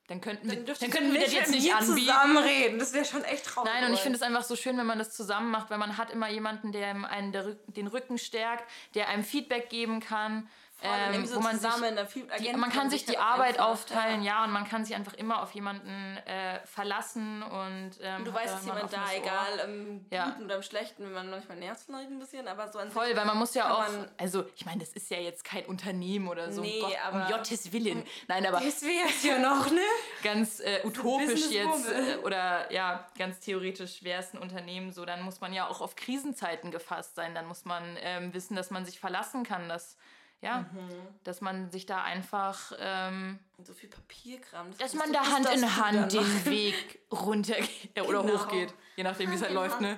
dann 0.07 0.21
könnten 0.21 0.47
wir, 0.47 0.57
dann 0.57 0.65
dürftest 0.65 0.91
könnten 0.91 1.13
wir 1.13 1.21
das 1.21 1.33
jetzt 1.33 1.51
nicht 1.51 1.73
anbieten. 1.73 1.99
zusammenreden. 1.99 2.79
Das 2.79 2.93
wäre 2.93 3.05
schon 3.05 3.23
echt 3.23 3.45
traurig. 3.45 3.71
Nein, 3.73 3.85
und 3.85 3.93
ich 3.93 4.01
finde 4.01 4.17
es 4.17 4.21
einfach 4.21 4.43
so 4.43 4.55
schön, 4.55 4.77
wenn 4.77 4.85
man 4.85 4.99
das 4.99 5.15
zusammen 5.15 5.49
macht, 5.49 5.71
weil 5.71 5.79
man 5.79 5.97
hat 5.97 6.11
immer 6.11 6.29
jemanden, 6.29 6.71
der 6.71 6.87
einem 6.87 7.05
einen 7.05 7.31
der 7.31 7.55
den 7.65 7.87
Rücken 7.87 8.19
stärkt, 8.19 8.69
der 8.93 9.07
einem 9.07 9.23
Feedback 9.23 9.69
geben 9.69 10.01
kann, 10.01 10.47
ähm, 10.81 11.25
so 11.25 11.37
wo 11.37 11.39
man 11.39 11.57
sich 11.57 11.69
zusammen, 11.69 11.97
viel 12.07 12.27
die, 12.39 12.53
man 12.53 12.69
kann 12.71 12.89
sich 12.89 13.05
die 13.05 13.17
Arbeit 13.17 13.55
einfach, 13.59 13.67
aufteilen, 13.69 14.21
ja. 14.23 14.43
und 14.43 14.51
man 14.51 14.65
kann 14.67 14.83
sich 14.85 14.95
einfach 14.95 15.13
immer 15.13 15.41
auf 15.41 15.51
jemanden 15.53 16.17
äh, 16.25 16.59
verlassen 16.65 17.41
und 17.43 17.91
ähm, 18.01 18.17
Und 18.17 18.25
du 18.27 18.33
weißt, 18.33 18.53
da 18.53 18.57
dass 18.57 18.65
jemand 18.65 18.93
da, 18.93 19.05
egal, 19.13 19.59
im 19.65 20.05
Ja. 20.11 20.25
Guten 20.29 20.45
oder 20.45 20.57
im 20.57 20.61
Schlechten, 20.63 21.03
wenn 21.05 21.13
man 21.13 21.29
manchmal 21.29 21.57
nervt 21.57 21.85
vielleicht 21.85 22.09
ein 22.09 22.19
bisschen, 22.19 22.47
aber 22.47 22.71
so 22.71 22.79
an 22.79 22.91
Voll, 22.91 23.07
sich 23.07 23.15
weil 23.15 23.25
man 23.25 23.37
muss 23.37 23.53
ja 23.53 23.73
auch, 23.73 23.85
also 24.17 24.45
ich 24.55 24.65
meine, 24.65 24.79
das 24.81 24.89
ist 24.89 25.09
ja 25.09 25.17
jetzt 25.17 25.43
kein 25.43 25.65
Unternehmen 25.65 26.27
oder 26.27 26.51
so, 26.51 26.61
Nee, 26.61 26.81
um, 26.81 26.89
Gott, 26.89 26.97
um 27.11 27.21
aber- 27.21 27.31
Gottes 27.37 27.71
Willen. 27.71 28.03
Nein, 28.27 28.45
aber 28.45 28.59
Das 28.59 28.81
wäre 28.81 29.07
es 29.07 29.23
ja 29.23 29.39
noch, 29.39 29.71
ne? 29.71 29.81
ganz 30.23 30.59
äh, 30.59 30.81
utopisch 30.83 31.49
jetzt 31.51 31.89
äh, 31.89 32.17
oder 32.23 32.71
ja, 32.71 33.07
ganz 33.17 33.39
theoretisch 33.39 34.03
wäre 34.03 34.21
es 34.21 34.33
ein 34.33 34.39
Unternehmen 34.39 34.91
so, 34.91 35.05
dann 35.05 35.21
muss 35.23 35.39
man 35.41 35.53
ja 35.53 35.67
auch 35.67 35.81
auf 35.81 35.95
Krisenzeiten 35.95 36.71
gefasst 36.71 37.15
sein. 37.15 37.33
Dann 37.35 37.47
muss 37.47 37.65
man 37.65 37.83
ähm, 38.01 38.33
wissen, 38.33 38.55
dass 38.55 38.71
man 38.71 38.85
sich 38.85 38.99
verlassen 38.99 39.43
kann, 39.43 39.69
dass, 39.69 39.97
ja, 40.45 40.59
Mhm. 40.71 40.89
dass 41.23 41.41
man 41.41 41.69
sich 41.71 41.85
da 41.85 42.03
einfach, 42.03 42.71
ähm, 42.79 43.39
So 43.63 43.73
viel 43.73 43.89
Papierkram. 43.89 44.69
das 44.69 44.77
dass 44.77 44.93
man 44.93 45.11
da 45.11 45.19
Hand 45.25 45.49
in 45.53 45.77
Hand 45.83 46.13
den. 46.13 46.45
Weg 46.45 46.99
runtergeht 47.11 48.01
oder 48.07 48.21
Genau. 48.23 48.33
hochgeht. 48.39 48.73
Je 48.95 49.03
nachdem, 49.03 49.31
wie 49.31 49.35
es 49.35 49.41
halt 49.41 49.51
in 49.51 49.55
läuft, 49.57 49.81
ne? 49.81 49.97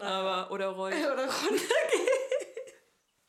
Aber, 0.00 0.50
oder 0.50 0.68
rollt. 0.68 0.94
Oder 1.12 1.24
runter. 1.26 1.64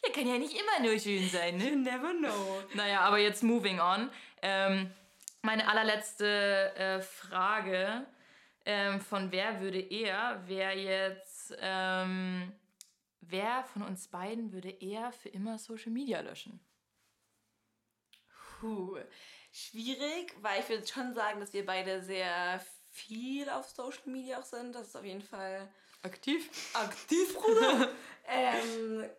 Ja, 0.06 0.12
kann 0.14 0.28
ja 0.28 0.38
nicht 0.38 0.54
immer 0.54 0.88
nur 0.88 1.00
schön 1.00 1.28
sein, 1.30 1.58
ne? 1.58 1.70
You 1.72 1.76
never 1.78 2.12
know. 2.14 2.62
Naja, 2.74 3.02
aber 3.02 3.18
jetzt 3.20 3.44
moving 3.44 3.80
on. 3.80 4.10
Ähm, 4.42 4.92
meine 5.42 5.68
allerletzte 5.68 6.76
äh, 6.76 7.02
Frage 7.02 8.06
ähm, 8.66 9.00
von 9.00 9.32
wer 9.32 9.62
würde 9.62 9.80
eher 9.80 10.42
wäre 10.48 10.74
jetzt, 10.74 11.56
ähm, 11.60 12.52
wer 13.30 13.64
von 13.66 13.82
uns 13.82 14.08
beiden 14.08 14.52
würde 14.52 14.70
eher 14.70 15.12
für 15.12 15.30
immer 15.30 15.58
Social 15.58 15.92
Media 15.92 16.22
löschen? 16.22 16.60
Puh. 18.60 18.98
Schwierig, 19.52 20.36
weil 20.42 20.62
ich 20.62 20.70
würde 20.70 20.86
schon 20.86 21.14
sagen, 21.14 21.40
dass 21.40 21.54
wir 21.54 21.66
beide 21.66 22.04
sehr 22.04 22.60
viel 22.92 23.50
auf 23.50 23.70
Social 23.70 24.08
Media 24.08 24.40
auch 24.40 24.46
sind. 24.46 24.74
Das 24.74 24.88
ist 24.88 24.96
auf 24.96 25.06
jeden 25.06 25.22
Fall 25.22 25.70
Aktiv? 26.06 26.50
aktiv, 26.74 27.36
Bruder. 27.36 27.90
ähm, 28.28 29.10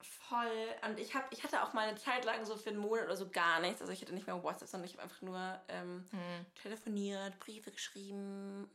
voll. 0.00 0.74
Und 0.86 0.98
ich, 1.00 1.14
hab, 1.14 1.32
ich 1.32 1.42
hatte 1.42 1.62
auch 1.62 1.72
mal 1.72 1.88
eine 1.88 1.98
Zeit 1.98 2.24
lang 2.24 2.44
so 2.44 2.56
für 2.56 2.70
einen 2.70 2.78
Monat 2.78 3.06
oder 3.06 3.16
so 3.16 3.28
gar 3.28 3.60
nichts. 3.60 3.80
Also 3.80 3.92
ich 3.92 4.00
hatte 4.00 4.14
nicht 4.14 4.26
mehr 4.26 4.42
WhatsApp, 4.42 4.68
sondern 4.68 4.88
ich 4.88 4.94
habe 4.94 5.02
einfach 5.02 5.20
nur 5.22 5.60
ähm, 5.68 6.08
telefoniert, 6.62 7.38
Briefe 7.40 7.72
geschrieben. 7.72 8.70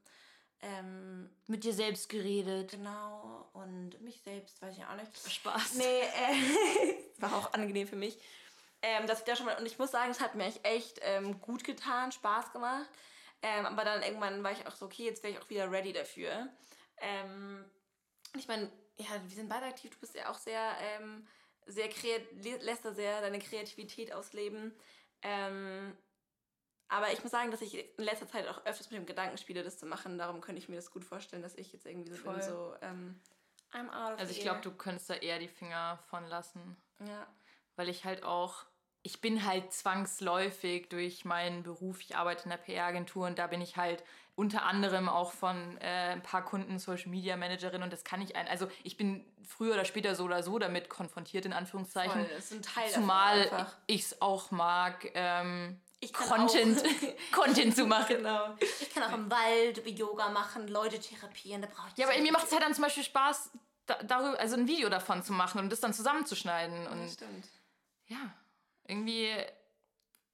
Ähm, 0.64 1.30
Mit 1.48 1.66
dir 1.66 1.74
selbst 1.74 2.08
geredet. 2.08 2.72
genau. 2.72 3.50
Und 3.54 4.00
mich 4.02 4.22
selbst, 4.22 4.62
weiß 4.62 4.78
ich 4.78 4.86
auch 4.86 4.96
nicht. 4.96 5.32
Spaß. 5.32 5.74
Nee, 5.76 6.02
äh, 6.02 6.96
war 7.20 7.36
auch 7.36 7.54
angenehm 7.54 7.88
für 7.88 7.98
mich. 7.98 8.18
Ähm, 8.82 9.06
dass 9.08 9.20
ich 9.20 9.26
da 9.26 9.36
schon 9.36 9.46
mal, 9.46 9.58
und 9.58 9.66
ich 9.66 9.78
muss 9.78 9.92
sagen, 9.92 10.12
es 10.12 10.22
hat 10.22 10.36
mir 10.36 10.52
echt, 10.64 11.00
ähm, 11.04 11.40
gut 11.42 11.64
getan, 11.64 12.12
Spaß 12.12 12.54
gemacht. 12.54 12.90
Ähm, 13.42 13.66
aber 13.66 13.84
dann 13.84 14.02
irgendwann 14.04 14.42
war 14.44 14.54
ich 14.54 14.66
auch 14.66 14.76
so, 14.76 14.86
okay, 14.86 15.04
jetzt 15.04 15.22
wäre 15.22 15.34
ich 15.34 15.40
auch 15.40 15.50
wieder 15.50 15.70
ready 15.70 15.92
dafür. 15.92 16.48
Ähm, 16.98 17.66
ich 18.38 18.48
meine, 18.48 18.72
ja, 18.98 19.08
wir 19.26 19.36
sind 19.36 19.50
beide 19.50 19.66
aktiv, 19.66 19.92
du 19.92 20.00
bist 20.00 20.16
ja 20.16 20.30
auch 20.30 20.38
sehr, 20.38 20.76
ähm, 20.80 21.28
sehr 21.66 21.90
kreativ, 21.90 22.62
lässt 22.62 22.86
da 22.86 22.94
sehr 22.94 23.20
deine 23.22 23.40
Kreativität 23.40 24.14
ausleben. 24.14 24.74
Ähm, 25.22 25.98
aber 26.88 27.12
ich 27.12 27.22
muss 27.24 27.32
sagen, 27.32 27.52
dass 27.52 27.62
ich 27.62 27.76
in 27.98 28.04
letzter 28.04 28.28
Zeit 28.28 28.48
auch 28.48 28.66
öfters 28.66 28.92
mit 28.92 29.00
dem 29.00 29.06
Gedanken 29.06 29.38
spiele, 29.38 29.64
das 29.64 29.78
zu 29.78 29.86
machen. 29.86 30.18
Darum 30.18 30.42
könnte 30.42 30.60
ich 30.60 30.70
mir 30.70 30.76
das 30.76 30.92
gut 30.92 31.04
vorstellen, 31.04 31.42
dass 31.42 31.56
ich 31.56 31.74
jetzt 31.74 31.86
irgendwie 31.86 32.12
so 32.12 32.24
bin, 32.24 32.34
Voll. 32.34 32.42
so, 32.42 32.76
ähm, 32.82 33.20
I'm 33.74 33.90
out 33.90 34.14
of 34.14 34.20
Also 34.20 34.32
ich 34.32 34.42
glaube, 34.42 34.62
du 34.62 34.72
könntest 34.72 35.10
da 35.10 35.16
eher 35.16 35.40
die 35.40 35.48
Finger 35.48 36.00
von 36.10 36.26
lassen. 36.28 36.78
Ja. 37.00 37.28
weil 37.76 37.90
ich 37.90 38.06
halt 38.06 38.24
auch, 38.24 38.66
ich 39.02 39.20
bin 39.20 39.46
halt 39.46 39.74
zwangsläufig 39.74 40.90
durch 40.90 41.26
meinen 41.26 41.64
Beruf, 41.64 42.02
ich 42.02 42.16
arbeite 42.16 42.44
in 42.46 42.52
der 42.52 42.58
PR-Agentur 42.58 43.26
und 43.26 43.40
da 43.40 43.48
bin 43.48 43.62
ich 43.62 43.76
halt 43.78 44.04
unter 44.36 44.64
anderem 44.64 45.10
auch 45.10 45.32
von 45.32 45.78
äh, 45.82 46.12
ein 46.12 46.24
paar 46.24 46.46
Kunden 46.46 46.80
Social 46.80 47.10
Media 47.10 47.36
Managerin 47.36 47.84
und 47.84 47.92
das 47.92 48.04
kann 48.04 48.22
ich 48.22 48.36
ein, 48.36 48.48
also 48.48 48.68
ich 48.84 48.96
bin 48.96 49.26
früher 49.44 49.74
oder 49.74 49.86
später 49.86 50.16
so 50.16 50.24
oder 50.24 50.44
so 50.44 50.60
damit 50.60 50.90
konfrontiert, 50.90 51.46
in 51.46 51.54
Anführungszeichen. 51.54 52.26
Voll, 52.26 52.36
das 52.36 52.46
ist 52.46 52.54
ein 52.54 52.62
Teil 52.62 52.90
Zumal 52.90 53.68
ich 53.88 54.04
es 54.04 54.22
auch 54.22 54.52
mag, 54.52 55.10
ähm, 55.14 55.82
Content, 56.12 56.84
Content 57.32 57.76
zu 57.76 57.86
machen. 57.86 58.18
Genau. 58.18 58.56
Ich 58.60 58.94
kann 58.94 59.04
auch 59.04 59.14
im 59.14 59.30
Wald 59.32 59.86
Yoga 59.88 60.30
machen, 60.30 60.68
Leute 60.68 61.00
therapieren, 61.00 61.62
da 61.62 61.68
brauche 61.68 61.88
ich 61.90 61.98
Ja, 61.98 62.10
aber 62.10 62.20
mir 62.20 62.32
macht 62.32 62.48
es 62.48 62.52
halt 62.52 62.64
dann 62.64 62.74
zum 62.74 62.84
Beispiel 62.84 63.04
Spaß, 63.04 63.52
da, 63.86 63.96
darüber, 64.04 64.40
also 64.40 64.56
ein 64.56 64.68
Video 64.68 64.90
davon 64.90 65.24
zu 65.24 65.34
machen 65.34 65.60
und 65.60 65.70
das 65.72 65.80
dann 65.80 65.94
zusammenzuschneiden. 65.94 66.88
Und 66.88 67.04
Das 67.06 67.14
stimmt. 67.14 67.48
ja, 68.08 68.34
irgendwie 68.88 69.30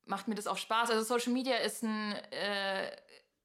macht 0.05 0.27
mir 0.27 0.35
das 0.35 0.47
auch 0.47 0.57
Spaß. 0.57 0.89
Also 0.89 1.03
Social 1.03 1.33
Media 1.33 1.57
ist 1.57 1.83
ein, 1.83 2.13
äh, 2.31 2.91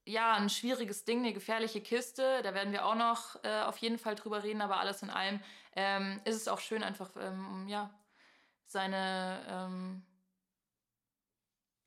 ja, 0.05 0.33
ein 0.33 0.49
schwieriges 0.49 1.05
Ding, 1.05 1.19
eine 1.19 1.33
gefährliche 1.33 1.81
Kiste. 1.81 2.41
Da 2.43 2.53
werden 2.53 2.73
wir 2.73 2.85
auch 2.85 2.95
noch 2.95 3.43
äh, 3.43 3.61
auf 3.61 3.77
jeden 3.77 3.97
Fall 3.99 4.15
drüber 4.15 4.43
reden, 4.43 4.61
aber 4.61 4.77
alles 4.79 5.01
in 5.01 5.09
allem 5.09 5.39
ähm, 5.75 6.21
ist 6.25 6.35
es 6.35 6.47
auch 6.47 6.59
schön, 6.59 6.83
einfach 6.83 7.11
ähm, 7.19 7.67
ja, 7.67 7.89
seine 8.65 9.45
ähm, 9.49 10.03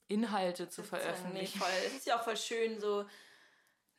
Inhalte 0.08 0.68
zu 0.68 0.80
Nee, 0.82 0.86
veröffentlichen. 0.88 1.58
voll. 1.58 1.68
Es 1.86 1.94
ist 1.94 2.06
ja 2.06 2.18
auch 2.18 2.24
voll 2.24 2.36
schön 2.36 2.80
so. 2.80 3.06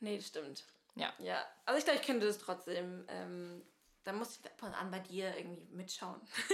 Nee, 0.00 0.16
das 0.18 0.26
stimmt. 0.28 0.64
Ja. 0.94 1.12
Ja. 1.18 1.44
Also 1.66 1.78
ich 1.78 1.84
glaube, 1.84 2.00
ich 2.00 2.06
könnte 2.06 2.26
das 2.26 2.38
trotzdem 2.38 3.04
ähm, 3.08 3.62
dann 4.04 4.16
muss 4.16 4.38
ich 4.38 4.44
ab 4.46 4.62
und 4.62 4.74
an 4.74 4.90
bei 4.90 4.98
dir 4.98 5.36
irgendwie 5.36 5.62
mitschauen. 5.74 6.20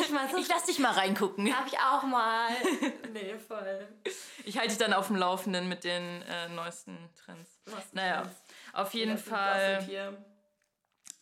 ich 0.00 0.06
so, 0.30 0.36
ich 0.38 0.48
lass 0.48 0.64
dich 0.64 0.78
mal 0.78 0.92
reingucken. 0.92 1.46
Darf 1.46 1.66
ich 1.66 1.78
auch 1.78 2.04
mal. 2.04 2.48
nee, 3.12 3.36
voll. 3.38 3.88
Ich 4.44 4.56
halte 4.56 4.68
dich 4.70 4.78
dann 4.78 4.92
auf 4.92 5.08
dem 5.08 5.16
Laufenden 5.16 5.68
mit 5.68 5.82
den 5.84 6.22
äh, 6.22 6.48
neuesten 6.50 6.96
Trends. 7.16 7.50
Was 7.66 7.92
Naja, 7.92 8.22
Trends? 8.22 8.36
auf 8.74 8.94
jeden 8.94 9.12
Das 9.12 9.24
sind 9.24 9.34
Fall. 9.34 9.82
hier. 9.82 10.24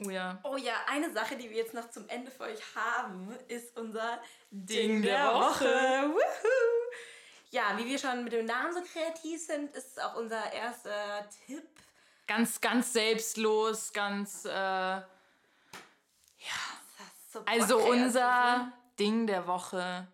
Oh 0.04 0.10
ja. 0.10 0.38
Oh 0.44 0.56
ja, 0.56 0.74
eine 0.88 1.10
Sache, 1.12 1.36
die 1.36 1.48
wir 1.50 1.56
jetzt 1.56 1.74
noch 1.74 1.90
zum 1.90 2.08
Ende 2.08 2.30
für 2.30 2.44
euch 2.44 2.60
haben, 2.74 3.34
ist 3.48 3.76
unser 3.78 4.20
Ding 4.50 5.02
der 5.02 5.34
Woche. 5.34 5.64
Wuhu. 5.64 6.90
Ja, 7.50 7.76
wie 7.76 7.84
wir 7.86 7.98
schon 7.98 8.22
mit 8.22 8.32
dem 8.32 8.46
Namen 8.46 8.72
so 8.72 8.80
kreativ 8.80 9.44
sind, 9.44 9.74
ist 9.74 10.00
auch 10.00 10.14
unser 10.14 10.52
erster 10.52 11.28
Tipp. 11.46 11.66
Ganz, 12.26 12.60
ganz 12.60 12.92
selbstlos, 12.92 13.92
ganz. 13.92 14.44
Äh, 14.44 15.00
so 17.32 17.42
also 17.46 17.78
unser 17.78 18.58
ne? 18.58 18.72
Ding 18.98 19.26
der 19.26 19.46
Woche 19.46 20.06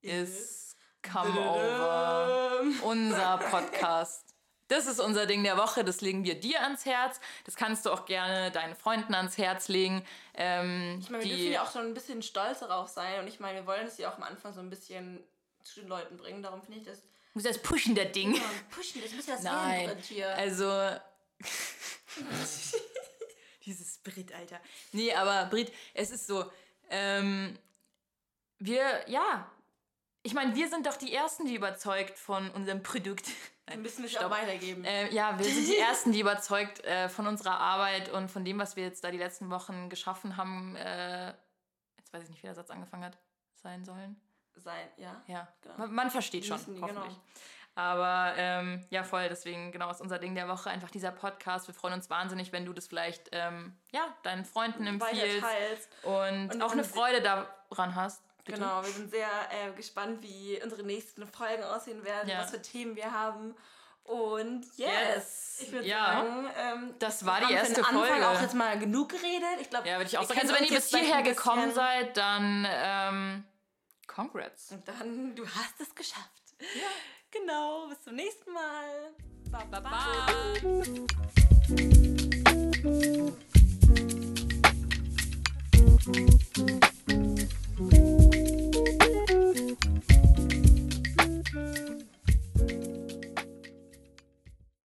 ist 0.00 0.76
Come. 1.02 1.40
Over. 1.40 2.62
Unser 2.82 3.38
Podcast. 3.38 4.24
Das 4.68 4.86
ist 4.86 5.00
unser 5.00 5.26
Ding 5.26 5.42
der 5.42 5.56
Woche, 5.56 5.84
das 5.84 6.00
legen 6.00 6.24
wir 6.24 6.38
dir 6.38 6.62
ans 6.62 6.86
Herz. 6.86 7.20
Das 7.44 7.56
kannst 7.56 7.84
du 7.84 7.90
auch 7.90 8.06
gerne 8.06 8.50
deinen 8.50 8.74
Freunden 8.74 9.14
ans 9.14 9.36
Herz 9.36 9.68
legen. 9.68 10.04
Ähm, 10.34 10.98
Ich 11.00 11.10
meine, 11.10 11.24
wir 11.24 11.36
dürfen 11.36 11.52
ja 11.52 11.62
auch 11.62 11.72
schon 11.72 11.86
ein 11.86 11.94
bisschen 11.94 12.22
stolz 12.22 12.60
darauf 12.60 12.88
sein 12.88 13.20
und 13.20 13.26
ich 13.26 13.38
meine, 13.38 13.60
wir 13.60 13.66
wollen 13.66 13.86
es 13.86 13.98
ja 13.98 14.10
auch 14.10 14.16
am 14.16 14.22
Anfang 14.22 14.54
so 14.54 14.60
ein 14.60 14.70
bisschen 14.70 15.22
zu 15.64 15.80
den 15.80 15.88
Leuten 15.88 16.16
bringen. 16.16 16.42
Darum 16.42 16.62
finde 16.62 16.78
ich 16.78 16.84
das 16.84 17.02
muss 17.34 17.44
das 17.44 17.58
pushen, 17.58 17.94
der 17.94 18.06
Ding. 18.06 18.34
ja, 18.34 18.42
pushen, 18.70 19.00
das 19.02 19.12
muss 19.12 19.26
ja 19.26 19.34
das 19.34 19.44
Nein, 19.44 19.88
Werden 19.88 20.02
hier. 20.02 20.36
also. 20.36 20.90
Dieses 23.64 23.98
Brit, 23.98 24.32
Alter. 24.34 24.60
Nee, 24.92 25.14
aber 25.14 25.46
Brit, 25.46 25.72
es 25.94 26.10
ist 26.10 26.26
so. 26.26 26.50
Ähm, 26.90 27.56
wir, 28.58 29.08
ja. 29.08 29.50
Ich 30.24 30.34
meine, 30.34 30.54
wir 30.54 30.68
sind 30.68 30.86
doch 30.86 30.96
die 30.96 31.12
Ersten, 31.12 31.46
die 31.46 31.54
überzeugt 31.54 32.18
von 32.18 32.50
unserem 32.50 32.82
Produkt. 32.82 33.26
Dann 33.66 33.76
Nein, 33.76 33.82
müssen 33.82 34.02
wir 34.02 34.10
es 34.10 34.16
auch 34.16 34.30
weitergeben. 34.30 34.84
Äh, 34.84 35.12
ja, 35.14 35.38
wir 35.38 35.44
sind 35.44 35.68
die 35.68 35.76
Ersten, 35.76 36.12
die 36.12 36.20
überzeugt 36.20 36.84
äh, 36.84 37.08
von 37.08 37.26
unserer 37.28 37.58
Arbeit 37.58 38.10
und 38.10 38.30
von 38.30 38.44
dem, 38.44 38.58
was 38.58 38.76
wir 38.76 38.82
jetzt 38.84 39.04
da 39.04 39.10
die 39.10 39.18
letzten 39.18 39.50
Wochen 39.50 39.88
geschaffen 39.88 40.36
haben. 40.36 40.76
Äh, 40.76 41.28
jetzt 41.96 42.12
weiß 42.12 42.24
ich 42.24 42.30
nicht, 42.30 42.42
wie 42.42 42.48
der 42.48 42.54
Satz 42.56 42.70
angefangen 42.70 43.04
hat. 43.04 43.16
Sein 43.54 43.84
sollen. 43.84 44.20
Sein, 44.56 44.88
ja. 44.96 45.20
Ja, 45.26 45.48
Genau. 45.62 45.74
man, 45.78 45.92
man 45.94 46.10
versteht 46.10 46.44
schon, 46.44 46.56
Müssen 46.58 46.80
hoffentlich. 46.80 47.04
genau. 47.06 47.16
Aber 47.74 48.34
ähm, 48.36 48.84
ja, 48.90 49.02
voll, 49.02 49.28
deswegen, 49.30 49.72
genau, 49.72 49.90
ist 49.90 50.02
unser 50.02 50.18
Ding 50.18 50.34
der 50.34 50.46
Woche 50.46 50.68
einfach 50.68 50.90
dieser 50.90 51.10
Podcast. 51.10 51.66
Wir 51.68 51.74
freuen 51.74 51.94
uns 51.94 52.10
wahnsinnig, 52.10 52.52
wenn 52.52 52.66
du 52.66 52.72
das 52.74 52.86
vielleicht, 52.86 53.30
ähm, 53.32 53.74
ja, 53.92 54.02
deinen 54.24 54.44
Freunden 54.44 54.86
empfiehlst 54.86 55.88
und, 56.02 56.50
Und 56.54 56.62
auch 56.62 56.72
eine 56.72 56.84
Freude 56.84 57.22
daran 57.22 57.94
hast. 57.94 58.22
Bitte? 58.44 58.58
Genau, 58.60 58.82
wir 58.84 58.90
sind 58.90 59.10
sehr 59.10 59.26
äh, 59.50 59.72
gespannt, 59.74 60.22
wie 60.22 60.60
unsere 60.62 60.82
nächsten 60.82 61.26
Folgen 61.26 61.62
aussehen 61.64 62.04
werden, 62.04 62.28
Ja. 62.28 62.40
was 62.42 62.50
für 62.50 62.60
Themen 62.60 62.94
wir 62.96 63.10
haben. 63.10 63.54
Und 64.04 64.64
yes, 64.76 64.88
Yes. 65.14 65.58
ich 65.62 65.72
würde 65.72 65.86
Ja. 65.86 66.04
sagen, 66.06 66.50
ähm, 66.58 66.94
Das 66.98 67.24
war 67.24 67.40
wir 67.40 67.46
die 67.46 67.54
erste 67.54 67.74
den 67.76 67.84
Anfang 67.84 68.04
Folge. 68.06 68.28
auch 68.28 68.40
jetzt 68.42 68.54
mal 68.54 68.78
genug 68.78 69.10
geredet. 69.10 69.60
Ich 69.60 69.70
glaube, 69.70 69.88
Ja, 69.88 69.94
würde 69.96 70.08
ich 70.08 70.18
auch 70.18 70.24
sagen. 70.24 70.40
Also, 70.40 70.54
wenn 70.54 70.64
ihr 70.64 70.74
bis 70.74 70.88
hierher 70.90 71.22
gekommen 71.22 71.72
seid, 71.72 72.16
dann 72.16 72.66
ähm, 72.68 73.44
Congrats. 74.14 74.72
Und 74.72 74.86
dann, 74.86 75.34
du 75.34 75.46
hast 75.46 75.80
es 75.80 75.94
geschafft. 75.94 76.42
Ja. 76.60 76.88
Genau, 77.30 77.88
bis 77.88 78.02
zum 78.02 78.14
nächsten 78.14 78.52
Mal. 78.52 79.14
Bye, 79.50 79.64
bye, 79.70 79.80
bye. 79.80 79.90
bye. 86.12 86.38